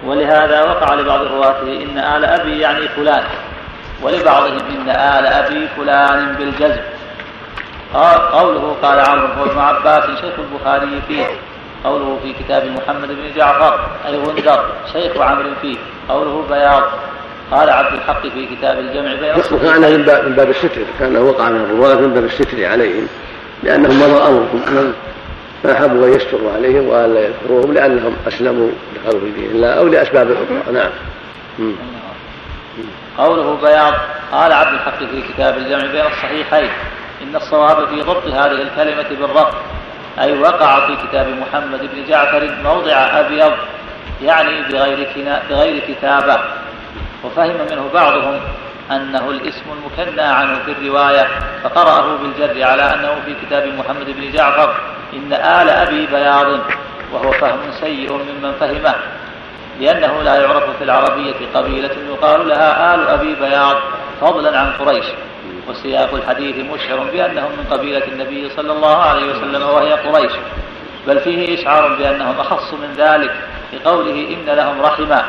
ولهذا 0.06 0.62
وقع 0.62 0.94
لبعض 0.94 1.22
رواته 1.22 1.82
إن 1.82 1.98
آل 1.98 2.24
أبي 2.24 2.58
يعني 2.58 2.88
فلان. 2.88 3.22
ولبعضهم 4.02 4.58
إن 4.70 4.90
آل 4.90 5.26
أبي 5.26 5.68
فلان 5.76 6.34
بالجزم. 6.34 6.82
قوله 8.32 8.76
قال 8.82 9.00
عمرو 9.00 9.44
بن 9.44 9.58
عباس 9.58 10.04
شيخ 10.04 10.34
البخاري 10.38 11.00
فيه. 11.08 11.26
قوله 11.84 12.18
في 12.22 12.32
كتاب 12.44 12.62
محمد 12.66 13.08
بن 13.08 13.36
جعفر 13.36 13.86
أي 14.06 14.16
غندر 14.16 14.64
شيخ 14.92 15.16
عمرو 15.16 15.50
فيه. 15.62 15.76
قوله 16.08 16.44
بياض. 16.50 16.82
قال 17.50 17.70
عبد 17.70 17.92
الحق 17.92 18.22
في 18.22 18.46
كتاب 18.46 18.78
الجمع 18.78 19.14
بين 19.14 19.42
وكان 19.52 19.80
من 20.26 20.34
باب 20.36 20.50
الستر 20.50 20.82
كان 20.98 21.16
وقع 21.16 21.48
من 21.48 21.60
الرواة 21.60 21.94
من 21.94 22.14
باب 22.14 22.24
الستر 22.24 22.64
عليهم 22.64 23.08
لأنهم 23.62 23.96
مضى 24.00 24.22
أمرهم 24.22 24.92
فأحبوا 25.62 26.06
أن 26.06 26.12
يستروا 26.12 26.52
عليهم 26.52 26.88
وألا 26.88 27.20
يذكروهم 27.20 27.72
لأنهم 27.72 28.16
أسلموا 28.28 28.68
دخلوا 28.94 29.20
في 29.20 29.30
دين 29.30 29.50
الله 29.50 29.68
أو 29.68 29.88
لأسباب 29.88 30.30
أخرى. 30.30 30.74
نعم. 30.74 30.90
قوله 33.18 33.56
بياض 33.62 33.94
قال 34.32 34.52
عبد 34.52 34.74
الحق 34.74 34.98
في 34.98 35.22
كتاب 35.32 35.56
الجمع 35.56 35.92
بين 35.92 36.06
الصحيحين 36.06 36.70
إن 37.22 37.36
الصواب 37.36 37.88
في 37.88 38.02
ضبط 38.02 38.26
هذه 38.26 38.62
الكلمة 38.62 39.08
بالرفض 39.08 39.54
أي 40.20 40.38
وقع 40.38 40.86
في 40.86 40.96
كتاب 41.06 41.26
محمد 41.28 41.80
بن 41.80 42.04
جعفر 42.08 42.50
موضع 42.64 42.92
أبيض 42.92 43.52
يعني 44.22 44.62
بغير 44.62 45.08
بغير 45.50 45.82
كتابة. 45.88 46.38
وفهم 47.24 47.56
منه 47.70 47.90
بعضهم 47.94 48.40
أنه 48.90 49.30
الاسم 49.30 49.64
المكنى 49.72 50.22
عنه 50.22 50.58
في 50.64 50.72
الرواية 50.72 51.28
فقرأه 51.64 52.16
بالجر 52.16 52.62
على 52.62 52.82
أنه 52.82 53.14
في 53.24 53.34
كتاب 53.46 53.66
محمد 53.78 54.06
بن 54.06 54.32
جعفر 54.32 54.74
إن 55.12 55.32
آل 55.32 55.70
أبي 55.70 56.06
بياض 56.06 56.60
وهو 57.12 57.32
فهم 57.32 57.72
سيء 57.80 58.12
ممن 58.12 58.52
فهمه. 58.60 58.94
لأنه 59.80 60.22
لا 60.22 60.34
يعرف 60.34 60.64
في 60.78 60.84
العربية 60.84 61.34
قبيلة 61.54 61.90
يقال 62.08 62.48
لها 62.48 62.94
آل 62.94 63.08
أبي 63.08 63.34
بياض 63.34 63.76
فضلا 64.20 64.58
عن 64.58 64.72
قريش. 64.72 65.04
وسياق 65.68 66.14
الحديث 66.14 66.56
مشعر 66.56 66.98
بأنهم 66.98 67.50
من 67.50 67.66
قبيلة 67.70 68.04
النبي 68.08 68.50
صلى 68.56 68.72
الله 68.72 68.96
عليه 68.96 69.26
وسلم 69.26 69.62
وهي 69.62 69.92
قريش. 69.92 70.32
بل 71.06 71.20
فيه 71.20 71.60
إشعار 71.60 71.94
بأنهم 71.94 72.40
أخص 72.40 72.74
من 72.74 72.94
ذلك 72.96 73.34
بقوله 73.72 74.12
إن 74.12 74.54
لهم 74.54 74.82
رحما 74.82 75.24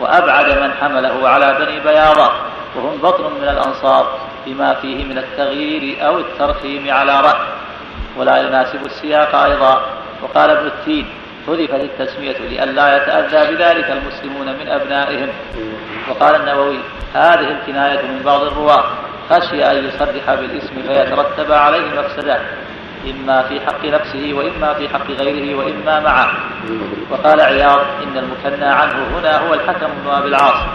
وأبعد 0.00 0.58
من 0.58 0.72
حمله 0.80 1.28
على 1.28 1.56
بني 1.58 1.80
بياضة 1.80 2.30
وهم 2.76 2.98
بطن 3.02 3.24
من 3.24 3.48
الأنصار 3.48 4.18
بما 4.46 4.74
فيه 4.74 5.04
من 5.04 5.18
التغيير 5.18 6.06
أو 6.06 6.18
الترخيم 6.18 6.90
على 6.90 7.20
رأي 7.20 7.46
ولا 8.16 8.36
يناسب 8.42 8.86
السياق 8.86 9.34
أيضا. 9.34 9.86
وقال 10.22 10.50
ابن 10.50 10.66
التين 10.66 11.06
حذفت 11.46 11.74
التسمية 11.74 12.38
لئلا 12.38 12.96
يتأذى 12.96 13.54
بذلك 13.54 13.90
المسلمون 13.90 14.46
من 14.46 14.68
أبنائهم. 14.68 15.28
وقال 16.10 16.34
النووي 16.34 16.78
هذه 17.14 17.50
الكناية 17.50 18.02
من 18.02 18.22
بعض 18.24 18.42
الرواة 18.42 18.84
خشي 19.30 19.64
أن 19.64 19.88
يصرح 19.88 20.34
بالاسم 20.34 20.82
فيترتب 20.88 21.52
عليه 21.52 22.00
مفسدة 22.00 22.40
إما 23.10 23.42
في 23.42 23.60
حق 23.60 23.84
نفسه 23.84 24.32
وإما 24.34 24.74
في 24.74 24.88
حق 24.88 25.10
غيره 25.10 25.58
وإما 25.58 26.00
معه. 26.00 26.28
وقال 27.10 27.40
عياض 27.40 27.80
إن 28.02 28.18
المكنى 28.18 28.64
عنه 28.64 29.18
هنا 29.18 29.38
هو 29.38 29.54
الحكم 29.54 29.86
بن 30.04 30.10
أبي 30.10 30.28
العاص. 30.28 30.66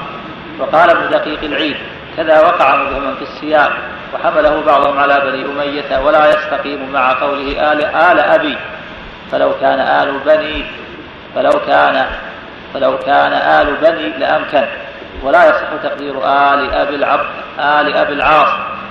وقال 0.59 0.89
ابن 0.89 1.09
دقيق 1.09 1.43
العيد 1.43 1.77
كذا 2.17 2.39
وقع 2.41 2.75
مبهما 2.75 3.15
في 3.15 3.21
السياق 3.21 3.71
وحمله 4.13 4.61
بعضهم 4.65 4.99
على 4.99 5.19
بني 5.25 5.45
أمية 5.45 6.05
ولا 6.05 6.29
يستقيم 6.29 6.91
مع 6.93 7.13
قوله 7.13 7.71
آل, 7.73 7.85
آل 7.85 8.19
أبي. 8.19 8.57
فلو 9.31 9.51
كان 9.61 9.79
آل 9.79 10.19
بني 10.25 10.65
فلو 11.35 11.51
كان 11.67 12.05
فلو 12.73 12.97
كان 12.97 13.33
آل 13.33 13.75
بني 13.81 14.09
لأمكن. 14.19 14.65
ولا 15.23 15.49
يصح 15.49 15.67
تقدير 15.83 16.17
آل 16.17 16.73
أبي 16.73 16.95
العبد 16.95 17.25
آل 17.59 17.95
أبي 17.95 18.13
العاص 18.13 18.47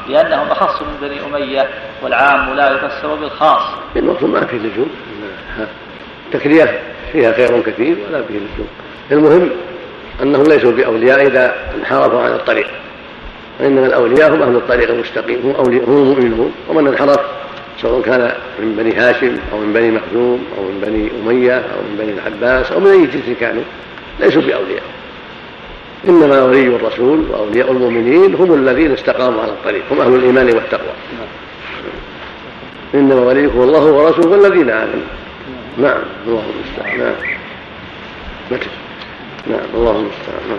لأنهم 0.09 0.51
أخص 0.51 0.83
من 0.83 0.97
بني 1.09 1.17
أمية 1.27 1.69
والعام 2.03 2.55
لا 2.55 2.71
يفسر 2.71 3.15
بالخاص. 3.15 3.63
المقصود 3.97 4.31
ما 4.31 4.47
فيه 4.47 4.57
لزوم 4.57 4.91
تكرية 6.33 6.81
فيها 7.13 7.33
خير 7.33 7.61
كثير 7.63 7.97
ولا 8.09 8.23
فيه 8.23 8.35
لزوم 8.35 8.69
المهم 9.13 9.51
أنهم 10.23 10.43
ليسوا 10.43 10.73
بأولياء 10.73 11.27
إذا 11.27 11.55
انحرفوا 11.79 12.23
عن 12.23 12.33
الطريق. 12.33 12.67
وإنما 13.61 13.87
الأولياء 13.87 14.35
هم 14.35 14.43
أهل 14.43 14.57
الطريق 14.57 14.91
المستقيم 14.91 15.41
هم 15.45 15.55
أولياء 15.55 15.85
هم 15.85 15.97
المؤمنون 16.03 16.55
ومن 16.69 16.87
انحرف 16.87 17.21
سواء 17.83 18.03
كان 18.03 18.33
من 18.59 18.77
بني 18.77 18.95
هاشم 18.95 19.37
أو 19.53 19.59
من 19.59 19.73
بني 19.73 19.91
مخزوم 19.91 20.47
أو 20.59 20.63
من 20.63 20.81
بني 20.87 21.11
أمية 21.23 21.57
أو 21.57 21.81
من 21.91 21.97
بني 21.99 22.13
العباس 22.13 22.73
أو 22.73 22.81
من 22.81 22.87
أي 22.87 23.07
جنس 23.07 23.39
كانوا 23.41 23.63
ليسوا 24.21 24.43
بأولياء. 24.43 24.83
إنما 26.09 26.43
ولي 26.43 26.67
الرسول 26.67 27.25
وأولياء 27.31 27.73
المؤمنين 27.73 28.35
هم 28.35 28.55
الذين 28.55 28.93
استقاموا 28.93 29.43
على 29.43 29.51
الطريق 29.51 29.83
هم 29.91 30.01
أهل 30.01 30.15
الإيمان 30.15 30.47
والتقوى. 30.47 30.93
إنما 32.95 33.21
وليكم 33.21 33.61
الله 33.61 33.85
ورسوله 33.85 34.29
والذين 34.29 34.71
آمنوا. 34.71 35.07
نعم 35.79 36.03
الله 36.27 36.45
المستعان. 36.55 36.99
نعم. 36.99 37.15
متى 38.51 38.69
نعم 39.47 39.67
الله 39.75 39.91
المستعان. 39.91 40.59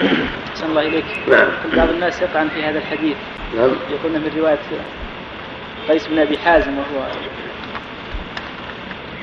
نعم. 0.00 0.26
أحسن 0.64 0.78
الله 0.78 0.88
إليك. 0.88 1.04
نعم. 1.28 1.48
بعض 1.76 1.88
الناس 1.88 2.22
يطعن 2.22 2.48
في 2.48 2.62
هذا 2.62 2.78
الحديث. 2.78 3.16
نعم. 3.56 3.70
يقولون 3.90 4.20
من 4.20 4.30
رواية 4.38 4.58
قيس 5.88 6.06
بن 6.06 6.18
أبي 6.18 6.38
حازم 6.38 6.72
وهو 6.78 7.04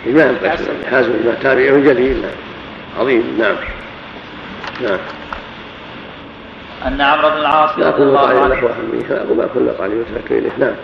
إمام 0.07 0.35
قيس 0.35 0.61
بن 0.61 0.75
أبي 0.75 0.85
حازم 0.91 1.11
إمام 1.23 1.35
تابعي 1.41 1.81
جليل. 1.81 2.21
نعم 2.21 2.31
عظيم. 2.99 3.37
نعم. 3.39 3.55
نعم. 4.81 4.99
أن 6.87 7.01
عمرو 7.01 7.29
بن 7.29 7.37
العاص 7.37 7.77
لا 7.77 7.87
رضي 7.87 7.97
كل 7.97 8.03
الله 8.03 8.43
عنه 8.43 8.69
وما 9.31 9.47
كل 9.53 9.69
طعام 9.77 10.01
يترك 10.01 10.31
إليه. 10.31 10.51
نعم. 10.59 10.75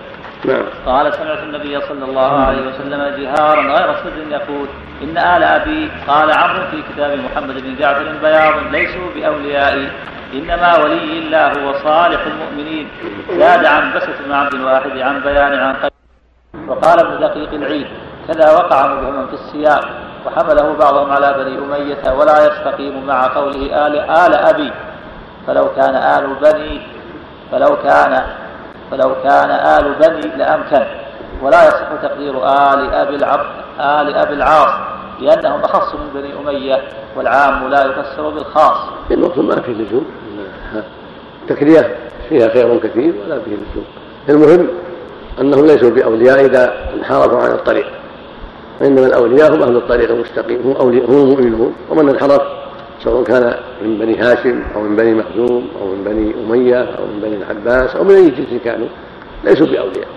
نعم. 0.46 0.64
قال 0.86 1.14
سمعت 1.14 1.44
النبي 1.44 1.82
صلى 1.82 2.06
الله 2.06 2.32
عليه 2.32 2.62
وسلم 2.62 3.24
جهارا 3.24 3.62
غير 3.62 3.96
سر 3.96 4.32
يقول 4.32 4.68
إن 5.04 5.18
آل 5.18 5.44
أبي 5.44 5.90
قال 6.08 6.32
عمرو 6.32 6.68
في 6.72 6.78
كتاب 6.94 7.20
محمد 7.20 7.64
بن 7.64 7.76
جعفر 7.80 8.12
بياض 8.22 8.54
ليسوا 8.72 9.10
بأوليائي. 9.16 9.88
إنما 10.34 10.78
ولي 10.78 11.20
الله 11.20 11.70
وصالح 11.70 12.22
المؤمنين. 12.26 12.88
زاد 13.32 13.66
عن 13.66 13.94
بسة 13.94 14.14
بن 14.26 14.32
عبد 14.32 14.54
الواحد 14.54 14.98
عن 14.98 15.20
بيان 15.20 15.54
عن 15.54 15.76
قيد 15.76 15.92
وقال 16.68 17.00
ابن 17.00 17.20
دقيق 17.20 17.54
العيد 17.54 17.88
كذا 18.28 18.52
وقع 18.52 18.88
مبهما 18.88 19.28
في 19.28 19.34
السياق 19.34 19.86
وحمله 20.26 20.76
بعضهم 20.80 21.12
على 21.12 21.34
بني 21.34 21.58
أمية 21.58 22.12
ولا 22.12 22.46
يستقيم 22.48 23.06
مع 23.08 23.28
قوله 23.28 23.88
آل, 23.88 24.00
آل 24.00 24.34
أبي. 24.34 24.72
فلو 25.48 25.70
كان 25.76 25.96
آل 25.96 26.36
بني 26.42 26.82
فلو 27.52 27.78
كان 27.84 28.24
فلو 28.92 29.16
كان 29.24 29.50
آل 29.50 29.94
بني 29.94 30.38
لأمكن. 30.38 30.86
ولا 31.42 31.68
يصح 31.68 31.88
تقدير 32.02 32.38
آل 32.46 32.94
أبي 32.94 33.16
العبد 33.16 33.48
آل 33.80 34.16
أبي 34.16 34.34
العاص. 34.34 34.87
لأنهم 35.20 35.60
أخص 35.60 35.96
من 35.96 36.22
بني 36.22 36.40
أمية 36.40 36.82
والعام 37.18 37.68
لا 37.70 37.86
يفسر 37.86 38.30
بالخاص. 38.30 38.78
المقصود 39.12 39.46
ما 39.46 39.62
في 39.62 39.72
لزوم 39.72 40.06
تكريه 41.50 41.96
فيها 42.30 42.50
خير 42.50 42.78
كثير 42.78 43.14
ولا 43.26 43.40
فيه 43.40 43.52
لزوم 43.52 43.86
المهم 44.30 44.68
أنهم 45.42 45.66
ليسوا 45.66 45.90
بأولياء 45.90 46.46
إذا 46.46 46.74
انحرفوا 46.94 47.40
عن 47.40 47.52
الطريق. 47.52 47.86
وإنما 48.82 49.06
الأولياء 49.06 49.56
هم 49.56 49.64
أهل 49.64 49.76
الطريق 49.76 50.12
المستقيم 50.12 50.62
هم 50.62 50.76
أولياء 50.76 51.12
هم 51.12 51.24
المؤمنون. 51.24 51.74
ومن 51.90 52.10
انحرف 52.10 52.42
سواء 53.04 53.24
كان 53.24 53.56
من 53.82 53.98
بني 53.98 54.18
هاشم 54.18 54.64
أو 54.76 54.82
من 54.82 54.96
بني 54.96 55.14
مخزوم 55.14 55.68
أو 55.82 55.88
من 55.88 56.04
بني 56.04 56.34
أمية 56.44 56.82
أو 56.82 57.06
من 57.06 57.20
بني 57.22 57.36
العباس 57.36 57.96
أو 57.96 58.04
من 58.04 58.16
أي 58.16 58.30
جنس 58.30 58.62
كانوا 58.64 58.88
ليسوا 59.44 59.68
بأولياء. 59.68 60.08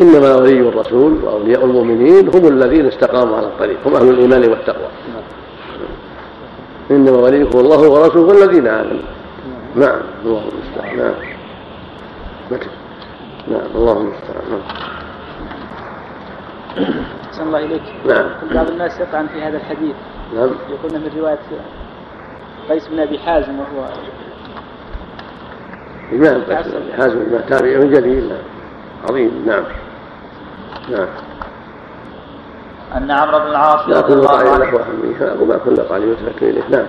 إنما 0.00 0.36
ولي 0.36 0.60
الرسول 0.68 1.24
وأولياء 1.24 1.64
المؤمنين 1.64 2.28
هم 2.28 2.48
الذين 2.48 2.86
استقاموا 2.86 3.36
على 3.36 3.46
الطريق 3.46 3.76
هم 3.86 3.94
أهل 3.94 4.08
الإيمان 4.08 4.50
والتقوى. 4.50 4.88
إنما 6.90 7.16
وليكم 7.16 7.58
الله 7.58 7.88
ورسوله 7.88 8.26
والذين 8.26 8.66
آمنوا. 8.66 9.02
نعم 9.76 10.00
الله 10.24 10.42
المستعان 10.52 10.96
نعم. 10.96 11.14
نعم 13.48 13.66
الله 13.74 13.92
المستعان 13.92 14.44
نعم. 14.50 14.60
أحسن 17.28 17.42
الله 17.42 17.58
إليك. 17.58 17.82
نعم. 18.06 18.26
بعض 18.54 18.70
الناس 18.70 19.00
يطعن 19.00 19.26
في 19.26 19.42
هذا 19.42 19.56
الحديث. 19.56 19.94
نعم. 20.34 20.50
يقولون 20.70 21.00
من 21.00 21.10
رواية 21.18 21.38
قيس 22.70 22.88
بن 22.88 23.00
أبي 23.00 23.18
حازم 23.18 23.58
وهو 23.58 23.88
إمام 26.12 26.40
بس 26.40 26.66
حازم 26.96 27.18
إمام 27.18 27.40
تابعي 27.48 27.88
جليل 27.88 28.28
نعم 28.28 28.38
عظيم 29.08 29.44
نعم. 29.46 29.64
نعم. 30.90 31.08
أن 32.96 33.10
عمرو 33.10 33.38
بن 33.38 33.46
العاص 33.46 33.88
لا 33.88 34.00
رضي 34.00 34.12
الله 34.12 34.38
عنه 34.38 34.56
له 34.58 35.60
كل 35.64 35.76
طعام 35.76 36.12
يترك 36.12 36.42
إليه. 36.42 36.62
نعم. 36.70 36.86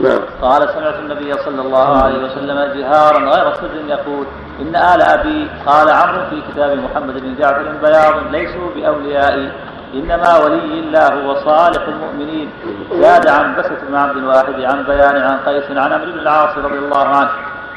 نعم. 0.00 0.20
قال 0.42 0.68
سمعت 0.68 0.94
النبي 0.94 1.32
صلى 1.32 1.60
الله 1.62 2.02
عليه 2.02 2.24
وسلم 2.24 2.80
جهارا 2.80 3.18
غير 3.18 3.54
سر 3.54 3.74
يقول 3.88 4.26
إن 4.60 4.76
آل 4.76 5.02
أبي 5.02 5.50
قال 5.66 5.90
عمرو 5.90 6.20
في 6.30 6.42
كتاب 6.52 6.78
محمد 6.78 7.14
بن 7.22 7.34
جعفر 7.38 7.72
بياض 7.82 8.14
ليسوا 8.32 8.70
بأوليائي 8.74 9.52
إنما 9.94 10.38
ولي 10.38 10.80
الله 10.80 11.28
وصالح 11.28 11.88
المؤمنين. 11.88 12.50
زاد 12.92 13.26
عن 13.28 13.56
بسة 13.56 13.78
بن 13.88 13.94
عبد 13.94 14.16
الواحد 14.16 14.60
عن 14.60 14.82
بيان 14.82 15.16
عن 15.16 15.38
قيس 15.46 15.70
عن 15.70 15.92
عمرو 15.92 16.12
بن 16.12 16.18
العاص 16.18 16.58
رضي 16.58 16.78
الله 16.78 17.06
عنه. 17.06 17.30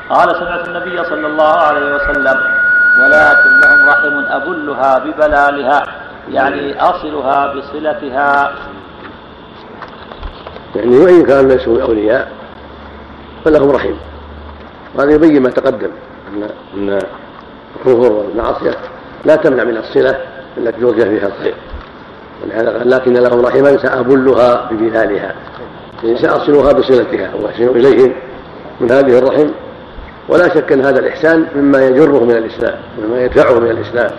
قال 0.10 0.36
سمعت 0.36 0.68
النبي 0.68 1.04
صلى 1.04 1.28
الله 1.28 1.54
عليه 1.58 1.96
وسلم 1.96 2.67
ولكن 3.00 3.50
لهم 3.64 3.90
رحم 3.90 4.26
أبلها 4.30 5.00
ببلالها 5.00 5.84
يعني 6.32 6.82
أصلها 6.82 7.54
بصلتها. 7.54 8.54
يعني 10.76 10.98
وإن 10.98 11.26
كانوا 11.26 11.52
ليسوا 11.52 11.82
أولياء 11.82 12.32
فلهم 13.46 13.72
رحم. 13.72 13.94
وهذا 14.96 15.12
يبين 15.12 15.42
ما 15.42 15.50
تقدم 15.50 15.90
أن 16.34 16.50
أن 16.74 17.00
الكفر 17.76 18.12
والمعصية 18.12 18.76
لا 19.26 19.36
تمنع 19.36 19.64
من 19.64 19.78
الصلة 19.78 20.18
التي 20.58 20.82
توجه 20.82 21.04
فيها 21.04 21.28
الخير. 21.28 21.56
ولهذا 22.44 22.78
قال 22.78 22.90
لكن 22.90 23.14
لهم 23.14 23.46
رحما 23.46 23.78
سأبلها 23.78 24.70
ببلالها 24.72 25.36
يعني 26.04 26.18
سأصلها 26.18 26.74
بصلتها. 26.74 27.32
وأحسن 27.36 27.68
إليهم 27.68 28.14
من 28.82 28.92
هذه 28.92 29.18
الرحم 29.18 29.50
ولا 30.30 30.48
شك 30.48 30.72
أن 30.72 30.82
هذا 30.82 31.00
الإحسان 31.00 31.46
مما 31.56 31.88
يجره 31.88 32.24
من 32.24 32.32
الإسلام 32.32 32.76
ومما 32.98 33.24
يدفعه 33.24 33.60
من 33.60 33.72
الإسلام. 33.72 34.12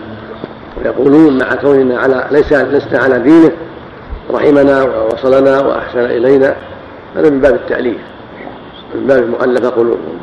ويقولون 0.77 1.37
مع 1.37 1.55
كوننا 1.55 1.99
على 1.99 2.27
ليس 2.31 2.53
لسنا 2.53 2.99
على 2.99 3.19
دينه 3.19 3.51
رحمنا 4.31 4.83
ووصلنا 4.83 5.59
وأحسن 5.59 5.99
إلينا 5.99 6.55
هذا 7.15 7.29
من 7.29 7.39
باب 7.39 7.55
التأليف 7.55 7.97
من 8.95 9.07
باب 9.07 9.23
المؤلف 9.23 9.65
قلوبهم. 9.65 10.19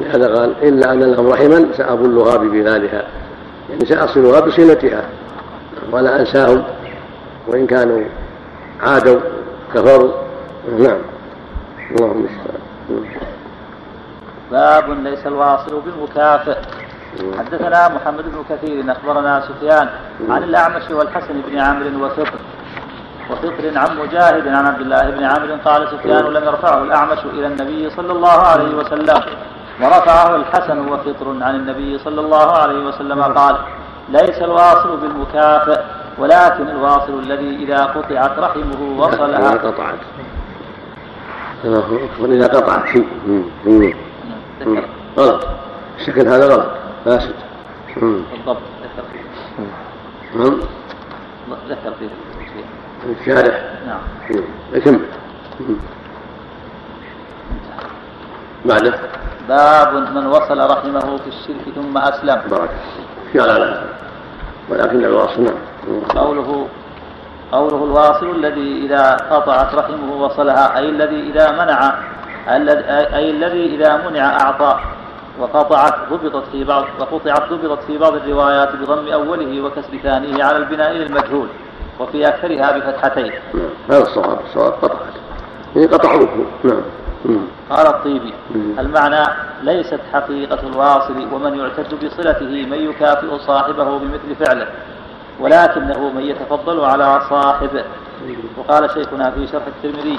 ولهذا 0.00 0.34
قال 0.34 0.54
إلا 0.62 0.92
أن 0.92 1.02
لهم 1.02 1.28
رحما 1.28 1.66
سأبلها 1.76 2.36
ببلادها 2.36 3.04
يعني 3.70 3.86
سأصلها 3.86 4.40
بصلتها 4.40 5.04
ولا 5.92 6.20
أنساهم 6.20 6.62
وإن 7.48 7.66
كانوا 7.66 8.00
عادوا 8.80 9.20
كفروا. 9.74 10.10
نعم. 10.78 10.98
اللهم 11.90 12.10
المستعان 12.10 13.31
باب 14.52 14.90
ليس 14.90 15.26
الواصل 15.26 15.80
بالمكافئ. 15.80 16.56
حدثنا 17.38 17.88
محمد 17.88 18.24
بن 18.24 18.44
كثير 18.50 18.92
أخبرنا 18.92 19.40
سفيان 19.48 19.88
عن 20.28 20.42
الأعمش 20.42 20.90
والحسن 20.90 21.34
بن 21.46 21.58
عمرو 21.58 22.06
وفطر 22.06 22.38
وفطر 23.30 23.78
عن 23.78 23.98
مجاهد 23.98 24.48
عن 24.48 24.66
عبد 24.66 24.80
الله 24.80 25.10
بن 25.10 25.24
عمرو 25.24 25.56
قال 25.64 25.88
سفيان 25.88 26.24
لم 26.24 26.44
يرفعه 26.44 26.82
الأعمش 26.82 27.18
إلى 27.24 27.46
النبي 27.46 27.90
صلى 27.90 28.12
الله 28.12 28.38
عليه 28.52 28.74
وسلم. 28.74 29.20
ورفعه 29.82 30.36
الحسن 30.36 30.78
وفطر 30.88 31.28
عن 31.40 31.54
النبي 31.54 31.98
صلى 31.98 32.20
الله 32.20 32.52
عليه 32.52 32.86
وسلم 32.86 33.22
قال 33.22 33.56
ليس 34.08 34.38
الواصل 34.42 34.96
بالمكافئ 34.96 35.80
ولكن 36.18 36.68
الواصل 36.68 37.18
الذي 37.18 37.64
إذا 37.64 37.84
قطعت 37.84 38.38
رحمه 38.38 38.80
وصلها. 38.98 39.50
قطعت. 39.50 39.98
الله 41.64 42.00
أكبر 42.04 42.28
إذا 42.32 42.46
قطعت 42.46 42.88
غلط. 45.18 45.46
الشكل 45.98 46.28
هذا 46.28 46.54
غلط. 46.54 46.70
فاسد. 47.04 47.34
بالضبط 47.96 48.58
ذكر 48.82 49.04
فيه. 49.12 49.24
نعم 50.38 50.60
ذكر 51.68 51.92
فيه. 51.98 52.08
الشارح. 53.20 53.62
نعم. 53.86 54.00
يكمل 54.72 55.00
بعده. 58.64 58.94
باب 59.48 59.94
من 59.94 60.26
وصل 60.26 60.70
رحمه 60.70 61.16
في 61.16 61.28
الشرك 61.28 61.74
ثم 61.74 61.98
أسلم. 61.98 62.40
بارك. 62.50 62.70
هذا 63.34 63.84
ولكن 64.70 65.04
الواصل. 65.04 65.42
نعم 65.42 65.54
قوله 66.14 66.68
قوله 67.52 67.84
الواصل 67.84 68.30
الذي 68.30 68.86
إذا 68.86 69.16
قطعت 69.30 69.74
رحمه 69.74 70.12
وصلها 70.12 70.78
أي 70.78 70.88
الذي 70.88 71.30
إذا 71.30 71.52
منع 71.52 71.94
أي 72.48 73.30
الذي 73.30 73.74
إذا 73.74 74.10
منع 74.10 74.40
أعطى 74.40 74.80
وقطعت 75.40 75.94
ضبطت 76.10 76.44
في 76.52 76.64
بعض 76.64 76.84
وقطعت 77.00 77.52
ضبطت 77.52 77.82
في 77.82 77.98
بعض 77.98 78.14
الروايات 78.14 78.76
بضم 78.76 79.12
أوله 79.12 79.62
وكسر 79.62 79.98
ثانية 80.02 80.44
على 80.44 80.56
البناء 80.56 80.92
للمجهول 80.92 81.48
وفي 82.00 82.28
أكثرها 82.28 82.78
بفتحتين. 82.78 83.32
نعم 83.54 83.70
هذا 83.90 84.02
الصواب 84.02 84.38
الصواب 84.46 84.72
قطعت. 84.72 84.98
يعني 85.76 85.86
قطعوه 85.86 86.46
نعم. 86.64 86.82
مم. 87.24 87.46
قال 87.70 87.86
الطيبي. 87.86 88.34
المعنى 88.78 89.24
ليست 89.62 90.00
حقيقة 90.12 90.58
الواصل 90.68 91.26
ومن 91.32 91.58
يعتد 91.58 92.04
بصلته 92.04 92.66
من 92.66 92.90
يكافئ 92.90 93.38
صاحبه 93.38 93.98
بمثل 93.98 94.44
فعله 94.44 94.66
ولكنه 95.40 96.10
من 96.10 96.22
يتفضل 96.22 96.84
على 96.84 97.20
صاحبه. 97.30 97.84
وقال 98.58 98.90
شيخنا 98.90 99.30
في 99.30 99.46
شرح 99.46 99.62
الترمذي 99.66 100.18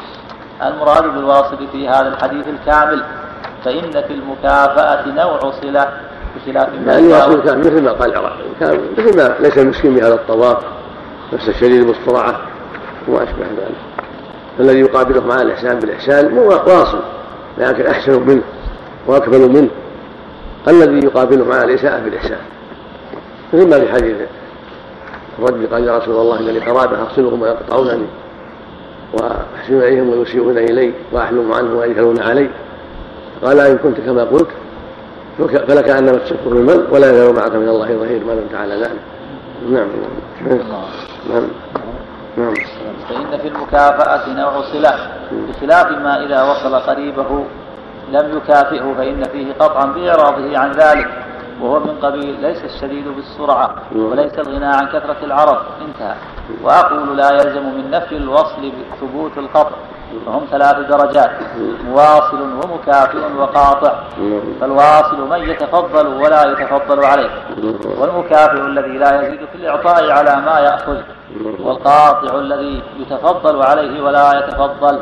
المراد 0.67 1.03
بالواصل 1.03 1.67
في 1.71 1.89
هذا 1.89 2.07
الحديث 2.07 2.47
الكامل 2.47 3.03
فإن 3.65 3.91
في 3.91 4.13
المكافأة 4.13 5.07
نوع 5.07 5.39
صلة 5.39 5.87
بخلاف 6.35 6.69
ما 6.85 6.93
يعني 6.93 7.09
يصل 7.09 7.43
كان 7.43 7.59
مثل 7.59 7.81
ما 7.83 7.91
قال 7.91 8.11
العراقي 8.11 8.43
كان 8.59 8.79
مثل 8.97 9.17
ما 9.17 9.35
ليس 9.39 9.57
المسكين 9.57 9.95
بهذا 9.95 10.13
الطواف 10.13 10.57
نفس 11.33 11.49
الشديد 11.49 11.87
بالصرعة 11.87 12.39
وما 13.07 13.23
أشبه 13.23 13.45
ذلك. 13.45 13.75
الذي 14.59 14.79
يقابله 14.79 15.27
مع 15.27 15.41
الإحسان 15.41 15.79
بالإحسان 15.79 16.31
مو 16.31 16.41
واصل 16.41 16.99
لكن 17.57 17.85
أحسن 17.85 18.27
منه 18.27 18.41
وأكمل 19.07 19.49
منه. 19.49 19.69
الذي 20.67 21.05
يقابله 21.05 21.45
مع 21.45 21.63
الإساءة 21.63 21.99
بالإحسان. 21.99 22.39
مثل 23.53 23.69
ما 23.69 23.79
في 23.79 23.93
حديث 23.93 24.15
الرجل 25.39 25.67
قال 25.73 25.83
يا 25.87 25.97
رسول 25.97 26.15
الله 26.15 26.39
إن 26.39 26.45
لي 26.45 26.59
قرابة 26.59 27.01
أغسلهم 27.01 27.41
ويقطعونني. 27.41 28.05
وأحسن 29.13 29.77
إليهم 29.77 30.09
ويسيئون 30.09 30.57
إلي 30.57 30.93
وأحلم 31.11 31.53
عنهم 31.53 31.75
ويجهلون 31.75 32.21
علي 32.21 32.49
قال 33.43 33.59
إن 33.59 33.77
كنت 33.77 33.99
كما 33.99 34.23
قلت 34.23 34.47
فلك 35.39 35.89
أنما 35.89 36.17
تشكر 36.17 36.49
بمن 36.49 36.87
ولا 36.91 37.11
يزال 37.11 37.35
معك 37.35 37.55
من 37.55 37.69
الله 37.69 37.87
ظهير 37.87 38.25
ما 38.25 38.31
لم 38.31 38.47
تعالى 38.51 38.75
ذلك. 38.75 39.01
نعم. 39.69 39.87
نعم. 41.29 41.47
نعم. 42.37 42.53
فإن 43.09 43.39
في 43.41 43.47
المكافأة 43.47 44.33
نوع 44.33 44.61
صلة 44.61 44.95
بخلاف 45.31 45.91
ما 45.91 46.25
إذا 46.25 46.43
وصل 46.43 46.75
قريبه 46.75 47.45
لم 48.11 48.37
يكافئه 48.37 48.93
فإن 48.97 49.23
فيه 49.23 49.53
قطعا 49.59 49.85
بإعراضه 49.85 50.57
عن 50.57 50.71
ذلك. 50.71 51.07
وهو 51.63 51.79
من 51.79 51.95
قبيل 52.01 52.41
ليس 52.41 52.63
الشديد 52.63 53.07
بالسرعة 53.07 53.75
وليس 53.95 54.33
الغنى 54.39 54.65
عن 54.65 54.85
كثرة 54.87 55.17
العرض. 55.23 55.57
انتهى. 55.87 56.15
وأقول 56.63 57.17
لا 57.17 57.31
يلزم 57.31 57.65
من 57.77 57.91
نفي 57.91 58.17
الوصل 58.17 58.71
ثبوت 59.01 59.37
القطع. 59.37 59.75
فهم 60.25 60.45
ثلاث 60.51 60.75
درجات. 60.75 61.31
مواصل 61.85 62.41
ومكافئ 62.41 63.33
وقاطع. 63.39 63.93
فالواصل 64.61 65.29
من 65.29 65.49
يتفضل 65.49 66.07
ولا 66.07 66.51
يتفضل 66.51 67.05
عليه. 67.05 67.29
والمكافئ 67.99 68.61
الذي 68.61 68.97
لا 68.97 69.21
يزيد 69.21 69.39
في 69.45 69.55
الإعطاء 69.55 70.11
على 70.11 70.35
ما 70.45 70.59
يأخذ. 70.59 70.97
والقاطع 71.59 72.35
الذي 72.35 72.83
يتفضل 72.99 73.61
عليه 73.61 74.03
ولا 74.03 74.39
يتفضل. 74.39 74.99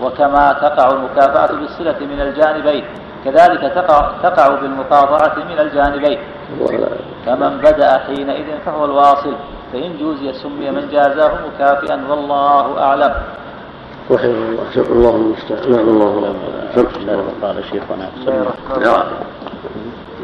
وكما 0.00 0.52
تقع 0.52 0.90
المكافأة 0.90 1.56
بالصلة 1.56 1.98
من 2.00 2.20
الجانبين. 2.20 2.84
كذلك 3.24 3.72
تقع, 3.74 4.12
تقع 4.22 4.48
بالمقاطعة 4.48 5.34
من 5.44 5.58
الجانبين 5.58 6.18
فمن 7.26 7.58
بدأ 7.58 7.98
حينئذ 7.98 8.44
فهو 8.66 8.84
الواصل 8.84 9.34
فإن 9.72 9.98
جوزي 10.00 10.32
سمي 10.32 10.70
من 10.70 10.88
جازاه 10.92 11.32
مكافئا 11.46 12.04
والله 12.08 12.78
أعلم 12.78 13.14
رحمه 14.10 14.30
الله 14.30 14.64
الله 14.76 15.16
المستعان 15.16 15.72
نعم 15.72 15.88
الله 15.88 16.34
اعلم 17.08 17.28
قال 17.42 17.64
شيخنا 17.64 18.08
العراقي 18.76 19.12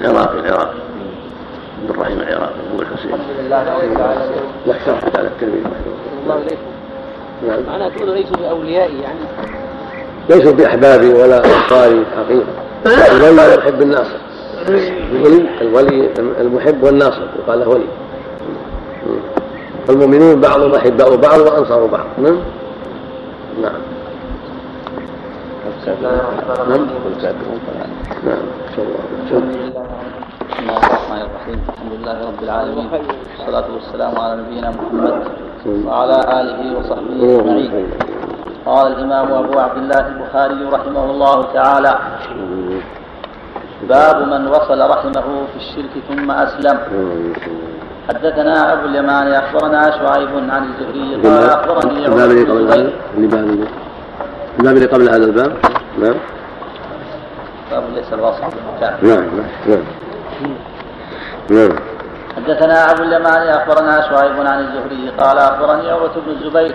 العراقي 0.01 0.39
العراقي 0.39 0.75
عبد 1.83 1.91
الرحيم 1.91 2.21
العراقي 2.21 2.55
ابو 2.73 2.83
الحسين 2.83 3.15
الحمد 3.15 3.31
لله 3.39 3.75
رب 3.75 3.97
العالمين 3.97 4.43
لا 4.67 4.75
على 5.19 5.29
التلميذ 5.29 5.67
الله 6.23 6.37
اليكم 6.37 6.57
نعم 7.49 7.63
معناه 7.67 7.89
تقول 7.89 8.11
ليسوا 8.11 8.37
باوليائي 8.37 9.03
يعني 9.03 9.19
ليسوا 10.29 10.53
باحبابي 10.53 11.13
ولا 11.13 11.45
انصاري 11.45 12.05
حقيقه 12.17 12.68
الولي 12.87 13.55
يحب 13.55 13.83
الناصر 13.83 14.19
الولي 14.69 15.61
الولي 15.61 16.11
المحب 16.41 16.83
والناصر 16.83 17.23
يقال 17.39 17.61
له 17.61 17.69
ولي. 17.69 17.85
فالمؤمنون 19.87 20.41
بعضهم 20.41 20.75
أحباء 20.75 21.17
بعض 21.17 21.41
وأنصار 21.41 21.87
بعض. 21.87 22.07
نعم؟ 22.19 22.39
نعم. 23.63 23.73
نعم. 25.87 26.87
نعم. 28.27 28.43
بسم 29.27 29.39
الله 30.59 30.77
الرحمن 30.77 31.21
الرحيم 31.23 31.59
الحمد 31.69 31.93
لله 32.01 32.17
رب 32.29 32.43
العالمين. 32.43 32.89
والصلاة 33.39 33.67
والسلام 33.75 34.19
على 34.19 34.43
نبينا 34.43 34.71
محمد 34.71 35.23
وعلى 35.87 36.19
آله 36.41 36.79
وصحبه 36.79 37.41
أجمعين. 37.41 37.89
قال 38.69 38.87
الإمام 38.93 39.33
أبو 39.33 39.59
عبد 39.59 39.77
الله 39.79 40.07
البخاري 40.07 40.65
رحمه 40.65 41.05
الله 41.05 41.53
تعالى 41.55 41.99
باب 43.89 44.29
من 44.29 44.47
وصل 44.49 44.91
رحمه 44.91 45.27
في 45.53 45.57
الشرك 45.57 45.93
ثم 46.09 46.31
أسلم. 46.31 46.79
حدثنا 48.09 48.73
أبو 48.73 48.87
اليمان 48.87 49.33
أخبرنا 49.33 49.91
شعيب 49.91 50.29
عن 50.51 50.63
الزهري 50.69 51.29
قال 51.29 51.51
أخبرني 51.51 52.07
الباب 52.07 52.31
اللي 52.31 52.45
قبل 52.45 52.73
هذا؟ 52.73 52.93
الباب 54.59 54.77
اللي 54.77 54.87
قبل 54.87 55.09
هذا 55.09 55.25
الباب؟ 55.25 55.53
نعم. 55.99 56.15
باب 57.71 57.83
ليس 57.95 58.13
الوصف 58.13 58.43
نعم 58.81 58.95
نعم 59.03 59.25
نعم. 59.67 59.83
نعم. 61.51 61.77
حدثنا 62.37 62.93
أبو 62.93 63.03
اليمان 63.03 63.49
أخبرنا 63.49 64.01
شعيب 64.01 64.47
عن 64.47 64.61
الزهري 64.61 65.11
قال 65.19 65.39
أخبرني 65.39 65.91
عروة 65.91 66.13
بن 66.27 66.33
الزبير 66.33 66.75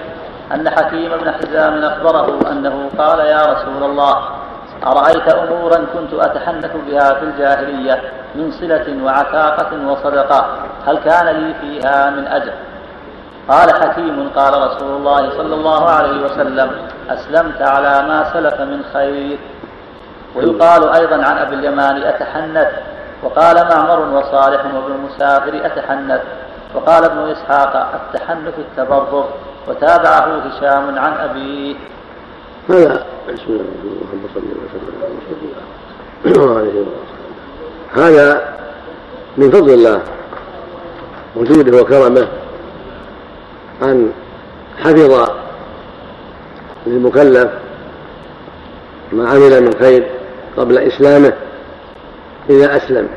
أن 0.51 0.69
حكيم 0.69 1.11
بن 1.17 1.31
حزام 1.31 1.83
أخبره 1.83 2.51
أنه 2.51 2.89
قال 2.97 3.19
يا 3.19 3.41
رسول 3.53 3.83
الله 3.83 4.23
أرأيت 4.87 5.33
أمورا 5.33 5.85
كنت 5.93 6.13
أتحنث 6.13 6.71
بها 6.87 7.13
في 7.13 7.25
الجاهلية 7.25 8.01
من 8.35 8.51
صلة 8.51 9.03
وعتاقة 9.03 9.87
وصدقة 9.87 10.45
هل 10.87 10.97
كان 10.97 11.27
لي 11.27 11.53
فيها 11.53 12.09
من 12.09 12.27
أجر؟ 12.27 12.53
قال 13.49 13.73
حكيم 13.73 14.29
قال 14.35 14.53
رسول 14.53 14.95
الله 14.97 15.29
صلى 15.29 15.55
الله 15.55 15.89
عليه 15.89 16.25
وسلم 16.25 16.71
أسلمت 17.09 17.61
على 17.61 18.07
ما 18.07 18.33
سلف 18.33 18.61
من 18.61 18.83
خير. 18.93 19.39
ويقال 20.35 20.89
أيضا 20.89 21.15
عن 21.15 21.37
أبي 21.37 21.55
اليمان 21.55 22.03
أتحنث. 22.03 22.67
وقال 23.23 23.55
معمر 23.55 23.99
وصالح 23.99 24.65
وابن 24.65 24.95
المسافر 24.95 25.65
أتحنث. 25.65 26.21
وقال 26.75 27.03
ابن 27.03 27.31
إسحاق 27.31 27.87
التحنث 27.93 28.53
التبرر. 28.59 29.29
وتابعه 29.67 30.37
هشام 30.37 30.97
عن 30.97 31.13
أبيه 31.13 31.75
هذا 32.69 33.05
بسم 33.27 33.43
الله 33.47 33.63
صل 34.35 34.41
وسلم 34.41 34.95
على 36.25 36.67
وسلم. 36.67 36.87
هذا 37.93 38.53
من 39.37 39.51
فضل 39.51 39.73
الله 39.73 40.01
وجوده 41.35 41.81
وكرمه 41.81 42.27
أن 43.81 44.11
حفظ 44.77 45.29
للمكلف 46.87 47.51
ما 49.11 49.29
عمل 49.29 49.63
من 49.63 49.73
خير 49.79 50.07
قبل 50.57 50.77
إسلامه 50.77 51.33
إذا 52.49 52.77
أسلم. 52.77 53.09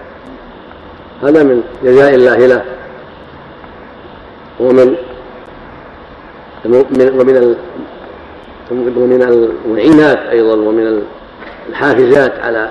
هذا 1.22 1.42
من 1.42 1.62
جزاء 1.82 2.14
الله 2.14 2.36
له 2.36 2.64
ومن 4.60 4.96
ومن 6.66 7.46
ومن 8.96 9.22
المعينات 9.22 10.18
أيضا 10.18 10.54
ومن 10.54 11.02
الحافزات 11.68 12.38
على 12.38 12.70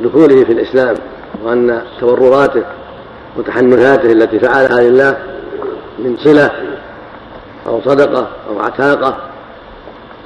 دخوله 0.00 0.44
في 0.44 0.52
الإسلام 0.52 0.96
وأن 1.44 1.82
تبرراته 2.00 2.62
وتحنثاته 3.36 4.12
التي 4.12 4.38
فعلها 4.38 4.80
لله 4.80 5.16
من 5.98 6.16
صلة 6.16 6.50
أو 7.66 7.80
صدقة 7.80 8.28
أو 8.48 8.60
عتاقة 8.60 9.16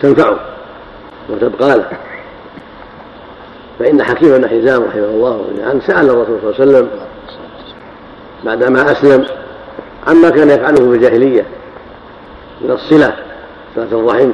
تنفعه 0.02 0.38
وتبقى 1.30 1.78
له. 1.78 1.88
فإن 3.78 4.02
حكيم 4.02 4.38
بن 4.38 4.48
حزام 4.48 4.84
رحمه 4.84 5.04
الله 5.04 5.44
عنه 5.64 5.80
سأل 5.86 6.10
الرسول 6.10 6.38
صلى 6.40 6.50
الله 6.50 6.54
عليه 6.60 6.88
وسلم 6.88 6.88
بعدما 8.44 8.92
أسلم 8.92 9.26
عما 10.06 10.30
كان 10.30 10.50
يفعله 10.50 10.76
في 10.76 10.96
الجاهلية. 10.96 11.46
من 12.64 12.70
الصلة 12.70 13.16
صلة 13.76 14.00
الرحم 14.00 14.30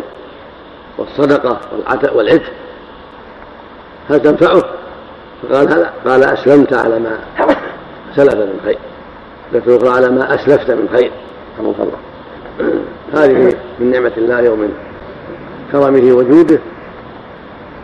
والصدقة 0.99 1.61
والعتق. 2.15 2.53
هل 4.11 4.23
تنفعه؟ 4.23 4.63
فقال 5.43 5.87
قال 6.07 6.25
أسلمت 6.25 6.73
على 6.73 6.99
ما 6.99 7.19
سلف 8.17 8.35
من 8.35 8.61
خير. 8.65 8.79
لكن 9.53 9.77
أخرى 9.77 9.89
على 9.89 10.09
ما 10.09 10.35
أسلفت 10.35 10.71
من 10.71 10.89
خير. 10.93 11.11
الله. 11.61 11.99
هذه 13.15 13.55
من 13.79 13.91
نعمة 13.91 14.13
الله 14.17 14.51
ومن 14.51 14.73
كرمه 15.73 16.13
وجوده 16.13 16.59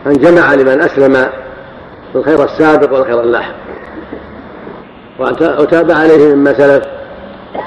أن 0.07 0.13
جمع 0.13 0.53
لمن 0.53 0.81
أسلم 0.81 1.29
الخير 2.15 2.43
السابق 2.43 2.93
والخير 2.93 3.21
اللاحق 3.21 3.55
وتاب 5.59 5.91
عليه 5.91 6.35
مما 6.35 6.53
سلف 6.53 6.85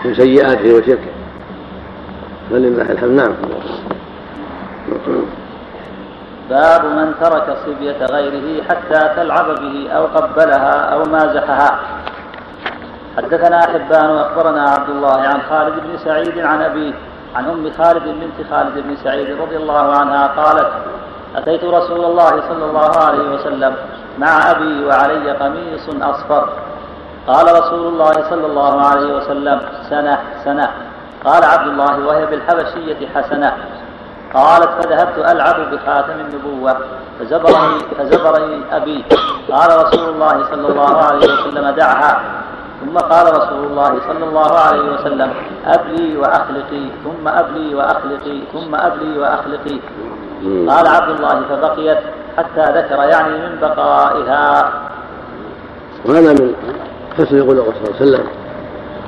من 0.05 0.15
سيئاته 0.15 0.75
وشركه. 0.75 1.20
فلله 2.51 2.93
الحمد. 2.93 3.11
نعم. 3.11 3.33
باب 6.51 6.85
من 6.85 7.15
ترك 7.21 7.57
صبية 7.67 8.07
غيره 8.07 8.63
حتى 8.63 9.01
تلعب 9.17 9.47
به 9.61 9.91
أو 9.91 10.07
قبلها 10.07 10.75
أو 10.95 11.05
مازحها 11.05 11.79
حدثنا 13.17 13.61
حبان 13.61 14.11
وأخبرنا 14.11 14.63
عبد 14.63 14.89
الله 14.89 15.21
عن 15.21 15.41
خالد 15.51 15.75
بن 15.75 15.99
سعيد 16.05 16.39
عن 16.39 16.63
أبيه 16.63 16.93
عن 17.37 17.45
أم 17.45 17.71
خالد 17.79 18.03
بنت 18.05 18.51
خالد 18.51 18.79
بن 18.79 18.97
سعيد 19.05 19.41
رضي 19.41 19.57
الله 19.57 19.97
عنها 19.97 20.27
قالت 20.27 20.71
أتيت 21.37 21.65
رسول 21.65 22.05
الله 22.05 22.31
صلى 22.31 22.65
الله 22.65 22.91
عليه 23.07 23.35
وسلم 23.35 23.75
مع 24.19 24.51
أبي 24.51 24.85
وعلي 24.85 25.31
قميص 25.31 25.89
أصفر. 26.03 26.49
قال 27.27 27.47
رسول 27.61 27.87
الله 27.87 28.13
صلى 28.31 28.47
الله 28.47 28.81
عليه 28.87 29.17
وسلم 29.17 29.61
سنة 29.91 30.19
سنة. 30.45 30.90
قال 31.25 31.45
عبد 31.45 31.69
الله 31.69 32.07
وهي 32.07 32.27
بالحبشية 32.27 33.09
حسنة. 33.15 33.57
قالت 34.35 34.69
فذهبت 34.69 35.19
ألعب 35.19 35.71
بخاتم 35.71 36.13
النبوة 36.21 36.77
فزبرني 37.21 37.79
فزبرني 37.99 38.61
أبي. 38.73 39.05
قال 39.53 39.85
رسول 39.85 40.09
الله 40.09 40.45
صلى 40.51 40.69
الله 40.69 40.97
عليه 40.97 41.19
وسلم 41.19 41.71
دعها. 41.71 42.21
ثم 42.81 42.99
قال 42.99 43.27
رسول 43.27 43.65
الله 43.67 44.01
صلى 44.09 44.25
الله 44.25 44.59
عليه 44.59 44.95
وسلم 44.95 45.35
أبلي 45.67 46.17
وأخلقي 46.17 46.85
ثم 47.05 47.29
أبلي 47.29 47.75
وأخلقي 47.75 48.41
ثم 48.53 48.75
أبلي 48.75 49.19
وأخلقي. 49.19 49.79
قال 50.69 50.87
عبد 50.87 51.11
الله 51.11 51.43
فبقيت 51.51 51.99
حتى 52.37 52.65
ذكر 52.79 53.03
يعني 53.03 53.39
من 53.39 53.59
بقائها. 53.61 54.73
وهذا 56.05 56.33
من 56.33 56.55
حسن 57.19 57.49
خلقه 57.49 57.73
صلى 57.73 57.85
الله 57.85 57.97
عليه 58.01 58.07
وسلم. 58.07 58.27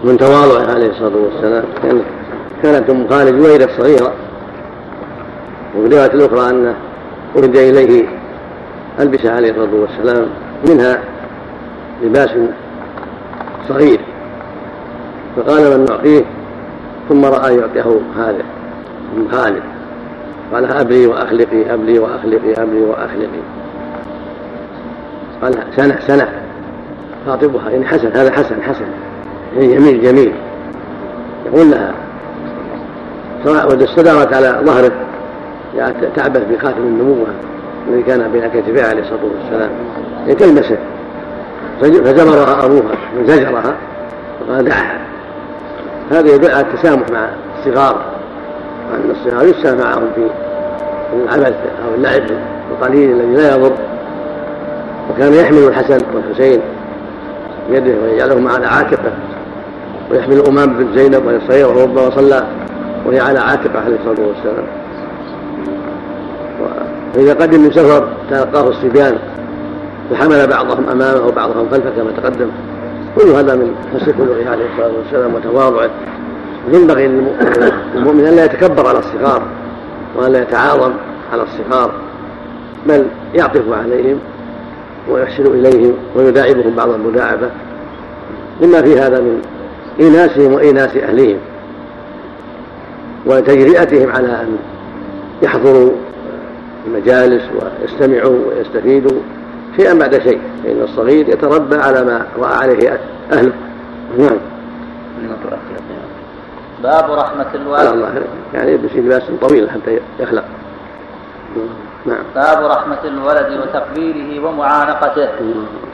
من 0.05 0.17
تواضعه 0.17 0.75
عليه 0.75 0.91
الصلاة 0.91 1.17
والسلام. 1.17 1.65
كانت 2.63 2.91
أم 2.91 3.09
خالد 3.09 3.43
جويرة 3.43 3.69
صغيرة. 3.79 4.13
وفي 5.77 5.87
الروايه 5.87 6.15
الأخرى 6.15 6.51
انه 6.51 6.75
أهدي 7.37 7.71
إليه 7.71 8.07
البسه 9.01 9.33
عليه 9.33 9.51
الصلاة 9.51 9.75
والسلام. 9.75 10.27
منها 10.69 11.03
لباس 12.03 12.31
صغير. 13.69 14.01
فقال 15.37 15.79
من 15.79 15.85
نعطيه 15.85 16.25
ثم 17.09 17.25
رأى 17.25 17.57
يعطيه 17.57 18.01
هذا 18.17 18.45
أم 19.17 19.29
خالد. 19.33 19.63
قال 20.53 20.73
أبلي 20.73 21.07
وأخلقي 21.07 21.75
أبلي 21.75 21.99
وأخلقي 21.99 22.53
أبلي 22.63 22.81
وأخلقي. 22.81 23.43
قال 25.43 25.55
سنة 25.77 25.99
سنة. 26.07 26.29
خاطبها. 27.27 27.71
يعني 27.71 27.87
حسن 27.87 28.13
هذا 28.13 28.33
حسن 28.33 28.63
حسن. 28.63 28.87
جميل 29.57 30.03
جميل. 30.03 30.33
يقول 31.47 31.71
لها 31.71 31.95
واستدارت 33.65 34.35
على 34.35 34.61
ظهره 34.65 34.93
يعني 35.77 35.95
تعبث 36.17 36.43
بخاتم 36.51 36.83
النبوة 36.83 37.27
الذي 37.89 38.03
كان 38.03 38.33
بين 38.33 38.49
كتفيه 38.49 38.85
عليه 38.85 39.03
الصلاة 39.03 39.21
والسلام. 39.25 39.71
يعني 40.21 40.35
تلمسه. 40.35 40.79
فزمرها 41.81 42.65
أبوها 42.65 42.95
وزجرها 43.19 43.75
وقال 44.41 44.65
دعها 44.65 45.01
هذا 46.11 46.35
يدل 46.35 46.51
على 46.51 46.61
التسامح 46.61 47.11
مع 47.11 47.29
الصغار. 47.59 48.05
وأن 48.93 49.11
الصغار 49.11 49.47
يسامح 49.47 49.85
معهم 49.85 50.09
في 50.15 50.27
العبث 51.15 51.57
أو 51.87 51.95
اللعب 51.95 52.23
القليل 52.71 53.11
الذي 53.11 53.35
لا 53.35 53.57
يضر. 53.57 53.73
وكان 55.11 55.35
يحمل 55.35 55.59
الحسن 55.59 55.99
والحسين 56.15 56.61
بيده 57.71 57.95
ويجعلهما 58.03 58.53
على 58.53 58.67
عاتقه. 58.67 59.13
ويحمل 60.13 60.37
الأمام 60.37 60.73
بن 60.73 60.99
زينب 60.99 61.27
وهي 61.27 61.41
صغيرة 61.49 61.69
وربما 61.69 62.11
صلى 62.11 62.47
وهي 63.07 63.21
على 63.21 63.39
عاتقة 63.39 63.81
عليه 63.81 63.97
الصلاة 63.97 64.27
والسلام. 64.29 64.65
فإذا 67.15 67.35
قدم 67.35 67.61
من 67.61 67.71
سفر 67.71 68.09
تلقاه 68.31 68.69
الصبيان 68.69 69.19
فحمل 70.11 70.47
بعضهم 70.47 70.89
أمامه 70.89 71.27
وبعضهم 71.27 71.69
خلفه 71.71 71.91
كما 71.91 72.11
تقدم. 72.17 72.49
كل 73.17 73.29
هذا 73.29 73.55
من 73.55 73.75
حسن 73.95 74.13
خلقه 74.13 74.51
عليه 74.51 74.65
الصلاة 74.73 74.93
والسلام 74.99 75.35
وتواضعه. 75.35 75.91
ينبغي 76.73 77.09
للمؤمن 77.09 78.27
أن 78.27 78.37
لا 78.37 78.45
يتكبر 78.45 78.87
على 78.87 78.99
الصغار 78.99 79.43
وأن 80.17 80.33
لا 80.33 80.43
يتعاظم 80.43 80.93
على 81.33 81.43
الصغار 81.43 81.91
بل 82.89 83.07
يعطف 83.35 83.63
عليهم 83.73 84.19
ويحسن 85.11 85.47
إليهم 85.47 85.93
ويداعبهم 86.17 86.75
بعض 86.77 86.89
المداعبة 86.89 87.51
مما 88.63 88.83
في 88.83 89.01
هذا 89.01 89.21
من 89.21 89.43
إيناسهم 90.03 90.53
وإيناس 90.53 90.97
أهلهم 90.97 91.39
وتجرئتهم 93.27 94.11
على 94.11 94.29
أن 94.29 94.57
يحضروا 95.43 95.91
المجالس 96.87 97.43
ويستمعوا 97.53 98.39
ويستفيدوا 98.49 99.21
شيئا 99.77 99.95
بعد 99.95 100.19
شيء. 100.19 100.41
فإن 100.65 100.83
الصغير 100.83 101.29
يتربى 101.29 101.77
على 101.77 102.05
ما 102.05 102.27
رأى 102.39 102.55
عليه 102.55 103.01
أهله. 103.33 103.53
نعم. 104.19 104.39
باب 106.83 107.11
رحمة 107.11 107.47
الوالد. 107.55 108.23
يعني 108.55 108.73
يلبس 108.73 108.93
لباس 108.97 109.23
طويل 109.41 109.71
حتى 109.71 110.01
يخلق. 110.21 110.45
نعم. 112.07 112.23
باب 112.35 112.65
رحمة 112.65 113.05
الولد 113.05 113.61
وتقبيله 113.61 114.47
ومعانقته. 114.47 115.29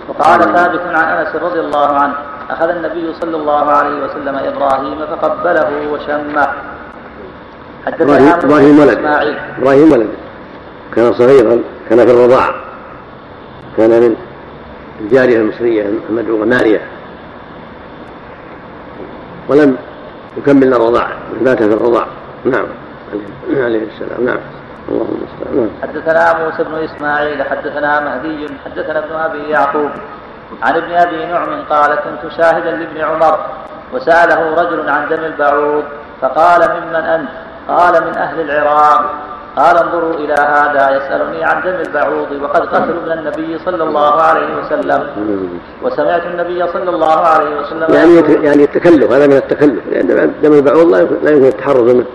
وقال 0.08 0.40
ثابت 0.40 0.80
عن 0.86 1.16
أنس 1.18 1.36
رضي 1.36 1.60
الله 1.60 1.86
عنه 1.86 2.14
أخذ 2.50 2.68
النبي 2.68 3.14
صلى 3.20 3.36
الله 3.36 3.70
عليه 3.70 4.04
وسلم 4.04 4.36
إبراهيم 4.36 4.98
فقبله 5.06 5.70
وشمه. 5.92 6.48
إبراهيم 7.86 8.78
ولد. 8.78 8.98
إبراهيم 9.58 9.92
ولد. 9.92 10.08
كان 10.94 11.12
صغيرا 11.12 11.62
كان 11.90 12.06
في 12.06 12.12
الرضاعة. 12.12 12.54
كان 13.76 13.90
من 13.90 14.16
الجارية 15.00 15.36
المصرية 15.36 15.92
المدعوة 16.10 16.46
ماريا. 16.46 16.80
ولم 19.48 19.76
يكمل 20.36 20.74
الرضاعة 20.74 21.12
مات 21.42 21.62
في 21.62 21.72
الرضاعة. 21.72 22.08
نعم. 22.44 22.66
عليه 23.50 23.82
السلام. 23.86 24.24
نعم. 24.24 24.38
اللهم 24.88 25.20
نعم. 25.54 25.68
حدثنا 25.82 26.44
موسى 26.44 26.64
بن 26.64 26.74
إسماعيل 26.74 27.42
حدثنا 27.42 28.00
مهدي 28.00 28.48
حدثنا 28.64 28.98
ابن 28.98 29.14
أبي 29.14 29.50
يعقوب. 29.50 29.90
عن 30.62 30.76
ابن 30.76 30.92
أبي 30.92 31.26
نعم 31.26 31.62
قال 31.70 31.94
كنت 31.94 32.32
شاهدا 32.36 32.70
لابن 32.70 33.00
عمر 33.00 33.38
وسأله 33.92 34.54
رجل 34.62 34.88
عن 34.88 35.08
دم 35.08 35.24
البعوض 35.24 35.84
فقال 36.20 36.60
ممن 36.60 36.94
أنت؟ 36.94 37.28
قال 37.68 38.04
من 38.04 38.16
أهل 38.16 38.40
العراق. 38.40 39.14
قال 39.56 39.76
انظروا 39.76 40.14
إلى 40.14 40.32
هذا 40.32 40.96
يسألني 40.96 41.44
عن 41.44 41.62
دم 41.62 41.80
البعوض 41.86 42.32
وقد 42.42 42.60
قتلوا 42.66 43.02
ابن 43.02 43.12
النبي 43.12 43.58
صلى 43.64 43.84
الله 43.84 44.22
عليه 44.22 44.56
وسلم. 44.56 45.08
وسمعت 45.82 46.22
النبي 46.26 46.68
صلى 46.72 46.90
الله 46.90 47.18
عليه 47.26 47.60
وسلم 47.60 47.94
يعني 47.94 48.44
يعني 48.44 48.64
التكلف 48.64 49.12
هذا 49.12 49.26
من 49.26 49.36
التكلف 49.36 49.86
لأن 49.90 50.32
دم 50.42 50.52
البعوض 50.52 50.92
لا 51.22 51.30
يمكن 51.30 51.46
التحرز 51.46 51.94
منه 51.94 52.06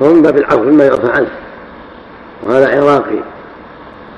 فهو 0.00 0.08
من 0.08 0.22
باب 0.22 0.36
العفو 0.36 0.62
مما 0.62 0.84
يعفى 0.84 1.12
عنه. 1.12 1.28
وهذا 2.42 2.80
عراقي. 2.80 3.20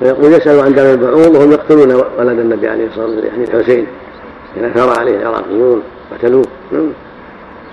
فيقول 0.03 0.33
يسأل 0.33 0.61
عن 0.61 0.75
دم 0.75 0.83
البعوض 0.83 1.35
وهم 1.35 1.53
يقتلون 1.53 1.93
ولد 1.93 2.39
النبي 2.39 2.69
عليه 2.69 2.87
الصلاة 2.87 3.07
والسلام 3.07 3.27
يعني 3.27 3.45
الحسين. 3.45 3.87
إذا 4.57 4.69
ثار 4.69 4.99
عليه 5.01 5.17
العراقيون 5.17 5.83
قتلوه. 6.13 6.45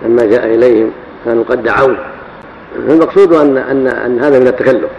لما 0.02 0.26
جاء 0.26 0.46
إليهم 0.46 0.92
كانوا 1.26 1.44
قد 1.44 1.64
دعوه. 1.64 1.98
المقصود 2.76 3.34
ان 3.34 3.58
ان 3.58 3.88
أن 3.88 4.20
هذا 4.20 4.40
من 4.40 4.48
التكلف. 4.48 4.90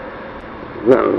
نعم. 0.86 1.12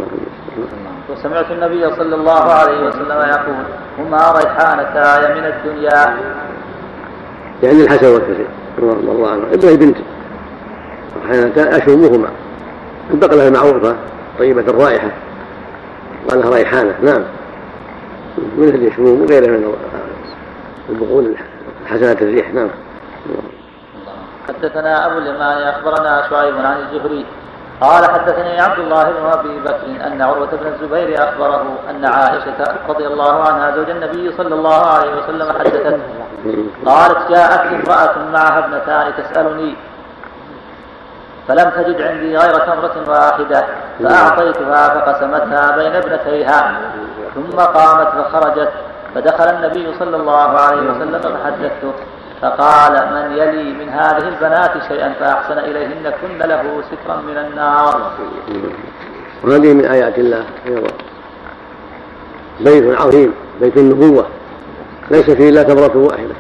وسمعت 1.10 1.52
النبي 1.52 1.96
صلى 1.96 2.16
الله 2.16 2.42
عليه 2.42 2.88
وسلم 2.88 3.12
يقول 3.12 3.56
هما 4.00 4.18
ريحانتاي 4.18 5.42
من 5.42 5.46
الدنيا. 5.46 6.18
يعني 7.64 7.84
الحسن 7.84 8.14
والحسين 8.14 8.48
رضي 8.80 9.12
الله 9.12 9.30
عنه 9.30 9.44
ابن 9.54 9.76
بنت 9.76 9.98
ريحانتان 11.24 11.68
أشومهما. 11.82 12.30
البقلة 13.12 13.48
المعروفة 13.48 13.96
طيبة 14.40 14.62
الرائحة. 14.62 15.12
قالها 16.30 16.50
ريحانه 16.50 16.96
نعم. 17.02 17.24
مثل 18.58 18.76
الشموم 18.76 19.22
وغيرها 19.22 19.48
من 19.48 19.76
البقول 20.90 21.36
الحسنات 21.84 22.22
الريح. 22.22 22.54
نعم. 22.54 22.70
حدثنا 24.48 25.06
أبو 25.06 25.18
اليمان 25.18 25.58
أخبرنا 25.68 26.30
شعيب 26.30 26.56
عن 26.58 26.78
الزهري. 26.78 27.26
قال 27.82 28.06
حدثني 28.06 28.60
عبد 28.60 28.80
الله 28.80 29.04
بن 29.04 29.26
أبي 29.40 29.60
بكر 29.60 30.08
أن 30.08 30.22
عروة 30.22 30.50
بن 30.52 30.68
الزبير 30.68 31.24
أخبره 31.30 31.66
أن 31.90 32.06
عائشة 32.06 32.76
رضي 32.90 33.08
الله 33.08 33.44
عنها 33.44 33.76
زوج 33.76 33.90
النبي 33.90 34.32
صلى 34.38 34.56
الله 34.56 34.86
عليه 34.86 35.12
وسلم 35.18 35.52
حدثته. 35.60 36.00
قالت 36.86 37.32
جاءت 37.32 37.74
امرأة 37.74 38.16
معها 38.34 38.60
ابنتان 38.66 39.14
تسألني 39.24 39.76
فلم 41.52 41.70
تجد 41.70 42.02
عندي 42.02 42.38
غير 42.38 42.60
تمرة 42.60 43.10
واحدة 43.10 43.66
فأعطيتها 44.04 44.90
فقسمتها 44.90 45.78
بين 45.78 45.96
ابنتيها. 45.96 46.80
ثم 47.36 47.58
قامت 47.58 48.08
فخرجت 48.08 48.72
فدخل 49.16 49.44
النبي 49.44 49.94
صلى 50.00 50.16
الله 50.16 50.60
عليه 50.60 50.82
وسلم 50.82 51.20
فحدثته 51.20 51.94
فقال 52.42 52.92
من 52.92 53.38
يلي 53.38 53.74
من 53.74 53.90
هذه 53.90 54.28
البنات 54.28 54.72
شيئا 54.88 55.14
فأحسن 55.20 55.58
إليهن 55.58 56.14
كن 56.22 56.48
له 56.48 56.84
سترا 56.92 57.16
من 57.16 57.38
النار. 57.38 58.12
وهذه 59.44 59.74
من 59.74 59.86
آيات 59.86 60.20
الله 60.20 60.44
أيضا 60.68 60.90
بيت 62.60 63.02
عظيم 63.02 63.34
بيت 63.62 63.78
النبوة 63.78 64.26
ليس 65.12 65.30
فيه 65.30 65.50
إلا 65.50 65.64
تمرة 65.64 65.98
واحدة. 65.98 66.36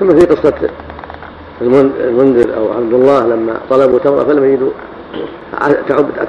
كما 0.00 0.14
في 0.14 0.26
قصة 0.26 0.68
المنذر 1.60 2.56
أو 2.56 2.72
عبد 2.72 2.92
الله 2.92 3.26
لما 3.26 3.60
طلبوا 3.70 3.98
تمرة 3.98 4.24
فلم 4.24 4.44
يجدوا 4.44 4.70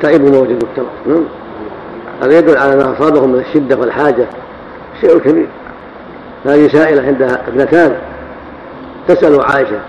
تعبوا 0.02 0.30
ما 0.30 0.38
وجدوا 0.38 0.68
التمرة. 0.70 0.90
نعم. 1.06 1.24
هذا 2.24 2.38
يدل 2.38 2.58
على 2.58 2.76
ما 2.76 2.94
أصابهم 2.98 3.30
من 3.32 3.40
الشدة 3.40 3.78
والحاجة. 3.78 4.28
شيء 5.02 5.20
كبير. 5.20 5.48
هذه 6.46 6.68
سائلة 6.68 7.08
عندها 7.08 7.48
ابنتان. 7.48 7.96
تسأل 9.08 9.42
عائشة 9.42 9.80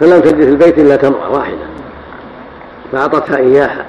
فلم 0.00 0.20
تجد 0.20 0.44
في 0.44 0.50
البيت 0.50 0.78
إلا 0.78 0.96
تمرة 0.96 1.32
واحدة 1.32 1.66
فأعطتها 2.92 3.36
إياها. 3.36 3.84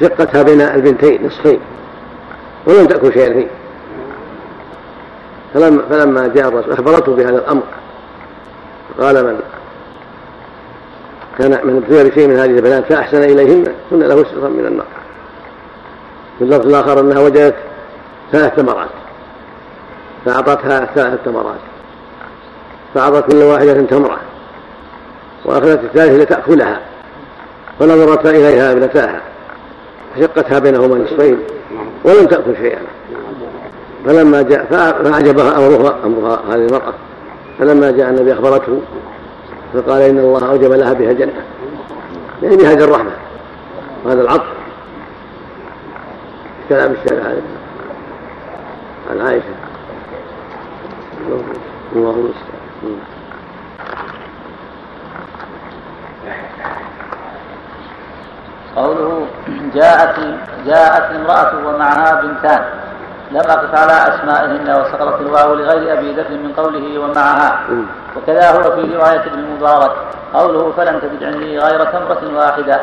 شقتها 0.00 0.42
بين 0.42 0.60
البنتين 0.60 1.26
نصفين 1.26 1.60
ولم 2.66 2.86
تأكل 2.86 3.12
شيئا. 3.12 3.32
فيه 3.32 3.46
فلما, 5.54 5.82
فلما 5.90 6.26
جاء 6.26 6.48
الرسول 6.48 6.72
أخبرته 6.72 7.16
بهذا 7.16 7.38
الأمر. 7.38 7.62
قال 9.00 9.24
من 9.24 9.40
كان 11.38 11.66
من 11.66 11.76
ابتلي 11.76 12.10
بشيء 12.10 12.28
من 12.28 12.36
هذه 12.36 12.50
البنات 12.50 12.84
فأحسن 12.84 13.22
إليهن 13.22 13.64
كن 13.90 13.98
له 13.98 14.24
سترا 14.24 14.48
من 14.48 14.66
النار. 14.66 14.86
في 16.38 16.44
اللفظ 16.44 16.66
الآخر 16.66 17.00
أنها 17.00 17.20
وجدت 17.20 17.54
ثلاث 18.32 18.56
تمرات 18.56 18.88
فأعطتها 20.24 20.84
ثلاث 20.94 21.18
تمرات 21.24 21.60
فأعطت 22.94 23.32
كل 23.32 23.42
واحدة 23.42 23.82
تمرة. 23.82 24.18
وأخذت 25.44 25.84
الثالثة 25.84 26.16
لتأكلها. 26.16 26.80
فنظرت 27.78 28.26
إليها 28.26 28.72
ابنتاها. 28.72 29.20
فشقتها 30.14 30.58
بينهما 30.58 30.98
نصفين. 30.98 31.38
ولم 32.04 32.26
تأكل 32.26 32.56
شيئا. 32.56 32.80
فلما 34.06 34.42
جاء 34.42 34.64
فأعجبها 34.70 35.58
أمرها 35.58 35.96
أمرها 36.04 36.40
هذه 36.48 36.54
المرأة. 36.54 36.94
فلما 37.62 37.90
جاء 37.90 38.10
النبي 38.10 38.32
أخبرته 38.32 38.80
فقال 39.74 40.02
إن 40.02 40.18
الله 40.18 40.48
أوجب 40.48 40.72
لها 40.72 40.92
بها 40.92 41.10
الجنة. 41.10 41.32
يعني 42.42 42.56
بهذه 42.56 42.84
الرحمة 42.84 43.10
وهذا 44.04 44.20
العطف. 44.20 44.46
كلام 46.68 46.92
الشارع 46.92 47.24
عن 49.10 49.20
عائشة. 49.20 49.44
الله 51.96 52.10
المستعان. 52.10 52.98
قوله 58.76 59.26
جاءت 59.74 60.20
جاءت 60.66 61.14
امرأة 61.14 61.66
ومعها 61.66 62.22
بنتان. 62.22 62.64
لم 63.32 63.50
أقف 63.50 63.74
على 63.80 64.14
أسمائهن 64.14 64.80
وسقطت 64.80 65.20
الواو 65.20 65.54
لغير 65.54 65.98
أبي 65.98 66.12
ذر 66.12 66.30
من 66.30 66.52
قوله 66.52 66.98
ومعها. 66.98 67.58
وكذا 68.16 68.50
هو 68.50 68.62
في 68.62 68.96
رواية 68.96 69.20
ابن 69.20 69.38
المبارك 69.38 69.92
قوله 70.34 70.72
فلم 70.76 70.98
تجد 70.98 71.24
عندي 71.24 71.58
غير 71.58 71.84
تمرة 71.84 72.38
واحدة. 72.38 72.80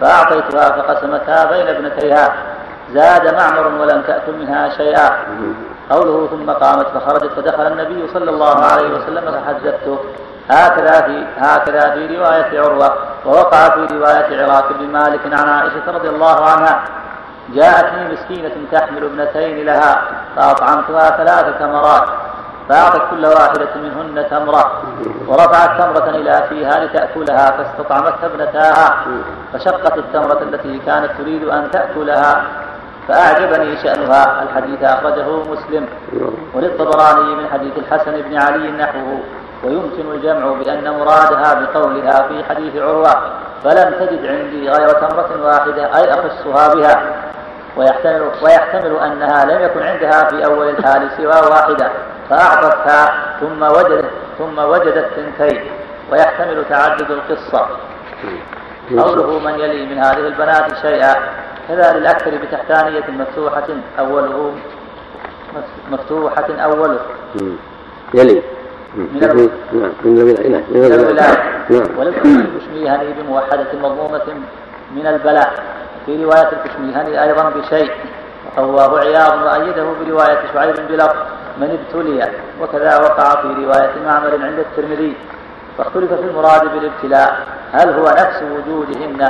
فأعطيتها 0.00 0.70
فقسمتها 0.70 1.44
بين 1.44 1.68
ابنتيها. 1.68 2.32
زاد 2.94 3.34
معمر 3.34 3.66
ولم 3.80 4.02
تأكل 4.02 4.32
منها 4.32 4.68
شيئا. 4.68 5.10
قوله 5.90 6.28
ثم 6.30 6.50
قامت 6.50 6.86
فخرجت 6.86 7.32
فدخل 7.36 7.66
النبي 7.66 8.08
صلى 8.14 8.30
الله 8.30 8.64
عليه 8.64 8.88
وسلم 8.94 9.32
فحدثته 9.32 9.98
هكذا 10.50 11.00
في 11.00 11.24
هكذا 11.38 11.90
في 11.90 12.16
رواية 12.16 12.60
عروة. 12.60 12.94
ووقع 13.26 13.68
في 13.68 13.94
رواية 13.94 14.42
عراق 14.42 14.72
بن 14.72 14.86
مالك 14.86 15.20
عن 15.32 15.48
عائشة 15.48 15.92
رضي 15.92 16.08
الله 16.08 16.48
عنها. 16.50 16.82
جاءتني 17.54 18.12
مسكينة 18.12 18.52
تحمل 18.72 19.04
ابنتين 19.04 19.66
لها 19.66 20.02
فأطعمتها 20.36 21.10
ثلاث 21.10 21.58
تمرات 21.58 22.04
فأعطت 22.68 23.02
كل 23.10 23.26
واحدة 23.26 23.68
منهن 23.76 24.26
تمرة 24.30 24.82
ورفعت 25.28 25.80
تمرة 25.82 26.10
إلى 26.10 26.44
فيها 26.48 26.84
لتأكلها 26.84 27.50
فاستطعمتها 27.50 28.26
ابنتاها 28.26 28.96
فشقت 29.52 29.98
التمرة 29.98 30.42
التي 30.42 30.78
كانت 30.86 31.10
تريد 31.18 31.44
أن 31.48 31.70
تأكلها 31.70 32.42
فأعجبني 33.08 33.76
شأنها 33.82 34.42
الحديث 34.42 34.82
أخرجه 34.82 35.26
مسلم 35.28 35.86
وللطبراني 36.54 37.34
من 37.34 37.48
حديث 37.52 37.72
الحسن 37.78 38.12
بن 38.22 38.36
علي 38.36 38.70
نحوه 38.70 39.20
ويمكن 39.64 40.12
الجمع 40.14 40.52
بأن 40.52 40.90
مرادها 40.98 41.54
بقولها 41.54 42.28
في 42.28 42.44
حديث 42.44 42.76
عروة 42.76 43.14
فلم 43.64 43.94
تجد 44.00 44.26
عندي 44.26 44.70
غير 44.70 44.88
تمرة 44.88 45.44
واحدة 45.44 45.96
أي 45.96 46.14
أخصها 46.14 46.74
بها. 46.74 47.02
ويحتمل, 47.76 48.30
ويحتمل 48.42 48.96
أنها 48.96 49.44
لم 49.44 49.62
يكن 49.62 49.82
عندها 49.82 50.24
في 50.24 50.44
أول 50.44 50.68
الحال 50.68 51.10
سوى 51.16 51.50
واحدة 51.50 51.90
فأعطتها 52.30 53.12
ثم 53.40 53.62
وجدت 53.62 54.10
ثم 54.38 54.58
وجدت 54.58 55.06
ثنتين 55.16 55.60
ويحتمل 56.12 56.64
تعدد 56.68 57.10
القصة. 57.10 57.66
قوله 58.98 59.38
من 59.38 59.60
يلي 59.60 59.86
من 59.86 59.98
هذه 59.98 60.26
البنات 60.26 60.76
شيئا 60.82 61.14
كذا 61.68 61.98
للأكثر 61.98 62.30
بتحتانية 62.36 63.04
مفتوحة 63.10 63.66
أوله 63.98 64.52
مفتوحة 65.90 66.46
أوله. 66.50 66.98
يلي. 68.14 68.42
من 68.96 69.24
الولاية 69.24 69.50
نعم 69.72 69.92
من 70.04 70.64
من 70.70 70.92
الولاية 70.92 71.64
نعم. 71.70 72.02
الكشميهني 72.02 73.12
بموحدة 73.12 73.66
مضمومة 73.82 74.22
من 74.96 75.06
البلاء. 75.06 75.79
في 76.10 76.24
رواية 76.24 76.48
الكشميهني 76.52 77.22
أيضا 77.22 77.50
بشيء 77.50 77.90
وقواه 78.56 78.98
عياض 78.98 79.42
وأيده 79.42 79.84
برواية 80.04 80.38
شعيب 80.54 80.74
بلفظ 80.88 81.16
من 81.58 81.78
ابتلي 81.78 82.28
وكذا 82.60 82.98
وقع 82.98 83.42
في 83.42 83.48
رواية 83.48 83.90
معمر 84.06 84.30
عند 84.30 84.58
الترمذي. 84.58 85.16
فاختلف 85.78 86.12
في 86.12 86.20
المراد 86.20 86.62
بالابتلاء 86.72 87.46
هل 87.72 87.88
هو 87.88 88.04
نفس 88.04 88.42
وجودهن 88.42 89.28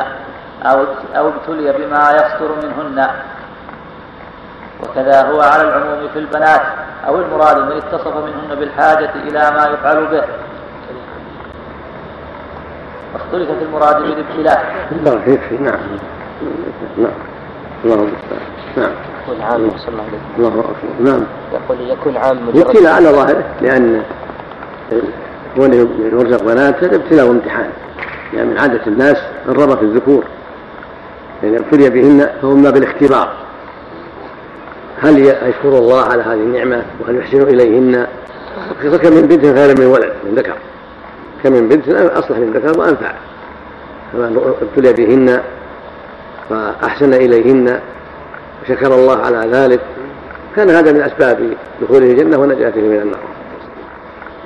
أو 0.63 0.85
أو 1.17 1.29
ابتلي 1.29 1.73
بما 1.73 2.11
يصدر 2.11 2.55
منهن؟ 2.63 3.09
وكذا 4.83 5.31
هو 5.31 5.41
على 5.41 5.63
العموم 5.63 6.09
في 6.13 6.19
البنات 6.19 6.63
أو 7.07 7.17
المراد 7.17 7.57
من 7.57 7.73
اتصف 7.73 8.17
منهن 8.17 8.59
بالحاجة 8.61 9.11
إلى 9.15 9.51
ما 9.51 9.69
يفعل 9.75 10.07
به. 10.07 10.25
واختلف 13.15 13.51
في 13.59 13.65
المراد 13.65 14.03
بالابتلاء. 14.03 14.89
لا 15.05 15.33
يكفي 15.33 15.57
نعم. 15.57 16.20
نعم. 16.99 17.13
الله 17.85 17.95
المستعان 17.95 18.41
نعم. 18.77 18.91
يكون 19.23 19.43
عام 19.43 19.71
صلى 19.79 19.89
الله 19.89 20.03
عليه 20.03 20.39
الله 20.39 20.61
أكبر. 20.61 21.11
نعم. 21.11 21.25
يقول 21.53 21.91
يكون 21.91 22.17
عام 22.17 22.49
ابتلاء 22.49 22.95
على 22.95 23.09
ظاهره 23.09 23.45
لأن 23.63 24.03
كونه 25.57 25.89
يرزق 25.99 26.43
بنات 26.43 26.85
هذا 26.85 26.97
ابتلاء 26.97 27.27
وامتحان. 27.27 27.71
يعني 28.35 28.51
من 28.51 28.59
عادة 28.59 28.81
الناس 28.87 29.17
الرغبه 29.49 29.75
في 29.77 29.83
الذكور. 29.83 30.25
يعني 31.43 31.59
ابتلي 31.59 31.91
بهن 31.91 32.31
فهم 32.43 32.63
بالاختبار. 32.63 33.33
هل 35.03 35.19
يشكر 35.19 35.79
الله 35.79 36.03
على 36.03 36.23
هذه 36.23 36.35
النعمة؟ 36.35 36.83
وهل 37.01 37.17
يحسن 37.17 37.43
إليهن؟ 37.43 38.07
فكم 38.83 39.13
من 39.13 39.23
بنت 39.23 39.59
خير 39.59 39.81
من 39.81 39.87
ولد 39.87 40.13
من 40.25 40.35
ذكر. 40.35 40.55
كم 41.45 41.53
من 41.53 41.69
بنت 41.69 41.89
أصلح 41.89 42.39
من 42.39 42.53
ذكر 42.53 42.79
وأنفع. 42.79 43.13
فمن 44.13 44.55
ابتلي 44.63 44.93
بهن 44.93 45.41
فأحسن 46.51 47.15
إليهن 47.15 47.81
وشكر 48.63 48.95
الله 48.95 49.17
على 49.17 49.51
ذلك. 49.53 49.81
كان 50.57 50.71
هذا 50.71 50.93
من 50.93 51.03
أسباب 51.03 51.57
دخوله 51.83 52.07
الجنة 52.07 52.39
ونجاته 52.39 52.81
من 52.81 52.97
النار. 52.97 53.21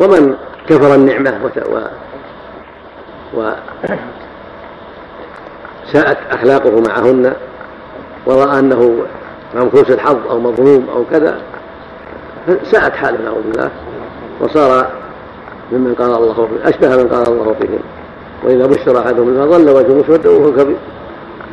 ومن 0.01 0.35
كفر 0.69 0.95
النعمة 0.95 1.41
و, 1.73 1.79
و... 3.41 3.51
ساءت 5.93 6.19
أخلاقه 6.31 6.81
معهن 6.89 7.33
ورأى 8.27 8.59
أنه 8.59 8.97
منفوس 9.55 9.91
الحظ 9.91 10.17
أو 10.31 10.41
مظلوم 10.41 10.89
أو 10.97 11.05
كذا 11.11 11.39
ساءت 12.65 12.93
حاله 12.93 13.25
نعوذ 13.25 13.43
بالله. 13.43 13.71
وصار 14.41 14.91
ممن 15.73 15.95
قال 15.95 16.15
الله 16.15 16.35
فيه 16.35 16.69
أشبه 16.69 17.03
من 17.03 17.09
قال 17.09 17.29
الله 17.29 17.55
فيهم 17.61 17.81
وإذا 18.45 18.67
بشر 18.67 18.99
أحدهم 18.99 19.35
بما 19.35 19.47
ظل 19.47 19.71
وجهه 19.71 19.95
مسودا 19.95 20.31
وهو 20.31 20.53
كبير. 20.53 20.77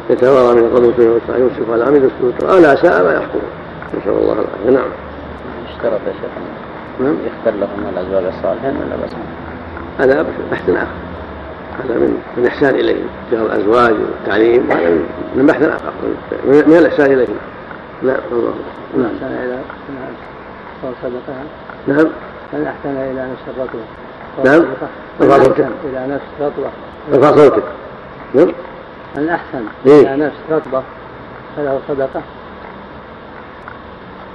يتوارى 0.09 0.55
من 0.55 0.65
القوم 0.65 0.93
فيه 0.93 1.09
ويدفع 1.09 1.37
يوسف 1.37 1.71
على 1.73 1.83
عمد 1.83 2.03
السوء 2.03 2.57
الا 2.57 2.75
ساء 2.75 3.03
ما 3.03 3.13
يحكم 3.13 3.39
نسأل 3.97 4.11
الله 4.11 4.33
العافية. 4.33 4.69
نعم. 4.71 4.89
اشترط 5.69 6.01
يا 6.07 6.13
شيخ. 6.13 6.31
نعم. 6.99 7.15
يختار 7.25 7.53
لهم 7.53 7.93
الأزواج 7.93 8.23
الصالحين 8.23 8.75
ولا 8.77 8.95
بس 9.05 9.11
هذا 9.99 10.25
بحث 10.51 10.69
آخر. 10.69 10.87
هذا 11.83 11.93
من 11.93 12.21
من 12.37 12.43
الاحسان 12.43 12.75
إليهم. 12.75 13.07
جار 13.31 13.45
الأزواج 13.45 13.93
والتعليم. 13.93 14.69
وهذا 14.69 14.89
من 15.35 15.45
بحث 15.45 15.63
آخر. 15.63 15.91
من 16.45 16.77
الإحسان 16.77 17.11
إليهم. 17.11 17.35
نعم. 18.03 18.17
الله 18.31 18.53
من 18.93 19.05
أحسن 19.05 19.33
إلى 19.33 19.57
صدقها 21.01 21.43
نعم. 21.87 22.07
من 22.53 22.67
أحسن 22.67 22.97
إلى 22.97 23.27
نفس 23.31 23.57
الرطوة 23.57 23.81
نعم. 24.45 24.61
من 25.19 25.31
ارفع 25.31 25.43
صوتك. 25.43 25.67
إلى 25.85 26.07
نفس 26.07 26.25
رطوة 26.41 26.69
ارفع 27.13 27.35
صوتك. 27.35 27.63
نعم. 28.33 28.51
من 29.15 29.29
أحسن. 29.29 29.63
إيه. 29.87 30.15
نفس 30.15 30.35
رطبة 30.51 30.83
فله 31.57 31.79
صدقة. 31.87 32.21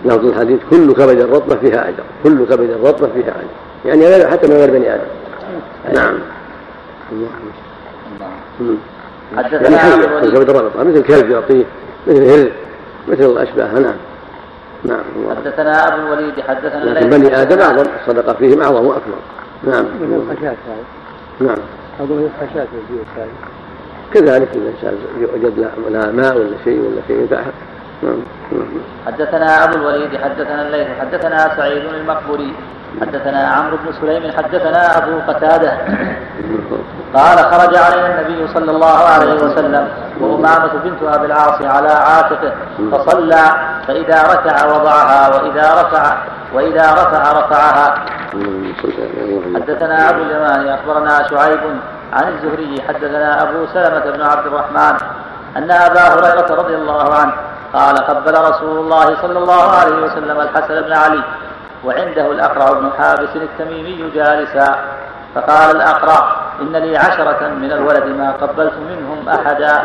لفظ 0.04 0.24
الحديث 0.26 0.60
كل 0.70 0.92
كبد 0.92 1.20
الرطبة 1.20 1.56
فيها 1.56 1.88
أجر. 1.88 2.04
كل 2.24 2.44
كبد 2.44 2.70
الرطبة 2.70 3.08
فيها 3.08 3.30
أجر. 3.30 3.48
يعني 3.84 4.06
غير 4.06 4.28
حتى 4.28 4.48
من 4.48 4.54
غير 4.54 4.70
بني 4.70 4.94
آدم. 4.94 5.04
نعم. 5.94 6.18
يعني 7.12 8.76
حدثنا 9.36 9.94
أبو 9.94 10.04
الوليد 10.04 10.34
كبد 10.34 10.50
الرطبة 10.50 10.82
مثل 10.82 11.02
كلب 11.02 11.30
يعطيه 11.30 11.64
مثل 12.06 12.22
هر 12.22 12.52
مثل 13.08 13.24
الأشباه. 13.24 13.72
نعم. 13.78 13.94
نعم. 14.84 15.02
حدثنا 15.36 15.88
أبو 15.88 16.06
الوليد 16.06 16.40
حدثنا 16.40 16.84
لكن 16.84 17.10
بني 17.10 17.42
آدم 17.42 17.58
أعظم 17.58 17.84
الصدقة 18.00 18.32
فيهم 18.32 18.62
أعظم 18.62 18.86
وأكبر. 18.86 19.18
نعم. 19.64 19.84
من 19.84 20.28
الخشاش 20.30 20.56
هذا. 20.66 20.84
نعم. 21.40 21.58
أظن 22.00 22.16
من 22.16 22.30
الخشاش 22.34 22.68
في 22.68 22.76
البيوت 22.76 23.06
هذه 23.16 23.28
كذلك 24.14 24.48
إذا 24.54 24.62
الإنسان 24.62 24.98
يوجد 25.18 25.68
لا 25.90 26.10
ماء 26.10 26.36
ولا 26.36 26.56
شيء 26.64 26.80
ولا 26.80 27.02
شيء 27.06 27.20
ينفعه 27.20 27.52
نعم 28.02 28.18
نعم 28.52 28.66
حدثنا 29.06 29.64
أبو 29.64 29.74
الوليد 29.74 30.16
حدثنا 30.16 30.62
الليث 30.62 30.88
حدثنا 31.00 31.56
سعيد 31.56 31.84
المقبري 31.84 32.54
حدثنا 33.00 33.48
عمرو 33.48 33.76
بن 33.76 33.92
سليم 34.00 34.32
حدثنا 34.32 34.98
أبو 34.98 35.18
قتادة. 35.28 35.72
قال 37.14 37.38
خرج 37.38 37.76
علينا 37.76 38.20
النبي 38.20 38.48
صلى 38.54 38.70
الله 38.70 38.98
عليه 38.98 39.34
وسلم 39.34 39.88
وأمامة 40.20 40.72
بنت 40.84 41.02
أبي 41.02 41.26
العاص 41.26 41.62
على 41.62 41.88
عاتقه 41.88 42.52
فصلى 42.92 43.44
فإذا 43.86 44.22
ركع 44.22 44.66
وضعها 44.66 45.28
وإذا 45.28 45.82
رفع 45.82 46.16
وإذا 46.54 46.92
رفع 46.92 47.32
رفعها. 47.32 48.04
حدثنا 49.54 50.10
أبو 50.10 50.22
اليمان 50.22 50.68
أخبرنا 50.68 51.28
شعيب 51.30 51.60
عن 52.12 52.32
الزهري 52.32 52.82
حدثنا 52.88 53.42
أبو 53.42 53.66
سلمة 53.66 54.10
بن 54.10 54.22
عبد 54.22 54.46
الرحمن 54.46 54.96
أن 55.56 55.70
أبا 55.70 56.00
هريرة 56.00 56.54
رضي 56.54 56.74
الله 56.74 57.14
عنه 57.14 57.32
قال 57.72 57.96
قبل 57.96 58.34
رسول 58.50 58.78
الله 58.78 59.22
صلى 59.22 59.38
الله 59.38 59.62
عليه 59.70 59.96
وسلم 59.96 60.40
الحسن 60.40 60.82
بن 60.82 60.92
علي 60.92 61.22
وعنده 61.84 62.32
الأقرع 62.32 62.72
بن 62.72 62.90
حابس 62.98 63.36
التميمي 63.36 64.10
جالسا 64.14 64.76
فقال 65.34 65.76
الأقرع 65.76 66.36
إن 66.60 66.76
لي 66.76 66.96
عشرة 66.96 67.48
من 67.48 67.72
الولد 67.72 68.06
ما 68.06 68.32
قبلت 68.32 68.72
منهم 68.90 69.28
أحدا. 69.28 69.82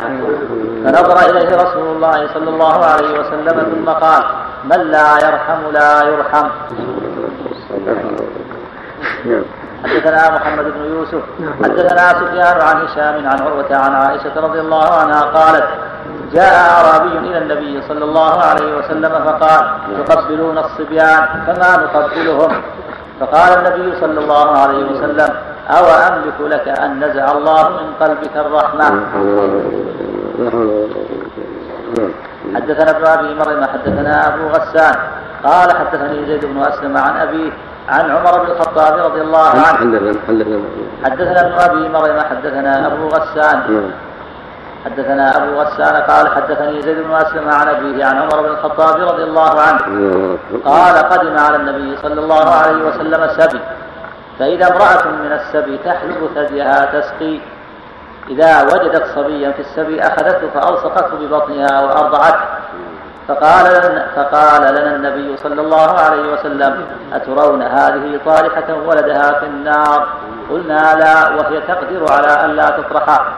فنظر 0.86 1.30
إليه 1.30 1.56
رسول 1.56 1.96
الله 1.96 2.28
صلى 2.34 2.50
الله 2.50 2.86
عليه 2.86 3.20
وسلم 3.20 3.60
ثم 3.72 3.90
قال 3.92 4.24
من 4.64 4.78
لا 4.78 5.18
يرحم 5.28 5.72
لا 5.72 6.04
يرحم. 6.04 6.48
حدثنا 9.84 10.30
محمد 10.36 10.66
بن 10.66 10.86
يوسف. 10.86 11.24
حدثنا 11.64 12.06
سفيان 12.20 12.62
عن 12.62 12.86
هشام 12.86 13.28
عن 13.28 13.40
عروة 13.42 13.76
عن 13.76 13.96
عائشة 13.96 14.36
رضي 14.38 14.60
الله 14.60 14.90
عنها 14.94 15.22
قالت 15.22 15.68
جاء 16.34 16.54
أعرابي 16.54 17.18
إلى 17.18 17.38
النبي 17.38 17.82
صلى 17.88 18.04
الله 18.06 18.42
عليه 18.42 18.78
وسلم 18.78 19.10
فقال 19.10 19.62
تقبلون 20.08 20.58
الصبيان 20.58 21.28
فما 21.48 21.72
نقبلهم؟ 21.84 22.62
فقال 23.20 23.52
النبي 23.58 24.00
صلى 24.02 24.20
الله 24.20 24.58
عليه 24.58 24.84
وسلم 24.92 25.30
أو 25.70 25.86
أملك 25.86 26.40
لك 26.42 26.80
أن 26.80 27.00
نزع 27.04 27.32
الله 27.32 27.70
من 27.70 27.94
قلبك 28.00 28.36
الرحمة؟ 28.36 28.86
حدثنا 32.56 32.90
ابن 32.92 33.06
أبي 33.06 33.36
مريم 33.36 33.64
حدثنا 33.64 34.28
أبو 34.28 34.48
غسان. 34.48 34.96
قال 35.44 35.72
حدثني 35.72 36.26
زيد 36.26 36.46
بن 36.46 36.62
أسلم 36.62 36.98
عن 36.98 37.18
أبيه 37.18 37.52
عن 37.92 38.12
عمر 38.12 38.44
بن 38.44 38.52
الخطاب 38.52 38.94
رضي 39.00 39.22
الله 39.22 39.50
عنه. 39.50 39.80
حدثنا 41.04 41.42
ابن 41.42 41.54
أبي 41.60 41.90
مريم 41.90 42.20
حدثنا 42.20 42.88
أبو 42.88 43.08
غسان. 43.08 43.92
حدثنا 44.86 45.38
أبو 45.38 45.62
غسان 45.62 45.96
قال 46.02 46.28
حدثني 46.36 46.82
زيد 46.82 46.98
بن 46.98 47.14
أسلم 47.14 47.50
عن 47.50 47.68
أبيه 47.68 48.06
عن 48.06 48.16
عمر 48.18 48.42
بن 48.42 48.50
الخطاب 48.50 48.96
رضي 49.02 49.24
الله 49.24 49.62
عنه. 49.62 49.84
قال 50.66 50.96
قدم 50.98 51.38
على 51.38 51.56
النبي 51.56 51.98
صلى 52.04 52.20
الله 52.20 52.50
عليه 52.50 52.84
وسلم 52.88 53.28
سبي. 53.38 53.60
فإذا 54.40 54.68
امرأة 54.68 55.08
من 55.24 55.32
السبي 55.32 55.78
تحلب 55.78 56.30
ثديها 56.36 56.86
تسقي. 56.86 57.40
إذا 58.30 58.62
وجدت 58.62 59.06
صبيا 59.16 59.52
في 59.52 59.60
السبي 59.60 60.02
أخذته 60.02 60.50
فألصقته 60.54 61.18
ببطنها 61.18 61.82
وأرضعته. 61.82 62.46
فقال 63.32 63.66
لنا, 63.66 64.08
فقال 64.16 64.62
لنا 64.76 64.96
النبي 64.96 65.38
صلى 65.38 65.62
الله 65.62 65.90
عليه 65.92 66.34
وسلم 66.34 66.86
أترون 67.14 67.62
هذه 67.62 68.20
طارحة 68.26 68.76
ولدها 68.88 69.40
في 69.40 69.46
النار؟ 69.46 70.08
قلنا 70.50 71.00
لا 71.00 71.30
وهي 71.36 71.62
تقدر 71.68 72.12
على 72.12 72.46
أن 72.46 72.50
لا 72.56 72.70
تطرحا 72.70 73.34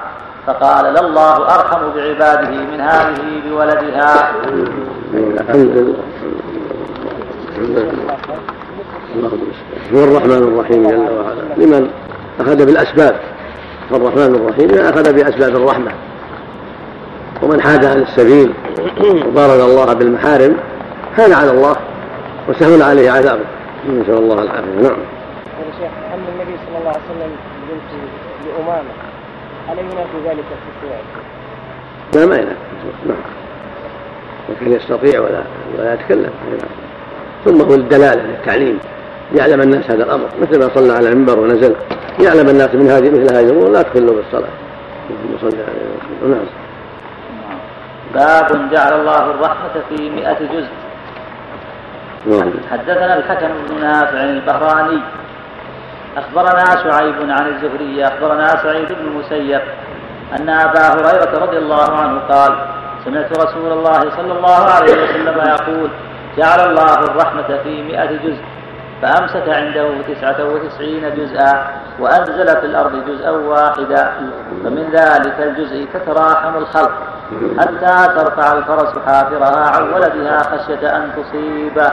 فقال 0.47 0.85
لله 0.93 1.35
أرحم 1.55 1.79
بعباده 1.95 2.49
من 2.49 2.81
هذه 2.81 3.41
بولدها. 3.49 4.31
هو 9.93 10.03
الرحمن 10.03 10.43
الرحيم 10.53 10.89
جل 10.89 10.97
وعلا. 10.97 11.41
لمن 11.57 11.89
أخذ 12.39 12.65
بالأسباب. 12.65 13.15
فالرحمن 13.89 14.35
الرحيم 14.35 14.85
أخذ 14.85 15.13
بأسباب 15.13 15.55
الرحمة. 15.55 15.91
ومن 17.43 17.61
حاد 17.61 17.85
عن 17.85 18.01
السبيل 18.01 18.53
وضرب 18.99 19.69
الله 19.69 19.93
بالمحارم 19.93 20.57
هان 21.17 21.33
على 21.33 21.51
الله 21.51 21.75
وسهل 22.49 22.81
عليه 22.81 23.11
عذابه. 23.11 23.45
نسأل 23.89 24.17
الله 24.17 24.41
العافية. 24.41 24.81
نعم. 24.81 24.85
يا 24.85 25.71
شيخ 25.79 25.91
أما 26.13 26.27
النبي 26.33 26.57
صلى 26.65 26.77
الله 26.79 26.89
عليه 26.89 26.99
وسلم 26.99 27.31
بنت 27.69 27.89
لأمامة 28.45 28.93
ألم 29.71 29.89
ينافي 29.91 30.29
ذلك 30.29 30.45
التشريع؟ 30.51 30.99
لا 32.15 32.25
ما 32.25 32.35
ينافي 32.35 32.55
نعم. 33.07 33.17
لكن 34.49 34.73
يستطيع 34.73 35.19
ولا 35.19 35.43
ولا 35.77 35.93
يتكلم. 35.93 36.31
ثم 37.45 37.61
هو 37.61 37.73
الدلالة 37.73 38.21
للتعليم. 38.21 38.79
يعلم 39.35 39.61
الناس 39.61 39.91
هذا 39.91 40.03
الأمر. 40.03 40.27
مثل 40.41 40.59
ما 40.59 40.69
صلى 40.75 40.93
على 40.93 41.09
المنبر 41.09 41.39
ونزل. 41.39 41.75
يعلم 42.19 42.49
الناس 42.49 42.75
من 42.75 42.89
هذه 42.89 43.09
مثل 43.09 43.35
هذه 43.35 43.43
الأمور 43.43 43.69
لا 43.69 43.81
تخلوا 43.81 44.15
بالصلاه 44.15 44.49
اللهم 45.09 45.37
صل 45.41 45.47
وسلم 45.47 46.31
نعم. 46.31 46.62
باب 48.14 48.70
جعل 48.72 48.93
الله 48.93 49.24
الرحمة 49.32 49.76
في 49.89 50.09
مئة 50.09 50.39
جزء. 50.53 50.74
نعم. 52.26 52.53
حدثنا 52.72 53.18
الحكم 53.18 53.49
بن 53.70 53.82
نافع 53.82 54.24
البهراني. 54.24 55.01
أخبرنا 56.18 56.66
شعيب 56.84 57.16
عن 57.30 57.47
الزهري 57.47 58.07
أخبرنا 58.07 58.47
سعيد 58.47 58.88
بن 58.88 59.05
المسيب 59.07 59.61
أن 60.39 60.49
أبا 60.49 60.88
هريرة 60.88 61.39
رضي 61.45 61.57
الله 61.57 61.97
عنه 61.97 62.20
قال 62.20 62.55
سمعت 63.05 63.38
رسول 63.38 63.72
الله 63.72 63.99
صلى 63.99 64.32
الله 64.38 64.64
عليه 64.76 65.03
وسلم 65.03 65.38
يقول 65.47 65.89
جعل 66.38 66.59
الله 66.70 66.93
الرحمة 66.93 67.59
في 67.64 67.84
مئة 67.84 68.05
جزء. 68.05 68.43
فأمسك 69.03 69.49
عنده 69.49 70.01
تسعة 70.01 70.53
وتسعين 70.53 71.15
جزءا 71.15 71.67
وأنزل 71.99 72.47
في 72.47 72.65
الأرض 72.65 73.05
جزءا 73.07 73.31
واحدا 73.31 74.13
فمن 74.63 74.89
ذلك 74.93 75.35
الجزء 75.39 75.87
تتراحم 75.93 76.57
الخلق 76.57 76.91
حتى 77.59 78.13
ترفع 78.15 78.57
الفرس 78.57 78.93
حافرها 79.05 79.69
عن 79.69 79.93
ولدها 79.93 80.39
خشية 80.39 80.97
أن 80.97 81.09
تصيبه. 81.17 81.91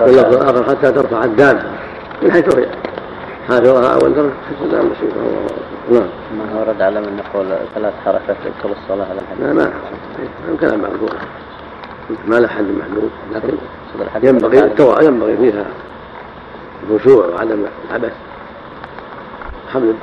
واللفظ 0.00 0.34
الآخر 0.34 0.64
حتى 0.64 0.92
ترفع 0.92 1.24
الدابة 1.24 1.62
من 2.22 2.32
حيث 2.32 2.58
هي 2.58 2.66
حافرها 3.48 3.94
أول 3.94 4.14
درجة 4.14 4.32
خشية 4.50 4.80
أن 4.80 4.90
تصيبه 4.92 5.22
نعم. 5.90 6.08
ما 6.38 6.60
ورد 6.60 6.82
على 6.82 7.00
من 7.00 7.16
نقول 7.16 7.46
ثلاث 7.74 7.94
حركات 8.04 8.36
كل 8.62 8.68
الصلاة 8.68 9.06
على 9.10 9.20
الحديث. 9.20 9.46
لا 9.46 9.52
ما 9.52 10.56
كلام 10.60 10.80
معقول 10.80 11.10
ما 12.26 12.36
له 12.36 12.48
حد 12.48 12.64
محدود 12.64 13.10
لكن 13.34 13.56
ينبغي 14.22 14.70
ينبغي 15.02 15.36
فيها 15.36 15.64
الخشوع 16.90 17.26
وعدم 17.26 17.64
العبث. 17.90 18.12
حمل 19.72 19.94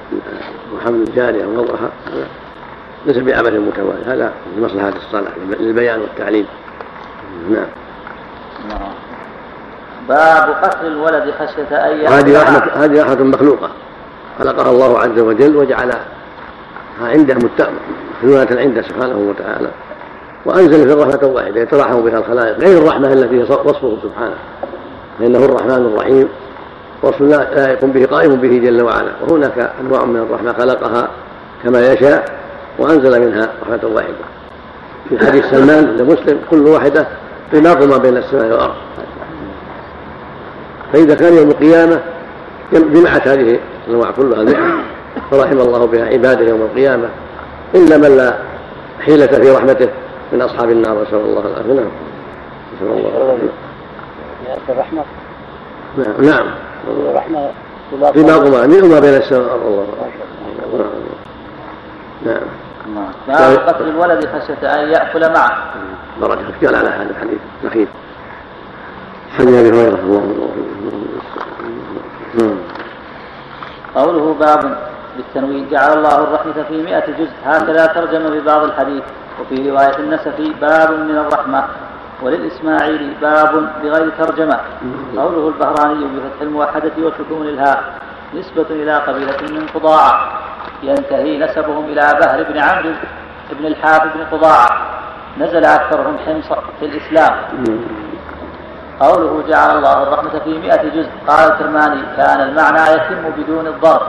وحمل 0.75 1.01
الجارية 1.07 1.45
ووضعها 1.45 1.89
ليس 3.05 3.17
بعبث 3.17 3.53
متوالي 3.53 4.05
هذا 4.05 4.33
لمصلحة 4.57 4.89
الصلاة 4.89 5.31
للبيان 5.59 6.01
والتعليم 6.01 6.45
نعم. 7.49 7.65
باب 10.09 10.49
قتل 10.63 10.85
الولد 10.85 11.33
خشية 11.39 11.77
أن 11.77 12.07
هذه 12.07 12.41
رحمة 12.41 12.71
هذه 12.73 13.01
رحمة 13.01 13.23
مخلوقة. 13.23 13.69
خلقها 14.39 14.71
الله 14.71 14.99
عز 14.99 15.19
وجل 15.19 15.55
وجعلها 15.55 16.05
عنده 17.01 17.35
محلولة 17.35 18.47
عنده 18.51 18.81
سبحانه 18.81 19.17
وتعالى. 19.17 19.69
وأنزل 20.45 20.87
في 20.87 20.93
الرحمة 20.93 21.27
واحدة 21.27 21.61
يترحم 21.61 22.01
بها 22.01 22.19
الخلائق 22.19 22.59
غير 22.59 22.77
الرحمة 22.77 23.13
التي 23.13 23.35
هي 23.35 23.41
وصفه 23.41 23.97
سبحانه. 24.03 24.35
فإنه 25.19 25.45
الرحمن 25.45 25.91
الرحيم 25.93 26.27
وصف 27.03 27.21
لا 27.21 27.71
يقوم 27.71 27.91
به 27.91 28.05
قائم 28.05 28.35
به 28.35 28.57
جل 28.57 28.81
وعلا. 28.81 29.11
وهناك 29.27 29.71
أنواع 29.81 30.05
من 30.05 30.15
الرحمة 30.15 30.53
خلقها 30.53 31.07
كما 31.63 31.93
يشاء 31.93 32.25
وأنزل 32.79 33.21
منها 33.21 33.49
رحمة 33.61 33.95
واحدة. 33.95 34.15
في 35.09 35.25
حديث 35.25 35.45
سلمان 35.45 35.83
لمسلم 35.83 36.39
كل 36.51 36.67
واحدة 36.67 37.07
طلاق 37.53 37.83
ما 37.83 37.97
بين 37.97 38.17
السماء 38.17 38.45
والأرض. 38.45 38.75
فإذا 40.93 41.15
كان 41.15 41.33
يوم 41.33 41.49
القيامة 41.49 41.99
جمعت 42.73 43.27
هذه 43.27 43.59
الأنواع 43.87 44.11
كلها 44.11 44.43
نعم 44.43 44.81
فرحم 45.31 45.59
الله 45.59 45.85
بها 45.85 46.05
عباده 46.05 46.49
يوم 46.49 46.61
القيامة. 46.61 47.09
إلا 47.75 47.97
من 47.97 48.17
لا 48.17 48.33
حيلة 48.99 49.27
في 49.27 49.51
رحمته 49.51 49.89
من 50.33 50.41
أصحاب 50.41 50.69
النار 50.69 51.01
نسأل 51.01 51.15
الله 51.15 51.41
العافية. 51.41 51.73
نعم. 51.73 51.91
نسأل 52.75 52.87
الله 52.87 53.17
العافية. 53.17 53.49
الرحمة 54.69 55.03
نعم 55.97 56.21
نعم. 56.21 56.47
الرحمة 56.87 57.51
طلاقهما 58.15 58.67
منهما 58.67 58.99
بين 58.99 59.13
السماء 59.13 59.41
والأرض. 59.41 59.87
الله 60.73 60.85
نعم. 62.25 62.41
باب 63.27 63.57
قتل 63.67 63.87
الولد 63.89 64.25
خشية 64.25 64.73
أن 64.73 64.89
يأكل 64.89 65.33
معه. 65.33 65.73
بركة 66.21 66.65
قال 66.65 66.75
على 66.75 66.89
هذا 66.89 67.09
الحديث. 67.09 67.39
الأخير 67.63 67.87
حديث 69.37 69.55
أبي 69.55 69.69
هريرة 69.69 69.95
الله 69.95 70.49
قوله 73.95 74.33
باب 74.39 74.77
بالتنوين 75.17 75.69
جعل 75.69 75.97
الله 75.97 76.23
الرحمة 76.23 76.63
في 76.67 76.83
مئة 76.83 77.11
جزء. 77.11 77.31
هكذا 77.45 77.85
ترجم 77.85 78.39
ببعض 78.39 78.63
الحديث. 78.63 79.03
وفي 79.41 79.69
رواية 79.69 79.97
النسفي 79.99 80.53
باب 80.61 80.91
من 80.91 81.17
الرحمة 81.17 81.63
وللإسماعيلي 82.21 83.13
باب 83.21 83.69
بغير 83.83 84.09
ترجمة. 84.09 84.59
قوله 85.17 85.47
البهراني 85.47 86.05
بفتح 86.05 86.41
الموحدة 86.41 86.91
وسكون 86.97 87.47
الهاء 87.47 87.83
نسبة 88.35 88.65
إلى 88.69 88.97
قبيلة 88.97 89.37
من 89.51 89.67
قضاعة. 89.67 90.31
ينتهي 90.83 91.37
نسبهم 91.37 91.85
إلى 91.85 92.19
بهر 92.21 92.43
بن 92.43 92.57
عمرو 92.57 92.93
بن 93.51 93.65
الحارث 93.65 94.13
بن 94.13 94.37
قضاعة. 94.37 94.69
نزل 95.37 95.65
أكثرهم 95.65 96.17
حمص 96.25 96.49
في 96.79 96.85
الإسلام. 96.85 97.35
قوله 98.99 99.43
جعل 99.47 99.77
الله 99.77 100.03
الرحمة 100.03 100.39
في 100.39 100.57
مئة 100.57 100.83
جزء. 100.83 101.09
قال 101.27 101.51
الكرماني 101.51 102.01
كان 102.17 102.39
المعنى 102.41 102.81
يتم 102.93 103.29
بدون 103.37 103.67
الضرب 103.67 104.07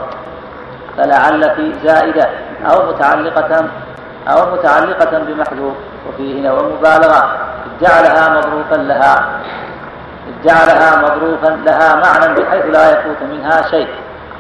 فلعل 0.97 1.51
في 1.57 1.73
زائدة 1.85 2.29
أو 2.65 2.93
متعلقة 2.93 3.69
أو 4.29 4.53
متعلقة 4.53 5.19
بمحذوف 5.19 5.75
وفيه 6.09 6.49
نوع 6.49 6.63
مبالغة. 6.63 7.37
جعلها 7.81 8.29
مظروفا 8.29 8.75
لها. 8.75 9.29
جعلها 10.45 10.97
مظروفا 10.97 11.49
لها 11.67 11.95
معنى 11.95 12.35
بحيث 12.35 12.65
لا 12.65 12.91
يفوت 12.91 13.23
منها 13.23 13.63
شيء. 13.71 13.89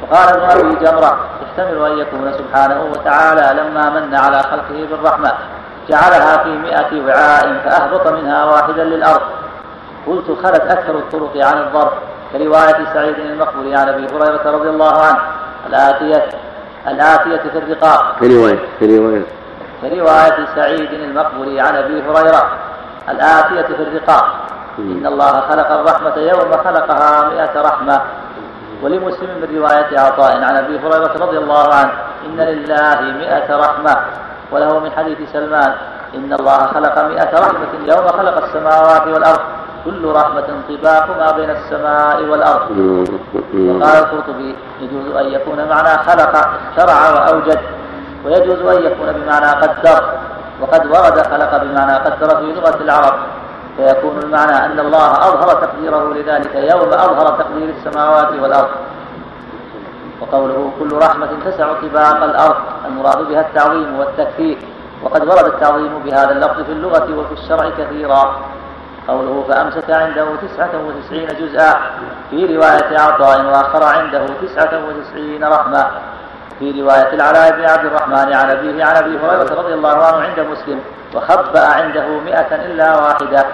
وقال 0.03 0.29
ابن 0.29 0.61
أبي 0.61 0.85
جمرة 0.85 1.19
يحتمل 1.43 1.87
أن 1.87 1.99
يكون 1.99 2.33
سبحانه 2.33 2.83
وتعالى 2.83 3.61
لما 3.61 3.91
من 3.91 4.15
على 4.15 4.43
خلقه 4.43 4.87
بالرحمة. 4.91 5.33
جعلها 5.89 6.37
في 6.37 6.49
مئة 6.49 7.07
وعاء 7.07 7.61
فأهبط 7.65 8.07
منها 8.07 8.45
واحدا 8.45 8.85
للأرض. 8.85 9.23
قلت 10.07 10.27
خلت 10.43 10.61
أكثر 10.61 10.95
الطرق 10.99 11.33
عن 11.37 11.59
الضرب. 11.59 11.93
كرواية 12.33 12.87
سعيد 12.95 13.19
المقبول 13.19 13.77
عن 13.77 13.89
أبي 13.89 14.07
هريرة 14.07 14.51
رضي 14.51 14.69
الله 14.69 15.03
عنه. 15.03 15.19
الآتية 15.67 16.29
الآتية 16.89 17.51
في 17.51 17.59
الرقاب. 17.59 18.01
في 18.79 18.99
رواية 18.99 19.23
في 19.81 20.01
رواية 20.01 20.47
سعيد 20.55 20.93
المقبول 20.93 21.61
عن 21.61 21.77
أبي 21.77 22.03
هريرة 22.03 22.43
الآتية 23.09 23.63
في 23.77 23.83
الرقاب 23.83 24.25
إن 24.79 25.07
الله 25.07 25.41
خلق 25.41 25.71
الرحمة 25.71 26.17
يوم 26.17 26.53
خلقها 26.65 27.29
مئة 27.29 27.63
رحمة. 27.63 28.01
ولمسلم 28.83 29.31
من 29.41 29.59
رواية 29.59 30.01
عطاء 30.01 30.33
عن 30.43 30.57
أبي 30.57 30.79
هريرة 30.79 31.15
رضي 31.21 31.39
الله 31.39 31.75
عنه 31.75 31.93
إن 32.27 32.41
لله 32.41 33.01
مئة 33.01 33.57
رحمة. 33.57 33.97
وله 34.53 34.79
من 34.79 34.91
حديث 34.93 35.19
سلمان 35.33 35.73
إن 36.15 36.33
الله 36.33 36.59
خلق 36.59 36.99
مئة 37.05 37.33
رحمة 37.39 37.73
يوم 37.87 38.07
خلق 38.09 38.45
السماوات 38.45 39.07
والأرض. 39.07 39.41
كل 39.85 40.13
رحمة 40.13 40.49
طباق 40.69 41.07
ما 41.19 41.33
بين 41.33 41.51
السماء 41.51 42.23
والأرض. 42.23 42.71
وقال 43.55 43.97
القرطبي 44.03 44.57
يجوز 44.81 45.17
أن 45.17 45.27
يكون 45.27 45.69
معنى 45.69 45.89
خلق 45.89 46.35
شرع 46.77 47.11
وأوجد. 47.11 47.61
ويجوز 48.25 48.77
أن 48.77 48.83
يكون 48.83 49.13
بمعنى 49.13 49.47
قدر 49.47 50.13
وقد 50.61 50.87
ورد 50.87 51.27
خلق 51.27 51.63
بمعنى 51.63 51.93
قدر 51.93 52.37
في 52.37 52.53
لغة 52.53 52.77
العرب. 52.81 53.15
فيكون 53.77 54.19
المعنى 54.19 54.67
أن 54.67 54.81
الله 54.81 55.13
أظهر 55.13 55.49
تقديره 55.49 56.15
لذلك 56.15 56.55
يوم 56.55 56.89
أظهر 56.89 57.29
تقدير 57.39 57.75
السماوات 57.79 58.33
والأرض. 58.43 58.69
وقوله 60.21 60.73
كل 60.79 60.97
رحمة 60.97 61.29
تسع 61.45 61.67
طباق 61.73 62.25
الأرض 62.25 62.57
المراد 62.87 63.29
بها 63.29 63.41
التعظيم 63.41 63.99
والتكثير 63.99 64.59
وقد 65.03 65.23
ورد 65.29 65.45
التعظيم 65.45 65.99
بهذا 66.05 66.31
اللفظ 66.31 66.63
في 66.63 66.73
اللغة 66.73 67.19
وفي 67.19 67.33
الشرع 67.33 67.71
كثيرا. 67.79 68.37
قوله 69.09 69.45
فأمسك 69.49 69.91
عنده 69.91 70.27
تسعة 70.43 70.71
وتسعين 70.87 71.27
جزءا. 71.27 71.77
في 72.31 72.57
رواية 72.57 72.99
عطاء 72.99 73.45
وآخر 73.47 73.85
عنده 73.85 74.27
تسعة 74.43 74.81
وتسعين 74.87 75.45
رحمة. 75.45 75.87
في 76.61 76.83
رواية 76.83 77.13
العلاء 77.13 77.57
بن 77.57 77.65
عبد 77.65 77.85
الرحمن 77.85 78.33
عن 78.35 78.51
أبيه 78.51 78.85
عن 78.85 78.97
أبي 78.97 79.19
هريرة 79.19 79.55
رضي 79.55 79.75
الله 79.75 80.05
عنه 80.05 80.17
عند 80.17 80.41
مسلم 80.41 80.81
وخبأ 81.15 81.61
عنده 81.61 82.07
مئة 82.07 82.55
إلا 82.55 82.97
واحدة. 82.97 83.47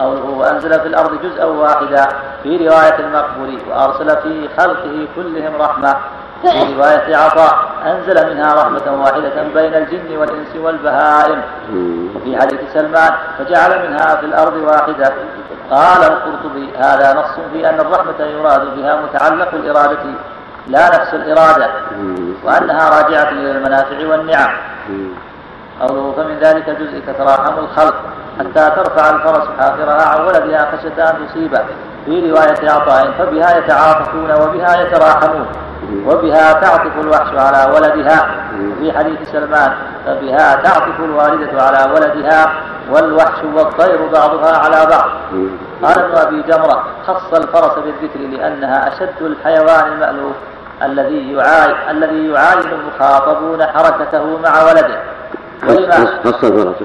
قوله 0.00 0.24
وأنزل 0.24 0.80
في 0.80 0.86
الأرض 0.86 1.22
جزءا 1.22 1.44
واحدا 1.44 2.08
في 2.42 2.56
رواية 2.56 2.98
المقبول 2.98 3.58
وأرسل 3.70 4.16
في 4.22 4.48
خلقه 4.58 5.08
كلهم 5.16 5.56
رحمة. 5.60 5.96
في 6.42 6.74
رواية 6.74 7.16
عطاء 7.16 7.54
أنزل 7.86 8.34
منها 8.34 8.54
رحمة 8.54 9.02
واحدة 9.02 9.42
بين 9.54 9.74
الجن 9.74 10.16
والإنس 10.16 10.56
والبهائم. 10.56 11.42
وفي 12.16 12.36
حديث 12.40 12.60
سلمان 12.72 13.12
فجعل 13.38 13.88
منها 13.88 14.16
في 14.16 14.26
الأرض 14.26 14.56
واحدة. 14.56 15.12
قال 15.70 16.02
القرطبي 16.02 16.76
هذا 16.76 17.14
نص 17.20 17.40
في 17.52 17.70
أن 17.70 17.80
الرحمة 17.80 18.20
يراد 18.20 18.76
بها 18.76 19.00
متعلق 19.00 19.54
الإرادة. 19.54 19.98
لا 20.68 20.88
نفس 20.88 21.14
الإرادة 21.14 21.70
وأنها 22.44 22.88
راجعة 22.88 23.28
إلى 23.28 23.50
المنافع 23.50 24.08
والنعم. 24.10 24.50
قوله 25.80 26.12
فمن 26.16 26.38
ذلك 26.38 26.70
جزء 26.70 27.00
تتراحم 27.06 27.58
الخلق 27.58 27.94
حتى 28.38 28.70
ترفع 28.76 29.10
الفرس 29.10 29.48
حافرها 29.58 30.08
عن 30.08 30.20
ولدها 30.26 30.70
خشية 30.72 31.10
أن 31.10 31.28
تصيبه 31.28 31.64
في 32.04 32.30
رواية 32.30 32.70
عطاء 32.70 33.10
فبها 33.18 33.58
يتعاطفون 33.58 34.30
وبها 34.32 34.82
يتراحمون 34.82 35.46
وبها 36.06 36.52
تعطف 36.52 36.98
الوحش 37.00 37.34
على 37.36 37.72
ولدها. 37.74 38.26
في 38.80 38.92
حديث 38.92 39.18
سلمان 39.32 39.72
فبها 40.06 40.54
تعطف 40.54 41.00
الوالدة 41.00 41.62
على 41.62 41.92
ولدها 41.92 42.52
والوحش 42.90 43.44
والطير 43.54 44.06
بعضها 44.12 44.58
على 44.58 44.86
بعض. 44.90 45.10
قال 45.82 45.98
ابن 46.04 46.18
أبي 46.18 46.42
جمرة 46.42 46.84
خص 47.06 47.34
الفرس 47.34 47.78
بالذكر 47.78 48.18
لأنها 48.18 48.88
أشد 48.88 49.22
الحيوان 49.22 49.92
المألوف. 49.92 50.34
الذي 50.86 51.32
يعاين 51.32 51.76
الذي 51.90 52.28
يعاين 52.28 52.72
المخاطبون 52.72 53.62
حركته 53.66 54.38
مع 54.38 54.62
ولده. 54.62 54.98
خص 56.24 56.44
الفرس. 56.44 56.76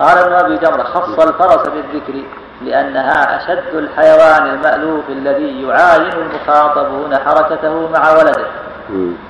قال 0.00 0.18
ابن 0.18 0.32
أبي 0.32 0.56
جمرة 0.56 0.82
خص 0.82 1.26
الفرس 1.26 1.68
بالذكر 1.68 2.22
لأنها 2.62 3.36
أشد 3.36 3.74
الحيوان 3.74 4.46
المألوف 4.46 5.04
الذي 5.08 5.62
يعاين 5.62 6.12
المخاطبون 6.12 7.16
حركته 7.16 7.88
مع 7.88 8.10
ولده. 8.10 8.46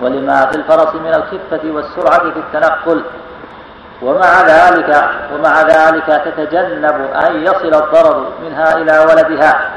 ولما 0.03 0.47
في 0.47 0.57
الفرس 0.57 0.95
من 0.95 1.15
الخفة 1.15 1.71
والسرعة 1.71 2.31
في 2.31 2.39
التنقل 2.39 3.03
ومع 4.03 4.43
ذلك 4.43 5.05
ومع 5.35 5.63
ذلك 5.63 6.23
تتجنب 6.25 6.97
أن 7.27 7.43
يصل 7.43 7.75
الضرر 7.75 8.33
منها 8.45 8.77
إلى 8.77 8.99
ولدها. 8.99 9.71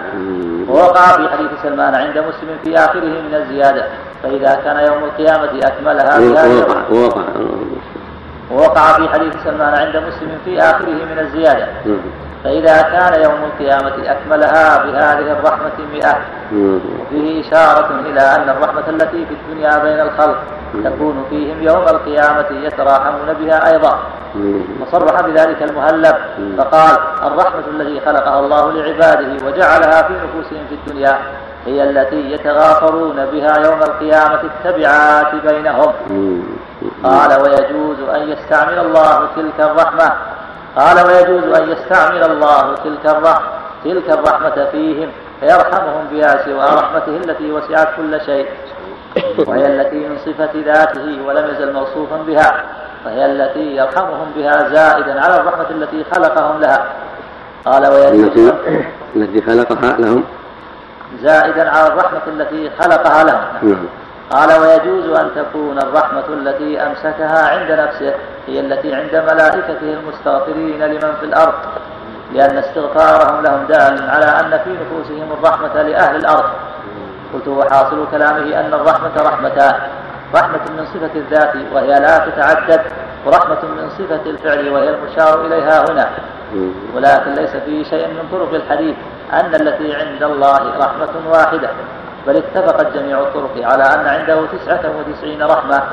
ووقع 0.70 1.08
في 1.08 1.30
حديث 1.30 1.50
سلمان 1.64 1.96
عند 1.96 2.18
مسلم 2.18 2.58
في 2.64 2.78
آخره 2.78 3.22
من 3.22 3.36
الزيادة. 3.36 3.86
فإذا 4.24 4.56
كان 4.64 4.78
يوم 4.80 5.04
القيامة 5.04 5.60
أكملها 5.64 6.20
بهذه 6.20 6.60
وقع 6.60 6.82
وقع 6.90 7.24
ووقع 8.52 8.94
في 8.94 9.10
حديث 9.10 9.34
سلمان 9.44 9.74
عند 9.74 9.98
مسلم 9.98 10.38
في 10.46 10.60
آخره 10.60 11.06
من 11.12 11.20
الزيادة. 11.20 11.68
فإذا 12.44 12.82
كان 12.82 13.22
يوم 13.24 13.44
القيامة 13.44 13.94
أكملها 14.12 14.84
بهذه 14.84 15.32
الرحمة 15.32 15.72
مئة. 15.94 16.18
وفيه 17.02 17.42
إشارة 17.42 17.90
إلى 18.06 18.22
أن 18.22 18.50
الرحمة 18.50 18.84
التي 18.88 19.26
في 19.26 19.34
الدنيا 19.34 19.78
بين 19.78 20.00
الخلق 20.00 20.38
تكون 20.84 21.26
فيهم 21.30 21.64
يوم 21.64 21.84
القيامة 21.84 22.46
يتراحمون 22.64 23.34
بها 23.40 23.72
أيضا. 23.72 24.00
وصرح 24.82 25.22
بذلك 25.22 25.64
المهلب 25.64 26.16
فقال 26.58 26.98
الرحمة 27.24 27.64
التي 27.68 28.06
خلقها 28.06 28.40
الله 28.40 28.72
لعباده 28.72 29.46
وجعلها 29.46 30.02
في 30.02 30.14
نفوسهم 30.14 30.66
في 30.70 30.76
الدنيا 30.76 31.18
هي 31.66 31.84
التي 31.84 32.32
يتغافرون 32.32 33.26
بها 33.26 33.58
يوم 33.66 33.80
القيامة 33.80 34.40
التبعات 34.44 35.36
بينهم. 35.36 35.94
قال 37.04 37.42
ويجوز 37.42 38.10
أن 38.16 38.30
يستعمل 38.30 38.80
الله 38.80 39.28
تلك 39.36 39.60
الرحمة 39.60 40.12
قال 40.78 41.08
ويجوز 41.08 41.60
أن 41.60 41.70
يستعمل 41.70 42.24
الله 42.24 42.76
تلك 42.84 43.06
الرحمة 43.06 43.48
تلك 43.84 44.10
الرحمة 44.10 44.68
فيهم 44.72 45.12
فيرحمهم 45.40 46.08
بها 46.12 46.46
سوى 46.46 46.66
رحمته 46.66 47.18
التي 47.18 47.52
وسعت 47.52 47.88
كل 47.98 48.22
شيء. 48.26 48.48
وهي 49.48 49.66
التي 49.66 49.96
من 49.96 50.18
صفة 50.18 50.50
ذاته 50.56 51.22
ولم 51.28 51.46
يزل 51.52 51.74
موصوفا 51.74 52.18
بها 52.28 52.64
وهي 53.06 53.26
التي 53.26 53.76
يرحمهم 53.76 54.32
بها 54.36 54.70
زائدا 54.70 55.22
على 55.22 55.36
الرحمة 55.36 55.70
التي 55.70 56.06
خلقهم 56.16 56.62
لها. 56.62 56.86
قال 57.66 57.88
ويجوز 57.88 58.38
التي 58.38 58.54
التي 59.16 59.42
خلقها 59.42 59.98
لهم؟ 60.00 60.24
زائدا 61.22 61.70
على 61.70 61.88
الرحمة 61.88 62.22
التي 62.28 62.72
خلقها 62.82 63.24
لهم. 63.24 63.44
نعم. 63.62 63.86
قال 64.32 64.62
ويجوز 64.62 65.20
أن 65.20 65.30
تكون 65.36 65.78
الرحمة 65.78 66.24
التي 66.30 66.82
أمسكها 66.82 67.48
عند 67.50 67.72
نفسه. 67.72 68.14
هي 68.48 68.60
التي 68.60 68.96
عند 68.96 69.16
ملائكته 69.16 69.94
المستغفرين 69.94 70.84
لمن 70.84 71.16
في 71.20 71.26
الأرض 71.26 71.54
لأن 72.34 72.58
استغفارهم 72.58 73.44
لهم 73.44 73.66
دال 73.70 74.10
على 74.10 74.26
أن 74.26 74.60
في 74.64 74.70
نفوسهم 74.70 75.32
الرحمة 75.32 75.82
لأهل 75.82 76.16
الأرض. 76.16 76.50
قلت 77.34 77.48
وحاصل 77.48 78.08
كلامه 78.12 78.60
أن 78.60 78.74
الرحمة 78.74 79.12
رحمتان 79.18 79.76
رحمة 80.36 80.60
من 80.78 80.86
صفة 80.86 81.16
الذات 81.16 81.54
وهي 81.74 82.00
لا 82.00 82.18
تتعدد 82.18 82.82
ورحمة 83.26 83.62
من 83.64 83.90
صفة 83.90 84.22
الفعل 84.26 84.70
وهي 84.70 84.90
المشار 84.90 85.46
إليها 85.46 85.86
هنا. 85.90 86.10
ولكن 86.96 87.34
ليس 87.34 87.50
فيه 87.50 87.84
شيء 87.84 88.08
من 88.08 88.28
طرق 88.32 88.54
الحديث 88.54 88.96
أن 89.34 89.56
التي 89.56 89.96
عند 89.96 90.24
الله 90.24 90.78
رحمة 90.78 91.30
واحدة 91.30 91.70
بل 92.28 92.36
اتفقت 92.38 92.94
جميع 92.94 93.20
الطرق 93.20 93.52
على 93.64 93.84
أن 93.84 94.08
عنده 94.08 94.46
تسعة 94.46 94.92
وتسعين 94.98 95.44
رحمة. 95.44 95.84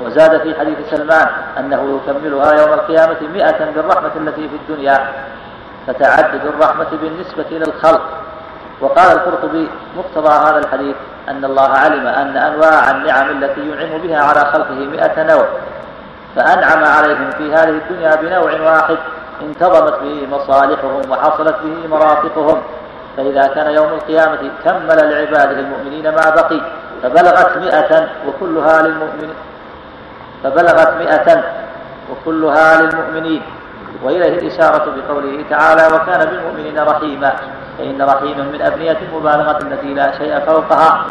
وزاد 0.00 0.42
في 0.42 0.60
حديث 0.60 0.76
سلمان 0.90 1.26
أنه 1.58 2.00
يكملها 2.00 2.52
يوم 2.52 2.72
القيامة 2.72 3.16
مئة 3.34 3.70
بالرحمة 3.70 4.10
التي 4.16 4.48
في 4.48 4.56
الدنيا 4.56 5.08
فتعدد 5.86 6.44
الرحمة 6.44 6.86
بالنسبة 7.02 7.46
للخلق 7.50 8.02
وقال 8.80 9.12
القرطبي 9.12 9.68
مقتضى 9.96 10.48
هذا 10.48 10.58
الحديث 10.58 10.96
أن 11.28 11.44
الله 11.44 11.68
علم 11.68 12.06
أن 12.06 12.36
أنواع 12.36 12.90
النعم 12.90 13.30
التي 13.30 13.60
ينعم 13.60 13.98
بها 13.98 14.22
على 14.22 14.40
خلقه 14.52 14.74
مئة 14.74 15.22
نوع 15.22 15.46
فأنعم 16.36 16.84
عليهم 16.84 17.30
في 17.30 17.54
هذه 17.54 17.68
الدنيا 17.68 18.14
بنوع 18.14 18.72
واحد 18.72 18.96
انتظمت 19.42 19.94
به 20.02 20.26
مصالحهم 20.30 21.10
وحصلت 21.10 21.56
به 21.64 21.88
مرافقهم 21.88 22.62
فإذا 23.16 23.46
كان 23.46 23.74
يوم 23.74 23.88
القيامة 23.88 24.50
كمل 24.64 25.10
لعباده 25.10 25.60
المؤمنين 25.60 26.08
ما 26.08 26.30
بقي 26.30 26.60
فبلغت 27.02 27.56
مئة 27.56 28.08
وكلها 28.26 28.82
للمؤمنين 28.82 29.34
فبلغت 30.44 30.94
مئة 30.98 31.42
وكلها 32.10 32.82
للمؤمنين. 32.82 33.42
وإليه 34.04 34.38
الإشارة 34.38 34.84
بقوله 34.96 35.44
تعالى 35.50 35.94
وكان 35.94 36.28
بالمؤمنين 36.30 36.78
رحيما. 36.78 37.32
فإن 37.78 38.02
رحيما 38.02 38.42
من 38.42 38.62
أبنية 38.62 38.98
المبالغة 39.08 39.58
التي 39.62 39.94
لا 39.94 40.18
شيء 40.18 40.40
فوقها. 40.40 41.04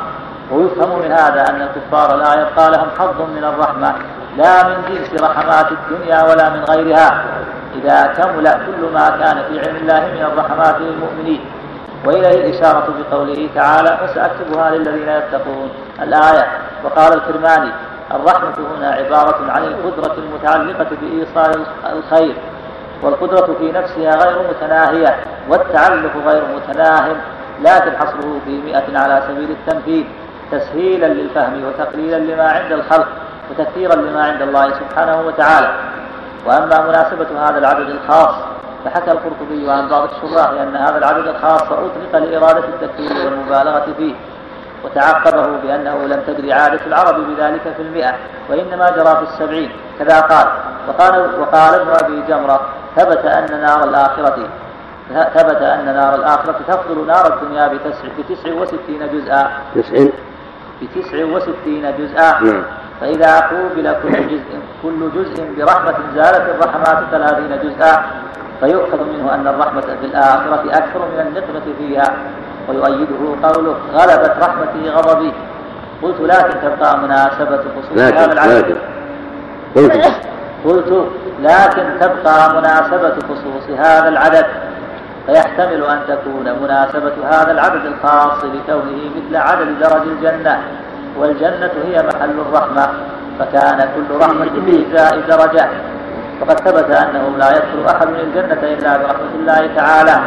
ويفهم 0.52 0.99
من 0.99 1.12
هذا 1.12 1.49
أن 1.49 1.62
الكفار 1.62 2.16
لا 2.16 2.34
يبقى 2.34 2.72
لهم 2.72 2.88
حظ 2.99 3.22
من 3.22 3.44
الرحمة. 3.44 3.95
لا 4.38 4.64
من 4.68 4.76
جنس 4.90 5.22
رحمات 5.22 5.68
الدنيا 5.72 6.24
ولا 6.24 6.49
من 6.49 6.64
غيرها. 6.64 7.24
إذا 7.76 8.14
كمل 8.18 8.48
كل 8.49 8.94
ما 8.94 9.10
كان 9.10 9.44
في 9.49 9.60
علم 9.60 9.76
الله 9.76 9.99
من 9.99 10.22
الرحمات 10.22 10.76
للمؤمنين. 10.80 11.45
وإليه 12.06 12.45
الإشارة 12.45 12.88
بقوله 12.99 13.49
تعالى 13.56 13.98
فسأكتبها 14.02 14.70
للذين 14.70 15.10
يتقون. 15.10 15.70
الآية. 16.02 16.48
وقال 16.84 17.14
الكرماني 17.14 17.72
الرحمة 18.16 18.54
هنا 18.78 18.88
عبارة 18.88 19.52
عن 19.52 19.64
القدرة 19.64 20.16
المتعلقة 20.18 20.88
بإيصال 21.02 21.66
الخير 21.94 22.36
والقدرة 23.04 23.56
في 23.60 23.72
نفسها 23.72 24.26
غير 24.26 24.50
متناهية 24.50 25.16
والتعلق 25.50 26.12
غير 26.28 26.44
متناهم 26.56 27.18
لكن 27.62 27.98
حصره 27.98 28.40
في 28.46 28.62
مئة 28.62 29.00
على 29.00 29.24
سبيل 29.28 29.50
التنفيذ 29.52 30.04
تسهيلا 30.52 31.06
للفهم 31.06 31.64
وتقليلا 31.66 32.18
لما 32.18 32.52
عند 32.52 32.72
الخلق 32.72 33.08
وتكثيرا 33.52 33.96
لما 33.96 34.24
عند 34.24 34.42
الله 34.42 34.70
سبحانه 34.70 35.22
وتعالى. 35.22 35.74
وأما 36.46 36.88
مناسبة 36.88 37.28
هذا 37.48 37.58
العدد 37.58 37.90
الخاص 37.90 38.36
فحكى 38.86 39.12
القرطبي 39.12 39.72
عن 39.72 39.90
بعض 39.90 40.10
الشراح 40.10 40.50
أن 40.50 40.76
هذا 40.76 40.98
العدد 40.98 41.28
الخاص 41.28 41.62
أطلق 41.62 42.14
لإرادة 42.14 42.64
التكثير 42.68 43.26
والمبالغة 43.26 43.86
فيه. 43.98 44.14
وتعقبه 44.84 45.48
بأنه 45.64 46.06
لم 46.06 46.22
تدري 46.28 46.53
عادة 46.53 46.86
العرب 46.88 47.16
بذلك 47.28 47.62
في 47.78 47.82
المئة 47.82 48.14
وإنما 48.49 48.90
جرى 48.90 49.16
في 49.16 49.24
السبعين. 49.24 49.72
كذا 49.99 50.20
قال. 50.20 50.48
وقال, 50.88 51.40
وقال 51.40 51.74
ابن 51.74 51.90
أبي 52.03 52.22
جمرة 52.28 52.62
ثبت 52.95 53.26
أن 53.26 53.62
نار 53.62 53.84
الآخرة 53.84 54.49
ثبت 55.34 55.62
أن 55.62 55.86
نار 55.86 56.16
الآخرة 56.16 56.56
تفضل 56.68 57.08
نار 57.08 57.34
الدنيا 57.34 57.68
بتسع 57.68 58.08
بتسع 58.20 58.53
وستين 58.53 59.10
جزءا. 59.14 59.52
تسع؟ 59.76 60.06
بتسع 60.82 61.26
وستين 61.26 61.98
جزءا. 61.98 62.41
نعم. 62.41 62.64
فإذا 63.02 63.40
قوبل 63.40 63.95
كل 64.03 64.28
جزء 64.28 64.60
كل 64.84 65.10
جزء 65.16 65.53
برحمة 65.58 65.95
زالت 66.16 66.49
الرحمات 66.49 67.03
ثلاثين 67.12 67.60
جزءا. 67.64 68.03
فيؤخذ 68.60 69.03
منه 69.03 69.36
أن 69.36 69.48
الرحمة 69.48 69.82
في 69.82 70.06
الآخرة 70.06 70.64
أكثر 70.70 70.99
من 70.99 71.20
النقمة 71.20 71.74
فيها. 71.78 72.16
ويؤيده 72.70 73.22
قوله 73.44 73.76
غلبت 73.94 74.34
رحمتي 74.42 74.90
غضبي. 74.90 75.34
قلت 76.04 76.22
لكن 76.22 76.56
تبقى 76.62 76.98
مناسبة 76.98 77.58
خصوص 77.58 78.02
هذا 78.02 78.34
العدد 78.34 78.76
لكن 79.76 80.12
قلت. 80.66 81.08
لكن 81.42 81.86
تبقى 82.00 82.54
مناسبة 82.56 83.14
خصوص 83.30 83.80
هذا 83.80 84.08
العدد. 84.10 84.46
فيحتمل 85.28 85.84
أن 85.86 86.00
تكون 86.08 86.64
مناسبة 86.64 87.14
هذا 87.30 87.52
العدد 87.52 87.86
الخاص 87.86 88.44
لكونه 88.44 89.12
مثل 89.16 89.36
عدد 89.36 89.80
درج 89.80 90.02
الجنة. 90.08 90.62
والجنة 91.18 91.72
هي 91.86 92.04
محل 92.04 92.40
الرحمة. 92.40 92.88
فكان 93.40 93.90
كل 93.96 94.16
رحمة 94.22 94.50
في 94.66 94.86
إجزاء 94.86 95.20
درجة. 95.28 95.70
وقد 96.42 96.60
ثبت 96.60 96.92
أنه 96.92 97.38
لا 97.38 97.52
يدخل 97.52 97.96
أحد 97.96 98.08
من 98.08 98.20
الجنة 98.20 98.64
إلا 98.64 98.98
برحمة 98.98 99.32
الله 99.36 99.70
تعالى. 99.76 100.22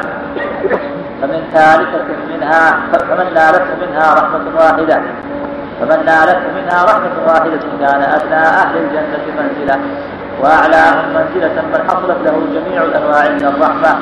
فمن 1.22 1.40
ثالثة 1.54 2.08
منها 2.30 2.70
فمن 2.92 3.34
نالته 3.34 3.86
منها 3.86 4.14
رحمة 4.14 4.44
واحدة. 4.56 5.02
فمن 5.80 6.04
نالته 6.06 6.46
منها 6.58 6.84
رحمة 6.84 7.16
واحدة 7.26 7.60
كان 7.80 8.02
أدنى 8.02 8.34
أهل 8.34 8.76
الجنة 8.76 9.24
منزلة. 9.38 9.80
وأعلاهم 10.40 11.08
منزلة 11.14 11.62
من 11.62 11.80
حصلت 11.88 12.18
له 12.24 12.36
جميع 12.54 12.82
الأنواع 12.82 13.28
من 13.28 13.44
الرحمة. 13.44 13.98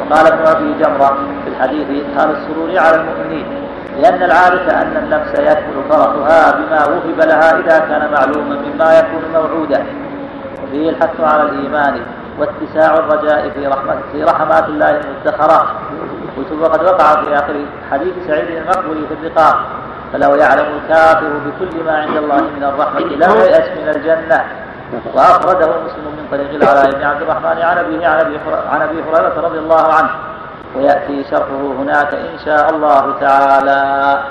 وقال 0.00 0.26
ابن 0.26 0.46
أبي 0.46 0.74
جمرة 0.84 1.18
في 1.44 1.50
الحديث 1.50 1.86
إدخال 1.90 2.36
السرور 2.36 2.78
على 2.78 2.96
المؤمنين 2.96 3.46
لأن 4.00 4.22
العادة 4.22 4.82
أن 4.82 4.96
النفس 4.96 5.38
يكمل 5.38 5.84
فرحها 5.90 6.52
بما 6.52 6.86
وهب 6.86 7.20
لها 7.20 7.58
إذا 7.58 7.78
كان 7.78 8.10
معلوما 8.12 8.56
مما 8.66 8.98
يكون 8.98 9.22
موعودا. 9.34 9.84
وفيه 10.64 10.90
الحث 10.90 11.20
على 11.20 11.42
الإيمان 11.42 12.00
واتساع 12.38 12.94
الرجاء 12.94 13.50
في 13.50 13.66
رحمة 13.66 13.96
في 14.12 14.24
رحمات 14.24 14.68
الله 14.68 14.90
المدخرة. 14.90 15.74
قلت 16.36 16.52
وقد 16.52 16.84
وقع 16.84 17.24
في 17.24 17.34
آخر 17.34 17.54
حديث 17.90 18.14
سعيد 18.26 18.48
المقبول 18.50 19.06
في 19.08 19.14
الرقاق 19.14 19.66
فلو 20.12 20.34
يعلم 20.34 20.66
الكافر 20.78 21.30
بكل 21.46 21.84
ما 21.84 21.92
عند 21.98 22.16
الله 22.16 22.40
من 22.56 22.64
الرحمة 22.64 23.00
لم 23.00 23.30
ييأس 23.40 23.68
من 23.78 23.88
الجنة. 23.88 24.44
وأخرجه 25.14 25.66
مسلم 25.66 26.04
من 26.04 26.26
طريق 26.30 26.50
العلاء 26.54 26.90
بن 26.90 27.04
عبد 27.04 27.22
الرحمن 27.22 27.62
عن 27.62 27.78
أبيه 27.78 28.06
عن 28.70 28.82
أبي 28.82 29.02
هريرة 29.02 29.40
رضي 29.40 29.58
الله 29.58 29.92
عنه. 29.92 30.10
ويأتي 30.76 31.24
شرحه 31.30 31.72
هناك 31.78 32.14
إن 32.14 32.38
شاء 32.44 32.70
الله 32.70 33.14
تعالى. 33.20 34.22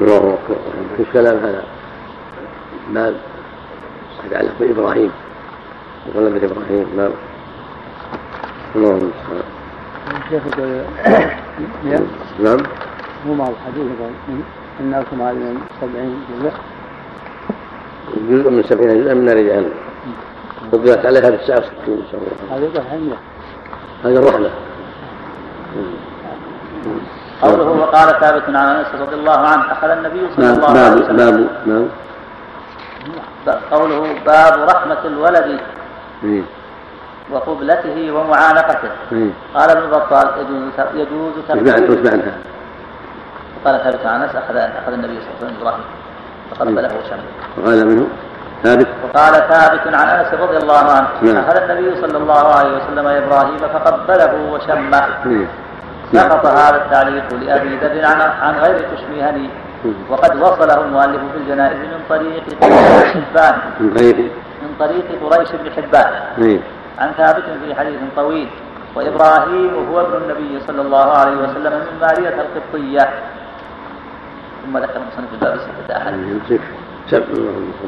الله 0.00 0.16
أكبر 0.16 0.56
في 0.96 1.02
الكلام 1.02 1.36
هذا 1.36 1.62
باب 2.88 3.14
يتعلق 4.24 4.52
بإبراهيم 4.60 5.12
وغلبة 6.14 6.46
إبراهيم 6.46 6.86
باب 6.96 7.12
اللهم 8.76 9.12
المستعان 10.12 10.30
شيخ 10.30 12.02
نعم. 12.40 12.58
مو 13.26 13.34
مع 13.34 13.48
الحديث 13.48 13.86
الناس 14.80 15.04
مع 15.18 15.32
من 15.32 15.60
سبعين 15.80 16.24
جزء. 16.42 16.52
جزء 18.30 18.50
من 18.50 18.62
سبعين 18.62 19.04
جزءا 19.04 19.14
من 19.14 19.24
نار 19.24 19.36
جهنم 19.36 19.72
فضلت 20.72 21.06
عليها 21.06 21.30
بالساعة 21.30 21.60
60 21.60 21.74
إن 21.88 22.02
شاء 22.12 22.20
الله. 22.20 22.66
يقول 22.66 23.14
هذه 24.04 24.16
الرحلة. 24.16 24.50
قوله 27.42 27.64
وقال 27.64 28.20
ثابت 28.20 28.42
عن 28.48 28.56
أنس 28.56 28.86
رضي 29.00 29.14
الله 29.14 29.38
عنه 29.38 29.72
أخذ 29.72 29.88
النبي 29.88 30.20
صلى 30.36 30.46
باب 30.46 30.56
الله 30.56 30.68
عليه 30.68 30.90
باب 30.90 31.02
وسلم. 31.04 31.16
باب 31.16 31.48
نعم. 31.66 31.88
قوله 33.70 34.14
باب 34.26 34.68
رحمة 34.70 35.04
الولد. 35.04 35.60
وقبلته 37.30 38.12
ومعانقته. 38.12 38.90
قال 39.54 39.70
ابن 39.70 39.90
بطال 39.90 40.26
يجوز 40.94 41.32
تقبيل 41.48 42.04
معنى 42.04 42.22
قال 43.64 43.80
ثابت 43.84 44.06
عن 44.06 44.22
انس 44.22 44.36
اخذ 44.36 44.56
أخذ 44.56 44.92
النبي 44.92 45.20
صلى 45.20 45.30
الله 45.30 45.36
عليه 45.38 45.46
وسلم 45.46 45.56
إبراهيم 45.60 45.84
فقبله 46.50 46.90
وشمله 46.98 47.32
وقال 47.58 47.86
منه 47.86 48.06
ثابت 48.62 48.86
وقال 49.04 49.34
ثابت 49.34 49.94
عن 49.94 50.08
أنس 50.08 50.34
رضي 50.34 50.56
الله 50.56 50.78
عنه 50.78 51.08
نعم. 51.22 51.36
أخذ 51.44 51.56
النبي 51.56 52.00
صلى 52.00 52.18
الله 52.18 52.54
عليه 52.54 52.76
وسلم 52.76 53.06
إبراهيم 53.06 53.58
فقبله 53.58 54.52
وشمه. 54.52 55.02
سقط 56.12 56.46
هذا 56.46 56.76
التعليق 56.76 57.34
لأبي 57.34 57.76
ذر 57.76 58.04
عن 58.04 58.20
عن 58.20 58.54
غير 58.58 58.86
تشميهني 58.96 59.50
مم. 59.84 59.92
وقد 60.10 60.36
وصله 60.36 60.80
المؤلف 60.84 61.20
في 61.32 61.38
الجنائز 61.38 61.76
من 61.76 62.00
طريق 62.08 62.42
قريش 62.62 63.14
بن 63.14 63.22
حبان 63.34 63.54
من 64.62 64.74
طريق 64.78 65.04
قريش 65.22 65.48
بن 65.52 65.70
حبان. 65.76 66.12
عن 67.02 67.10
ثابت 67.18 67.44
في 67.64 67.74
حديث 67.74 67.98
طويل 68.16 68.48
وإبراهيم 68.94 69.70
هو 69.90 70.00
ابن 70.00 70.14
النبي 70.22 70.60
صلى 70.66 70.82
الله 70.82 71.06
عليه 71.20 71.36
وسلم 71.36 71.72
من 71.72 71.98
مارية 72.00 72.34
القبطية. 72.42 73.08
ثم 74.62 74.78
ذكر 74.78 74.98
مصنف 75.08 75.30
الباب 75.34 75.58
احاديث 75.90 76.26
يمسك. 76.28 76.60
سب 77.10 77.24
اللهم 77.30 77.82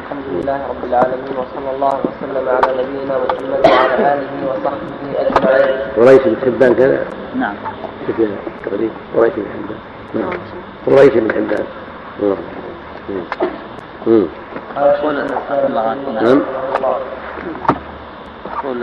الحمد 0.00 0.26
لله 0.32 0.58
رب 0.70 0.82
العالمين 0.84 1.34
وصلى 1.36 1.70
الله 1.74 1.94
وسلم 2.08 2.44
على 2.48 2.68
نبينا 2.82 3.14
محمد 3.24 3.60
وعلى 3.68 3.94
آله 4.12 4.32
وصحبه 4.48 4.88
أجمعين. 5.18 5.76
قريش 5.96 6.22
بن 6.24 6.36
حبان 6.44 6.72
كذا؟ 6.74 6.98
نعم. 7.36 7.54
كيف 8.06 8.18
التقريب 8.20 8.90
قريش 9.16 9.32
بن 9.36 9.48
حبان 9.54 9.78
نعم. 10.14 10.32
قريش 10.86 11.14
بن 11.14 11.30
حبان. 11.32 11.66
يقول 14.76 15.14
نعم. 16.14 16.40
يقول 18.54 18.76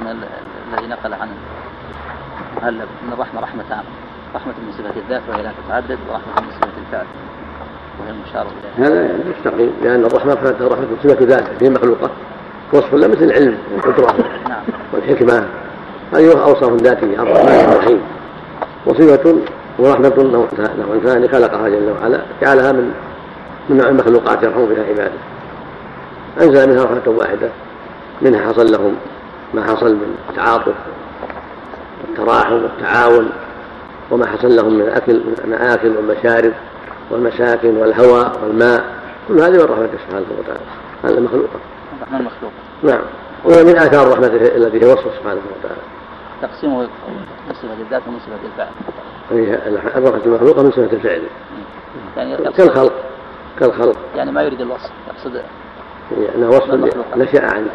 من 0.00 0.06
ال- 0.10 0.28
الذي 0.72 0.86
نقل 0.86 1.14
عن 1.14 1.28
المؤلف 2.62 2.88
إن 3.06 3.12
الرحمة 3.12 3.40
رحمتان 3.40 3.82
رحمة 4.34 4.52
من 4.66 4.72
صفة 4.72 5.00
الذات 5.00 5.22
وهي 5.28 5.42
لا 5.42 5.50
تتعدد 5.66 5.98
ورحمة 6.08 6.42
من 6.46 6.50
صفة 6.60 6.70
الفعل 6.86 7.06
وهي 8.00 8.10
المشار 8.10 8.46
اليها 8.76 8.88
هذا 8.88 9.02
يعني 9.06 9.18
مستقيم 9.38 9.72
لأن 9.82 10.04
الرحمة 10.04 10.34
فاتها 10.34 10.68
رحمة 10.68 10.86
صفة 11.04 11.24
ذات 11.24 11.62
هي 11.62 11.70
مخلوقة. 11.70 12.10
وصف 12.72 12.94
لا 12.94 13.08
مثل 13.08 13.22
العلم 13.24 13.58
والقدرة 13.72 14.12
نعم. 14.48 14.62
والحكمة. 14.92 15.48
هذه 16.14 16.32
أوصاف 16.42 16.72
ذاتية 16.82 17.22
الرحمن 17.22 17.68
الرحيم. 17.72 18.00
وصفة 18.86 19.36
ورحمة 19.78 20.14
نوع 20.18 20.46
ثاني 21.04 21.28
خلقها 21.28 21.68
جل 21.68 21.94
وعلا 22.00 22.18
جعلها 22.42 22.72
من 22.72 22.94
من 23.68 23.76
نوع 23.76 23.88
المخلوقات 23.88 24.42
يرحم 24.42 24.66
بها 24.66 24.84
عبادة. 24.84 25.18
أنزل 26.40 26.70
منها 26.70 26.84
رحمة 26.84 27.02
واحدة 27.06 27.48
منها 28.22 28.48
حصل 28.48 28.72
لهم 28.72 28.96
ما 29.54 29.64
حصل 29.64 29.94
من 29.94 30.16
التعاطف 30.30 30.74
والتراحم 32.08 32.54
والتعاون 32.54 33.30
وما 34.10 34.26
حصل 34.26 34.56
لهم 34.56 34.74
من 34.74 34.80
الأكل 34.80 35.14
من 35.14 35.34
المآكل 35.44 35.96
والمشارب 35.96 36.52
والمساكن 37.10 37.76
والهواء 37.76 38.40
والماء. 38.42 38.84
كل 39.28 39.40
هذه 39.40 39.52
من 39.52 39.64
رحمته 39.64 39.98
سبحانه 40.08 40.26
وتعالى. 40.38 40.60
هذه 41.04 41.18
المخلوقة 41.18 41.58
الرحمن 41.96 42.24
مخلوق 42.24 42.52
نعم. 42.82 43.02
وهي 43.44 43.64
من 43.64 43.76
آثار 43.76 44.12
رحمته 44.12 44.56
التي 44.56 44.82
هي 44.82 44.92
وصفه 44.92 45.10
سبحانه 45.20 45.40
وتعالى. 45.58 45.80
تقسيمه 46.42 46.80
من 46.80 46.88
صفة 47.54 47.72
الذات 47.86 48.02
ومن 48.08 48.18
صفة 48.18 48.38
الفعل 48.52 48.68
الرحمة 49.96 50.20
المخلوقة 50.26 50.62
من 50.62 50.70
صفة 50.70 50.92
الفعل. 50.92 51.22
يعني 52.16 52.36
كالخلق. 52.36 52.92
كالخلق. 53.60 53.96
يعني 54.16 54.32
ما 54.32 54.42
يريد 54.42 54.60
الوصف 54.60 54.90
يقصد 55.08 55.34
يعني 55.34 56.34
أنه 56.34 56.48
وصف 56.48 56.74
نشأ 57.16 57.44
عن 57.54 57.66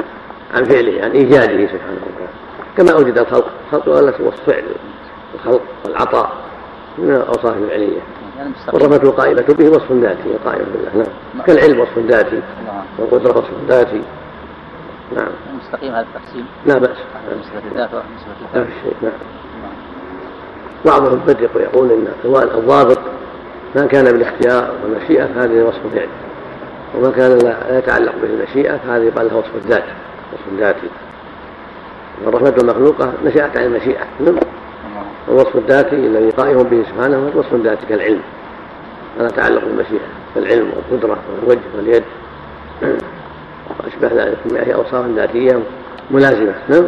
عن 0.54 0.64
فعله 0.64 1.04
عن 1.04 1.12
إيجاده 1.12 1.68
سبحانه 1.68 2.00
وتعالى. 2.08 2.30
كما 2.78 2.92
أوجد 2.92 3.18
الخلق. 3.18 3.50
الخلق 3.74 4.22
وصف 4.22 4.50
فعل 4.50 4.64
الخلق 5.36 5.62
والعطاء 5.86 6.32
من 6.98 7.10
الأوصاف 7.10 7.58
الفعلية. 7.58 8.00
يعني 8.38 8.52
والرحمة 8.74 8.96
القائمة 8.96 9.42
به 9.42 9.70
وصف 9.70 9.92
ذاتي 9.92 10.38
قائم 10.46 10.66
بالله. 10.74 11.08
نعم. 11.36 11.46
كالعلم 11.46 11.80
وصف 11.80 11.98
ذاتي 11.98 12.42
والقدرة 12.98 13.38
وصف 13.38 13.52
ذاتي. 13.68 14.02
نعم. 15.16 15.32
مستقيم 15.64 15.92
هذا 15.92 16.08
التقسيم. 16.16 16.46
لا 16.66 16.78
بأس. 16.78 16.98
صفة 17.44 17.62
الذات 17.72 17.90
لا 17.92 18.62
الفعل 18.62 18.68
شيء 18.84 18.94
نعم. 19.02 19.12
بعضهم 20.86 21.20
بدق 21.28 21.50
ويقول 21.56 21.92
إن 21.92 22.08
الضابط 22.26 23.00
ما 23.76 23.86
كان 23.86 24.06
بالاختيار 24.06 24.72
والمشيئة 24.84 25.26
فهذه 25.26 25.64
وصف 25.64 25.80
فعل 25.96 26.08
وما 26.96 27.12
كان 27.12 27.38
لا 27.38 27.78
يتعلق 27.78 28.14
به 28.22 28.28
المشيئة 28.28 28.78
فهذه 28.78 29.04
يقال 29.04 29.28
لها 29.28 29.36
وصف 29.36 29.56
الذات 29.56 29.84
وصف 30.34 30.60
ذاتي 30.60 30.90
والرحمة 32.26 32.54
المخلوقة 32.62 33.14
نشأت 33.26 33.58
عن 33.58 33.66
المشيئة. 33.66 34.06
نعم. 34.20 34.36
الوصف 35.28 35.56
الذاتي 35.56 35.96
الذي 35.96 36.30
قائم 36.30 36.64
به 36.64 36.84
سبحانه 36.84 37.18
هو 37.18 37.28
الوصف 37.28 37.54
الذاتي 37.54 37.86
كالعلم. 37.86 38.22
هذا 39.20 39.28
تعلق 39.28 39.66
بالمشيئة 39.66 40.08
كالعلم 40.36 40.72
والقدرة 40.76 41.18
والوجه 41.36 41.62
واليد. 41.76 42.04
وأشبه 43.80 44.24
ذلك 44.24 44.38
من 44.46 44.72
أوصاف 44.72 45.06
ذاتية 45.06 45.60
ملازمة. 46.12 46.56
نعم. 46.70 46.88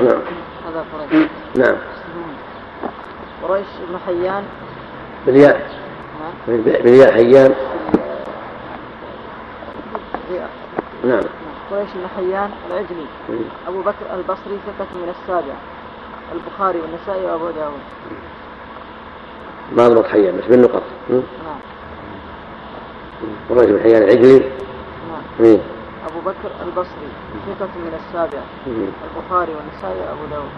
نعم. 0.00 0.20
هذا 0.68 0.84
قريش. 0.92 1.28
نعم. 1.56 1.76
قريش 3.42 3.66
بن 3.88 3.98
حيان 4.06 4.44
بالياء. 5.26 5.70
بالياء 6.46 7.12
حيان. 7.12 7.54
نعم. 11.04 11.22
قريش 11.70 11.88
بن 11.94 12.06
حيان 12.16 12.50
العجلي 12.70 13.06
أبو 13.68 13.80
بكر 13.80 14.14
البصري 14.14 14.58
ثقة 14.66 14.86
من 14.94 15.14
السابع. 15.20 15.54
البخاري 16.34 16.80
والنسائي 16.80 17.24
وأبو 17.24 17.50
داود. 17.50 17.80
ما 19.72 19.88
ضبط 19.88 20.06
حيان 20.06 20.36
بس 20.36 20.44
بالنقط 20.44 20.82
نعم. 21.10 21.22
قريش 23.50 23.70
بن 23.70 23.80
حيان 23.82 24.02
العجلي 24.02 24.38
نعم. 24.38 25.22
مين؟ 25.40 25.60
أبو 26.06 26.20
بكر 26.20 26.50
البصري 26.66 27.08
ثقة 27.46 27.68
من 27.76 28.00
السابع. 28.00 28.42
البخاري 28.66 29.52
والنسائي 29.54 30.00
وأبو 30.00 30.26
داود. 30.30 30.50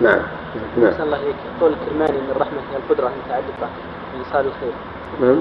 نعم. 0.00 0.20
نعم. 0.76 0.92
الله 1.02 1.16
إليك. 1.16 1.36
قول 1.60 1.72
الكرماني 1.72 2.18
أن 2.18 2.30
الرحمة 2.36 2.58
هي 2.72 2.76
القدرة 2.76 3.12
المتعلقة 3.12 3.68
بإيصال 4.14 4.46
الخير. 4.46 4.72
نعم. 5.20 5.40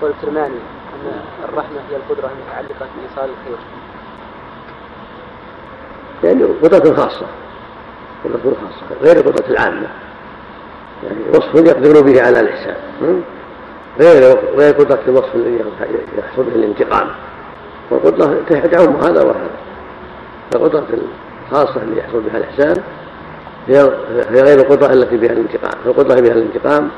قول 0.00 0.10
الكرماني 0.10 0.54
أن 0.94 1.20
الرحمة 1.48 1.78
هي 1.90 1.96
القدرة 1.96 2.30
المتعلقة 2.32 2.86
بإيصال 2.96 3.30
الخير. 3.30 3.58
يعني 6.24 6.44
قدرة 6.44 6.94
خاصة. 6.94 7.26
قدرة 8.24 8.54
خاصة. 8.54 9.02
غير 9.02 9.16
القدرة 9.16 9.46
العامة. 9.50 9.88
يعني 11.04 11.20
وصف 11.30 11.54
يقدر 11.54 12.02
به 12.02 12.22
على 12.22 12.40
الإحسان? 12.40 12.76
غير 14.00 14.38
غير 14.56 14.74
قدرة 14.74 15.00
الوصف 15.08 15.34
الذي 15.34 15.64
يحصل 16.18 16.42
به 16.42 16.54
الانتقام. 16.54 17.08
والقدرة 17.90 18.42
تعم 18.48 18.96
هذا 18.96 19.22
وهذا. 19.22 19.50
فالقدرة 20.52 20.86
الخاصة 21.52 21.82
اللي 21.82 21.98
يحصل 22.00 22.20
بها 22.20 22.38
الإحسان 22.38 22.82
هي 23.68 23.90
غير 24.30 24.60
القدرة 24.60 24.92
التي 24.92 25.16
بها 25.16 25.32
الانتقام. 25.32 25.72
القدرة 25.86 26.20
بها 26.20 26.32
الانتقام 26.32 26.88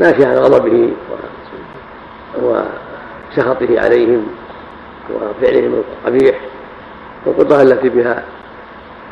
ناشئة 0.00 0.26
عن 0.26 0.36
غضبه 0.36 0.90
وسخطه 2.42 3.80
عليهم 3.80 4.26
وفعلهم 5.14 5.82
القبيح. 6.04 6.40
والقدرة 7.26 7.62
التي 7.62 7.88
بها 7.88 8.24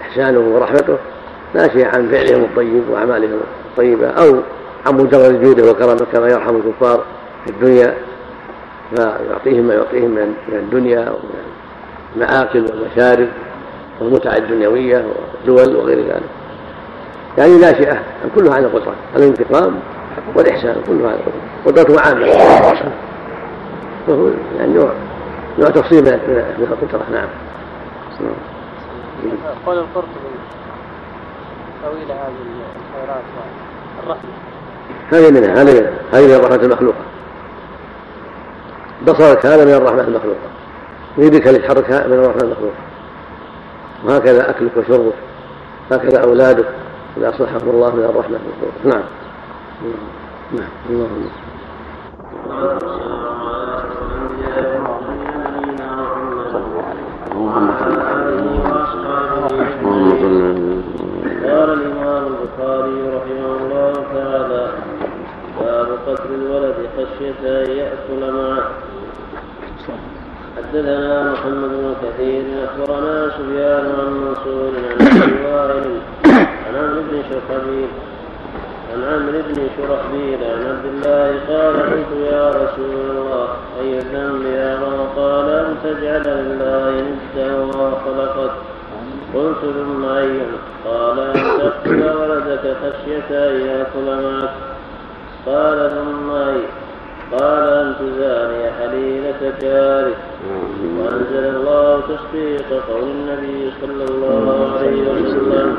إحسانه 0.02 0.40
ورحمته 0.40 0.96
ناشئة 1.54 1.86
عن 1.86 2.08
فعلهم 2.08 2.44
الطيب 2.44 2.82
وأعمالهم 2.90 3.40
الطيبة 3.70 4.08
أو 4.08 4.40
عن 4.86 4.94
مجرد 4.94 5.42
جوده 5.42 5.70
وكرمه 5.70 6.06
كما 6.12 6.28
يرحم 6.28 6.56
الكفار 6.56 7.04
في 7.44 7.50
الدنيا. 7.50 7.94
فيعطيهم 8.96 9.64
ما 9.64 9.74
يعطيهم 9.74 10.10
من 10.10 10.34
الدنيا 10.52 11.10
ومن 11.10 11.42
المآكل 12.16 12.64
والمشارب 12.64 13.28
والمتع 14.00 14.36
الدنيوية 14.36 15.04
والدول 15.46 15.76
وغير 15.76 15.98
ذلك. 15.98 16.22
يعني 17.38 17.56
ناشئة 17.56 18.02
كلها 18.34 18.54
عن 18.54 18.64
القدرة 18.64 18.94
الانتقام 19.16 19.80
والإحسان 20.34 20.76
كلها 20.86 21.10
عن 21.10 21.14
القدرة 21.14 21.40
قدرته 21.66 22.00
عامة 22.00 22.26
وهو 24.08 24.28
يعني 24.58 24.74
نوع 24.74 24.92
نوع 25.58 25.70
تفصيل 25.70 26.02
من 26.02 26.68
القدرة. 26.70 27.02
نعم. 27.12 27.28
قول 29.66 29.78
القرطبي 29.78 30.08
طويل 31.82 32.10
هذه 32.10 32.34
الخيرات 32.76 33.22
والرحمة. 33.98 34.30
هذه 35.12 35.30
منها 35.30 35.62
هذه 35.62 35.80
منها. 35.80 35.92
هذه 36.12 36.26
من 36.26 36.34
الرحمة 36.34 36.62
المخلوقة. 36.62 37.04
بصرك 39.06 39.46
هذا 39.46 39.64
من 39.64 39.74
الرحمة 39.74 40.00
المخلوقة. 40.00 40.48
يدك 41.18 41.48
اللي 41.48 41.58
تحركها 41.58 42.06
من 42.06 42.12
الرحمة 42.12 42.42
المخلوقة. 42.42 42.74
وهكذا 44.04 44.50
أكلك 44.50 44.76
وشربك. 44.76 45.14
هكذا 45.92 46.22
أولادك. 46.22 46.66
إذا 47.16 47.28
أصلحهم 47.28 47.70
الله 47.70 47.94
من 47.94 48.04
الرحمة. 48.04 48.38
نعم. 48.84 49.02
نعم. 50.52 50.68
اللهم 57.32 57.70
قال 61.44 61.70
الإمام 61.70 62.24
البخاري 62.26 63.00
رحمه 63.16 63.50
الله 63.60 63.92
تعالى 64.14 64.68
باب 65.60 65.88
قتل 66.06 66.34
الولد 66.34 66.74
خشية 66.96 67.62
أن 67.64 67.70
يأكل 67.70 68.32
معه 68.32 68.70
حدثنا 70.56 71.32
محمد 71.32 71.68
بن 71.68 71.94
كثير 72.02 72.44
أخبرنا 72.64 73.28
سفيان 73.28 73.86
عن 74.00 74.12
منصور 74.12 74.72
عن 74.90 75.06
أبي 75.22 75.46
وائل 75.46 76.00
عن 76.74 76.80
عمرو 76.80 77.02
بن 77.10 77.22
شرحبيل 77.30 77.88
عن 78.92 79.04
عمرو 79.04 79.42
بن 79.48 79.68
شرحبيل 79.76 80.38
عن 80.44 80.66
عبد 80.66 80.86
الله 80.94 81.28
قال 81.48 81.74
قلت 81.82 82.12
يا 82.32 82.50
رسول 82.50 82.94
الله 83.10 83.48
أي 83.80 83.98
الذنب 83.98 84.42
يا 84.46 84.78
رب؟ 84.82 85.18
قال 85.18 85.48
أن 85.48 85.76
تجعل 85.84 86.22
لله 86.26 86.90
ندا 87.00 87.48
وخلقت 87.62 88.54
قلت 89.34 89.60
ثم 89.60 90.04
أي 90.04 90.40
قال 90.84 91.20
أن 91.20 91.58
تقتل 91.58 92.02
ولدك 92.20 92.76
خشية 92.82 93.30
أن 93.30 93.60
يأكل 93.60 94.06
معك. 94.24 94.50
قال 95.46 95.90
ثم 95.90 96.30
أي 96.30 96.60
قال 97.32 97.68
أن 97.68 97.94
تزاني 97.98 98.70
حليلة 98.78 99.52
جارك. 99.60 100.16
وأنزل 100.98 101.44
الله 101.56 102.00
تصديق 102.00 102.68
قول 102.88 103.02
النبي 103.02 103.72
صلى 103.80 104.04
الله 104.04 104.72
عليه 104.78 105.02
وسلم. 105.12 105.76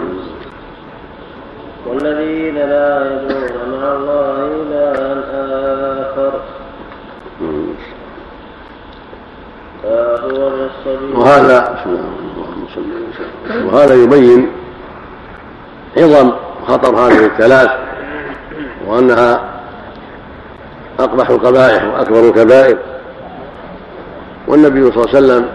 والذين 1.85 2.55
لا 2.55 3.11
يدعون 3.11 3.69
مع 3.71 3.93
الله 3.93 4.35
إلها 4.61 5.21
آخر. 6.01 6.33
وهذا 11.15 11.85
وهذا 13.65 13.93
يبين 13.93 14.51
عظم 15.97 16.31
خطر 16.67 16.95
هذه 16.95 17.25
الثلاث 17.25 17.71
وأنها 18.87 19.41
أقبح 20.99 21.29
القبائح 21.29 21.83
وأكبر 21.83 22.19
الكبائر. 22.19 22.77
والنبي 24.47 24.91
صلى 24.91 25.03
الله 25.03 25.15
عليه 25.15 25.25
وسلم 25.25 25.49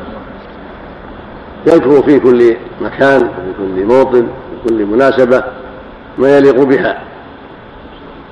يذكر 1.67 2.03
في 2.03 2.21
كل 2.21 2.57
مكان 2.81 3.23
وفي 3.23 3.53
كل 3.59 3.85
موطن 3.85 4.29
وفي 4.29 4.69
كل 4.69 4.85
مناسبة. 4.87 5.45
ما 6.21 6.37
يليق 6.37 6.63
بها. 6.63 6.99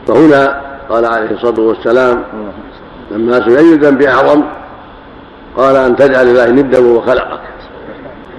فهنا 0.09 0.60
قال 0.90 1.05
عليه 1.05 1.31
الصلاة 1.31 1.60
والسلام 1.60 2.24
لما 3.10 3.40
سئل 3.44 3.56
أي 3.56 3.74
ذنب 3.74 4.02
أعظم 4.02 4.43
قال 5.56 5.77
أن 5.77 5.97
تجعل 5.97 6.27
الله 6.28 6.51
ندا 6.51 6.78
وخلقك 6.78 7.40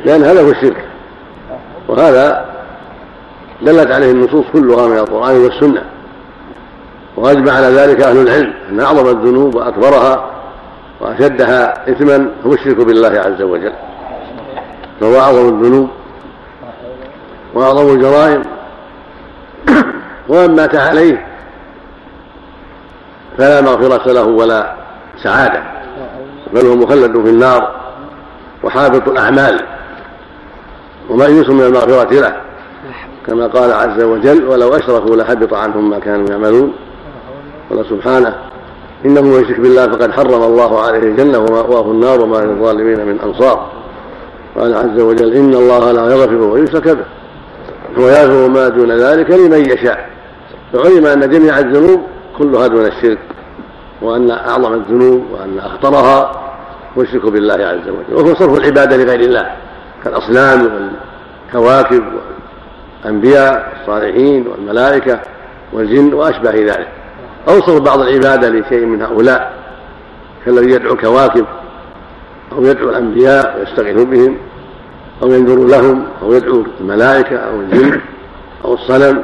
لأن 0.06 0.24
هذا 0.24 0.42
هو 0.42 0.50
الشرك. 0.50 0.86
وهذا 1.88 2.46
دلت 3.62 3.92
عليه 3.92 4.12
النصوص 4.12 4.46
كلها 4.54 4.88
من 4.88 4.98
القرآن 4.98 5.38
والسنة. 5.38 5.84
وأجمع 7.18 7.52
على 7.52 7.68
ذلك 7.68 8.02
أهل 8.02 8.18
العلم 8.18 8.54
أن 8.70 8.80
أعظم 8.80 9.10
الذنوب 9.10 9.56
وأكبرها 9.56 10.26
وأشدها 11.02 11.92
إثما 11.92 12.30
هو 12.46 12.54
الشرك 12.54 12.78
بالله 12.78 13.20
عز 13.20 13.42
وجل. 13.42 13.74
فهو 15.02 15.20
أعظم 15.20 15.50
الذنوب 15.50 15.90
وأعظم 17.54 17.94
الجرائم 17.94 18.44
ومن 20.30 20.56
مات 20.56 20.76
عليه 20.76 21.26
فلا 23.38 23.62
مغفرة 23.62 24.12
له 24.12 24.24
ولا 24.24 24.76
سعادة. 25.24 25.64
بل 26.54 26.66
هو 26.66 26.76
مخلد 26.76 27.12
في 27.12 27.30
النار 27.30 27.76
وحابط 28.64 29.08
الأعمال 29.08 29.60
وميؤوس 31.10 31.50
من 31.50 31.62
المغفرة 31.62 32.14
له. 32.20 32.42
كما 33.28 33.48
قال 33.48 33.72
عز 33.74 34.04
وجل 34.04 34.48
ولو 34.48 34.76
أشركوا 34.76 35.16
لحبط 35.16 35.54
عنهم 35.54 35.90
ما 35.90 36.00
كانوا 36.00 36.30
يعملون 36.30 36.74
قال 37.70 37.86
سبحانه 37.86 38.36
إنه 39.06 39.22
من 39.22 39.32
يشرك 39.32 39.60
بالله 39.60 39.88
فقد 39.88 40.12
حرم 40.12 40.44
الله 40.44 40.82
عليه 40.82 41.00
الجنة 41.00 41.40
ومأواه 41.40 41.92
النار 41.92 42.22
وما 42.22 42.38
للظالمين 42.38 43.06
من 43.06 43.20
أنصار 43.20 43.72
قال 44.60 44.76
عز 44.76 45.00
وجل 45.02 45.34
إن 45.34 45.54
الله 45.54 45.92
لا 45.92 46.16
يغفر 46.16 46.36
ويشرك 46.36 46.88
به 46.88 47.06
ويغفر 47.98 48.48
ما 48.48 48.68
دون 48.68 48.92
ذلك 48.92 49.32
لمن 49.32 49.66
يشاء 49.66 50.10
فعلم 50.74 51.06
أن 51.06 51.30
جميع 51.30 51.60
الذنوب 51.60 52.02
كلها 52.38 52.68
دون 52.68 52.86
الشرك 52.86 53.20
وأن 54.02 54.32
أعظم 54.32 54.74
الذنوب 54.74 55.26
وأن 55.32 55.60
أخطرها 55.60 56.32
هو 56.98 57.02
الشرك 57.02 57.26
بالله 57.26 57.54
عز 57.54 57.88
وجل. 57.88 58.14
وهو 58.14 58.36
صرف 58.36 58.58
العبادة 58.58 58.98
لغير 58.98 59.20
الله 59.20 59.52
كالأصنام 60.04 60.70
والكواكب 61.54 62.04
والأنبياء 63.04 63.74
الصالحين 63.82 64.48
والملائكة 64.48 65.20
والجن 65.74 66.14
وأشبه 66.14 66.52
ذلك. 66.52 66.88
أو 67.50 67.62
صرف 67.62 67.82
بعض 67.82 68.00
العبادة 68.00 68.50
لشيء 68.50 68.86
من 68.86 69.02
هؤلاء 69.02 69.54
كالذي 70.46 70.72
يدعو 70.72 70.94
الكواكب 70.94 71.46
أو 72.52 72.66
يدعو 72.66 72.90
الأنبياء 72.90 73.60
ويستغيث 73.60 74.04
بهم 74.04 74.38
أو 75.24 75.32
ينذر 75.32 75.68
لهم 75.68 76.06
أو 76.22 76.34
يدعو 76.34 76.64
الملائكة 76.82 77.38
أو 77.38 77.60
الجن 77.60 78.02
أو 78.66 78.74
الصنم. 78.74 79.24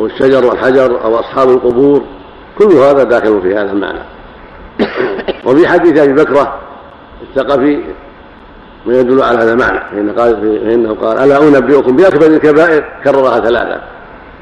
أو 0.00 0.06
الشجر 0.06 0.46
والحجر 0.46 1.04
أو 1.04 1.20
أصحاب 1.20 1.48
القبور 1.48 2.02
كل 2.58 2.72
هذا 2.72 3.02
داخل 3.02 3.42
في 3.42 3.54
هذا 3.54 3.72
المعنى. 3.72 3.98
وفي 5.46 5.68
حديث 5.68 5.98
أبي 5.98 6.12
بكرة 6.12 6.58
الثقفي 7.22 7.80
ما 8.86 8.98
يدل 8.98 9.22
على 9.22 9.38
هذا 9.38 9.52
المعنى 9.52 9.80
فإن 9.90 10.10
قال 10.10 10.36
فإنه 10.40 10.94
قال 10.94 11.18
ألا 11.18 11.42
أنبئكم 11.48 11.96
بأكبر 11.96 12.26
الكبائر؟ 12.26 12.84
كررها 13.04 13.40
ثلاثة. 13.40 13.80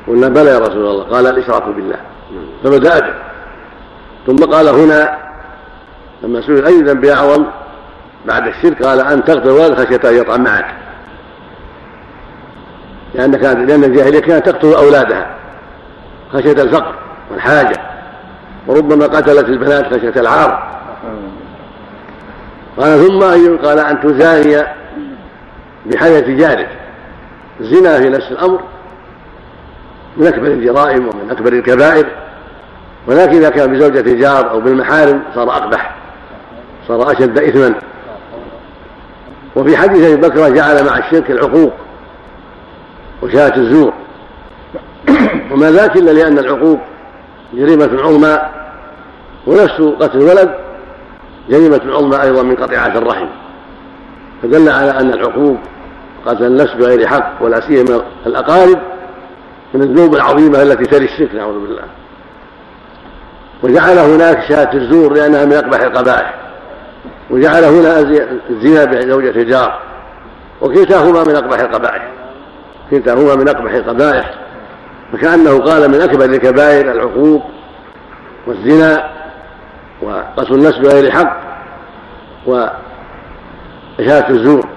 قلنا 0.06 0.28
بلى 0.28 0.50
يا 0.50 0.58
رسول 0.58 0.86
الله. 0.86 1.04
قال 1.04 1.26
الإشراك 1.26 1.62
بالله. 1.62 1.96
فبدأ 2.64 3.00
به 3.00 3.14
ثم 4.26 4.36
قال 4.36 4.68
هنا 4.68 5.18
لما 6.22 6.40
سئل 6.40 6.66
أي 6.66 6.82
ذنب 6.82 7.04
أعظم 7.04 7.44
بعد 8.26 8.46
الشرك 8.46 8.82
قال 8.82 9.00
أن 9.00 9.24
تقتل 9.24 9.50
ولد 9.50 9.74
خشية 9.74 10.10
أن 10.10 10.16
يطعم 10.16 10.44
معك. 10.44 10.74
لأن 13.14 13.36
كانت 13.36 13.70
لأن 13.70 13.84
الجاهلية 13.84 14.20
كانت 14.20 14.48
تقتل 14.48 14.74
أولادها. 14.74 15.38
خشية 16.32 16.62
الفقر 16.62 16.94
والحاجة 17.30 17.80
وربما 18.66 19.06
قتلت 19.06 19.48
البنات 19.48 19.94
خشية 19.94 20.20
العار. 20.20 20.78
قال 22.78 22.98
ثم 22.98 23.20
قال 23.66 23.78
أن 23.78 24.00
تزاني 24.00 24.64
بحياة 25.86 26.20
جارك. 26.20 26.68
الزنا 27.60 28.00
في 28.00 28.08
نفس 28.08 28.30
الأمر 28.30 28.60
من 30.16 30.26
أكبر 30.26 30.46
الجرائم 30.46 31.08
ومن 31.08 31.30
أكبر 31.30 31.52
الكبائر. 31.52 32.06
ولكن 33.06 33.36
إذا 33.36 33.50
كان 33.50 33.72
بزوجة 33.72 34.14
جار 34.20 34.50
أو 34.50 34.60
بالمحارم 34.60 35.22
صار 35.34 35.50
أقبح 35.50 35.94
صار 36.88 37.12
أشد 37.12 37.38
إثما. 37.38 37.74
وفي 39.56 39.76
حديث 39.76 40.12
أبي 40.12 40.28
بكر 40.28 40.54
جعل 40.54 40.86
مع 40.86 40.98
الشرك 40.98 41.30
العقوق 41.30 41.72
وشاة 43.22 43.56
الزور. 43.56 43.92
وما 45.52 45.70
ذاك 45.70 45.96
إلا 45.96 46.10
لأن 46.10 46.38
العقوق 46.38 46.78
جريمة 47.54 48.02
عظمى 48.02 48.38
ونفس 49.46 49.80
قتل 50.00 50.18
الولد 50.18 50.54
جريمة 51.50 51.80
عظمى 51.86 52.22
أيضا 52.22 52.42
من 52.42 52.56
قطيعة 52.56 52.98
الرحم. 52.98 53.26
فدل 54.42 54.68
على 54.68 54.90
أن 54.90 55.12
العقوق 55.12 55.56
قتل 56.26 56.44
النفس 56.44 56.74
بغير 56.74 57.06
حق 57.06 57.32
ولا 57.40 57.60
سيما 57.60 58.02
الأقارب 58.26 58.78
من 59.74 59.82
الذنوب 59.82 60.14
العظيمة 60.14 60.62
التي 60.62 60.84
تلي 60.84 61.04
الشرك 61.04 61.34
نعوذ 61.34 61.60
بالله. 61.60 61.84
وجعل 63.62 63.98
هناك 63.98 64.42
شاة 64.48 64.70
الزور 64.74 65.14
لأنها 65.14 65.44
من 65.44 65.52
أقبح 65.52 65.80
القبائح. 65.80 66.34
وجعل 67.30 67.64
هنا 67.64 68.00
الزنا 68.50 68.84
بزوجة 68.84 69.42
جار. 69.42 69.78
وكلتاهما 70.60 71.24
من 71.24 71.36
أقبح 71.36 71.58
القبائح. 71.58 72.08
كلتاهما 72.90 73.34
من 73.34 73.48
أقبح 73.48 73.72
القبائح. 73.72 74.47
فكأنه 75.12 75.58
قال 75.58 75.88
من 75.88 76.00
أكبر 76.00 76.24
الكبائر 76.24 76.92
العقوق 76.92 77.42
والزنا 78.46 79.10
وقتل 80.02 80.54
النفس 80.54 80.78
بغير 80.78 81.10
حق 81.10 81.40
وإشارة 82.46 84.30
الزور. 84.30 84.68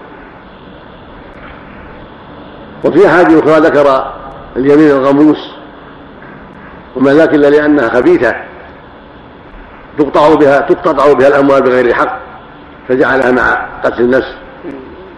وفي 2.85 3.07
أحاديث 3.07 3.43
أخرى 3.43 3.59
ذكر 3.59 4.13
اليمين 4.55 4.91
الغموس 4.91 5.51
وما 6.95 7.13
ذاك 7.13 7.33
إلا 7.33 7.47
لأنها 7.47 7.89
خبيثة 7.89 8.35
تقطع 9.97 10.35
بها 10.35 10.59
تقتطع 10.59 11.13
بها 11.13 11.27
الأموال 11.27 11.61
بغير 11.61 11.93
حق 11.93 12.19
فجعلها 12.87 13.31
مع 13.31 13.67
قتل 13.83 14.01
النفس 14.01 14.35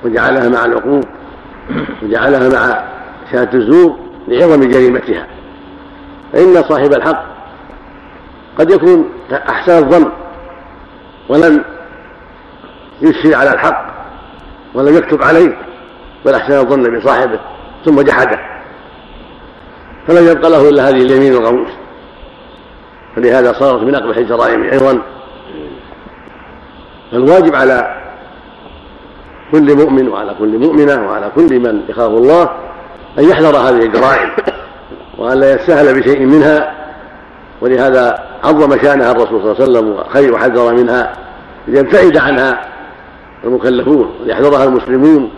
وجعلها 0.05 0.49
مع 0.49 0.65
العقوق 0.65 1.03
وجعلها 2.03 2.49
مع 2.49 2.83
شهادة 3.31 3.53
الزور. 3.59 3.99
لعظم 4.27 4.69
جريمتها. 4.69 5.27
فإن 6.33 6.63
صاحب 6.63 6.93
الحق 6.93 7.25
قد 8.59 8.71
يكون 8.71 9.09
أحسن 9.49 9.77
الظن 9.77 10.11
ولم 11.29 11.63
يشفي 13.01 13.35
على 13.35 13.53
الحق 13.53 13.93
ولم 14.73 14.97
يكتب 14.97 15.23
عليه 15.23 15.57
بل 16.25 16.33
أحسن 16.33 16.53
الظن 16.53 16.99
بصاحبه 16.99 17.39
ثم 17.85 18.01
جحده. 18.01 18.39
فلم 20.07 20.27
يبق 20.27 20.47
له 20.47 20.69
إلا 20.69 20.89
هذه 20.89 21.01
اليمين 21.01 21.33
الغموس 21.33 21.69
فلهذا 23.15 23.53
صارت 23.53 23.83
من 23.83 23.95
أقبح 23.95 24.17
الجرائم 24.17 24.63
أيضا. 24.63 25.01
فالواجب 27.11 27.55
على 27.55 28.03
كل 29.51 29.75
مؤمن 29.75 30.07
وعلى 30.07 30.35
كل 30.39 30.57
مؤمنة 30.57 31.07
وعلى 31.07 31.31
كل 31.35 31.59
من 31.59 31.81
يخاف 31.89 32.11
الله 32.11 32.49
أن 33.19 33.29
يحذر 33.29 33.57
هذه 33.57 33.85
الجرائم 33.85 34.31
وأن 35.17 35.39
لا 35.39 35.53
يستهل 35.53 35.99
بشيء 35.99 36.25
منها 36.25 36.73
ولهذا 37.61 38.23
عظم 38.43 38.77
شأنها 38.81 39.11
الرسول 39.11 39.41
صلى 39.41 39.51
الله 39.51 39.55
عليه 39.61 39.63
وسلم 39.63 39.89
وخير 39.91 40.33
وحذر 40.33 40.73
منها 40.73 41.13
ليبتعد 41.67 42.17
عنها 42.17 42.61
المكلفون 43.43 44.15
وليحذرها 44.21 44.63
المسلمون 44.63 45.31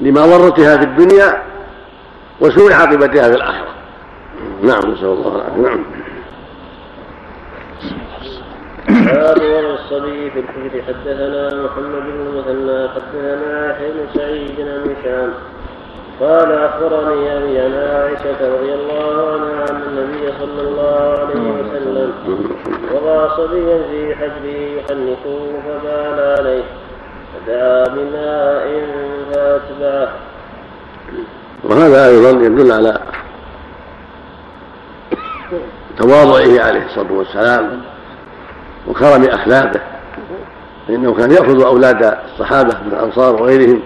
لما 0.00 0.26
ضرتها 0.26 0.76
في 0.76 0.84
الدنيا 0.84 1.42
وسوء 2.40 2.72
عاقبتها 2.72 3.30
في 3.30 3.36
الآخرة. 3.36 3.68
نعم 4.62 4.92
نسأل 4.92 5.04
الله 5.04 5.36
العافية. 5.36 5.62
نعم. 5.62 5.84
باب 8.88 9.36
وضع 9.36 9.74
الصبي 9.74 10.30
في 10.30 10.38
الحجر 10.38 10.82
حدثنا 10.82 11.64
محمد 11.64 12.02
بن 12.02 12.26
المثنى 12.26 12.88
حدثنا 12.88 13.70
يحيى 13.70 13.90
بن 13.92 14.06
سعيد 14.14 14.56
بن 14.56 14.94
هشام 15.00 15.34
قال 16.20 16.52
أخبرني 16.52 17.36
أبي 17.36 17.58
عن 17.60 17.72
عائشة 17.74 18.56
رضي 18.56 18.74
الله 18.74 19.32
عنها 19.32 19.70
أن 19.70 19.82
النبي 19.88 20.32
صلى 20.38 20.68
الله 20.68 21.18
عليه 21.18 21.40
وسلم 21.40 22.12
وضع 22.94 23.36
صبيا 23.36 23.82
في 23.90 24.14
حجره 24.14 24.80
يحنكه 24.80 25.52
فبال 25.66 26.36
عليه 26.38 26.62
فدعا 27.34 27.84
بماء 27.84 28.86
فأتبعه. 29.32 30.12
وهذا 31.64 32.08
أيضا 32.08 32.30
يدل 32.30 32.72
على 32.72 33.00
تواضعه 35.98 36.64
عليه 36.66 36.86
الصلاة 36.86 37.12
والسلام 37.12 37.80
وكرم 38.88 39.24
أخلاقه 39.24 39.80
فإنه 40.88 41.14
كان 41.14 41.30
يأخذ 41.30 41.64
أولاد 41.64 42.18
الصحابة 42.32 42.74
من 42.86 42.92
الأنصار 42.92 43.42
وغيرهم 43.42 43.82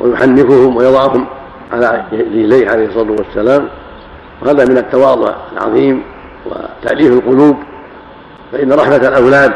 ويحنكهم 0.00 0.76
ويضعهم 0.76 1.26
على 1.72 2.04
رجليه 2.12 2.70
عليه 2.70 2.86
الصلاة 2.86 3.10
والسلام. 3.10 3.68
وهذا 4.42 4.64
من 4.64 4.78
التواضع 4.78 5.34
العظيم 5.52 6.02
وتأليف 6.46 7.12
القلوب 7.12 7.56
فإن 8.52 8.72
رحمة 8.72 8.96
الأولاد 8.96 9.52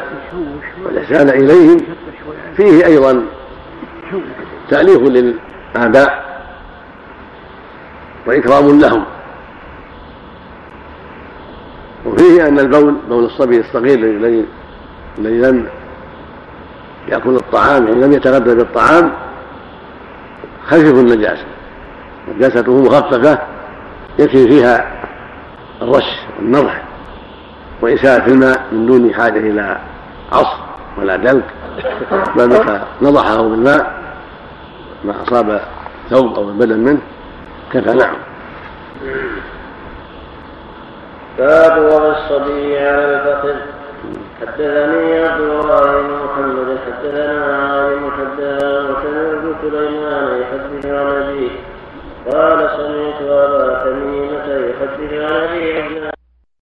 والإحسان 0.85 1.29
إليهم 1.29 1.77
فيه 2.57 2.87
أيضا 2.87 3.23
تأليف 4.71 4.99
للآباء 4.99 6.31
وإكرام 8.27 8.81
لهم. 8.81 9.05
وفيه 12.07 12.49
أن 12.49 12.59
البول 12.59 12.95
بول 13.09 13.25
الصبي 13.25 13.61
الصغير 13.61 13.99
الذي 13.99 14.45
الذي 15.19 15.39
لم 15.39 15.67
يأكل 17.09 17.35
الطعام 17.35 17.89
يعني 17.89 18.01
لم 18.01 18.13
يتغذى 18.13 18.55
بالطعام 18.55 19.13
خفيف 20.71 20.95
النجاسة. 20.95 21.45
نجاسته 22.37 22.83
مخففة 22.83 23.39
يكفي 24.19 24.49
فيها 24.49 24.87
الرش 25.83 26.19
والنضح 26.39 26.83
وإساءة 27.81 28.27
الماء 28.27 28.63
من 28.73 28.87
دون 28.87 29.15
حاجة 29.15 29.39
إلى 29.39 29.79
عصر 30.33 30.59
ولا 30.99 31.17
دلك. 31.17 31.45
بل 32.37 32.49
متى 32.49 32.81
نضحه 33.03 33.43
بالماء 33.43 34.01
ما 35.05 35.23
أصاب 35.23 35.61
ثوب 36.11 36.35
أو 36.35 36.49
البدن 36.49 36.79
منه 36.79 37.01
كفى 37.73 37.95
نعم. 37.95 38.15
باب 41.39 41.83
وضع 41.83 42.11
الصبي 42.11 42.79
على 42.79 43.05
الفخذ 43.05 43.80
حدثني 44.41 45.19
عبد 45.19 45.41
الله 45.41 46.03
بن 46.03 46.11
محمد 46.25 46.79
حدثنا 46.87 47.29
عالم 47.57 48.11
حدثنا 48.11 48.81
وسمعت 48.91 49.57
سليمان 49.63 50.41
يحدث 50.41 50.87
عن 50.87 51.07
أبيه. 51.23 51.51
قال 52.33 52.59
سمعت 52.77 53.21
أبا 53.23 53.85
تميمة 53.85 54.47
يحدث 54.69 55.13
عن 55.13 55.45
ابي 55.45 56.20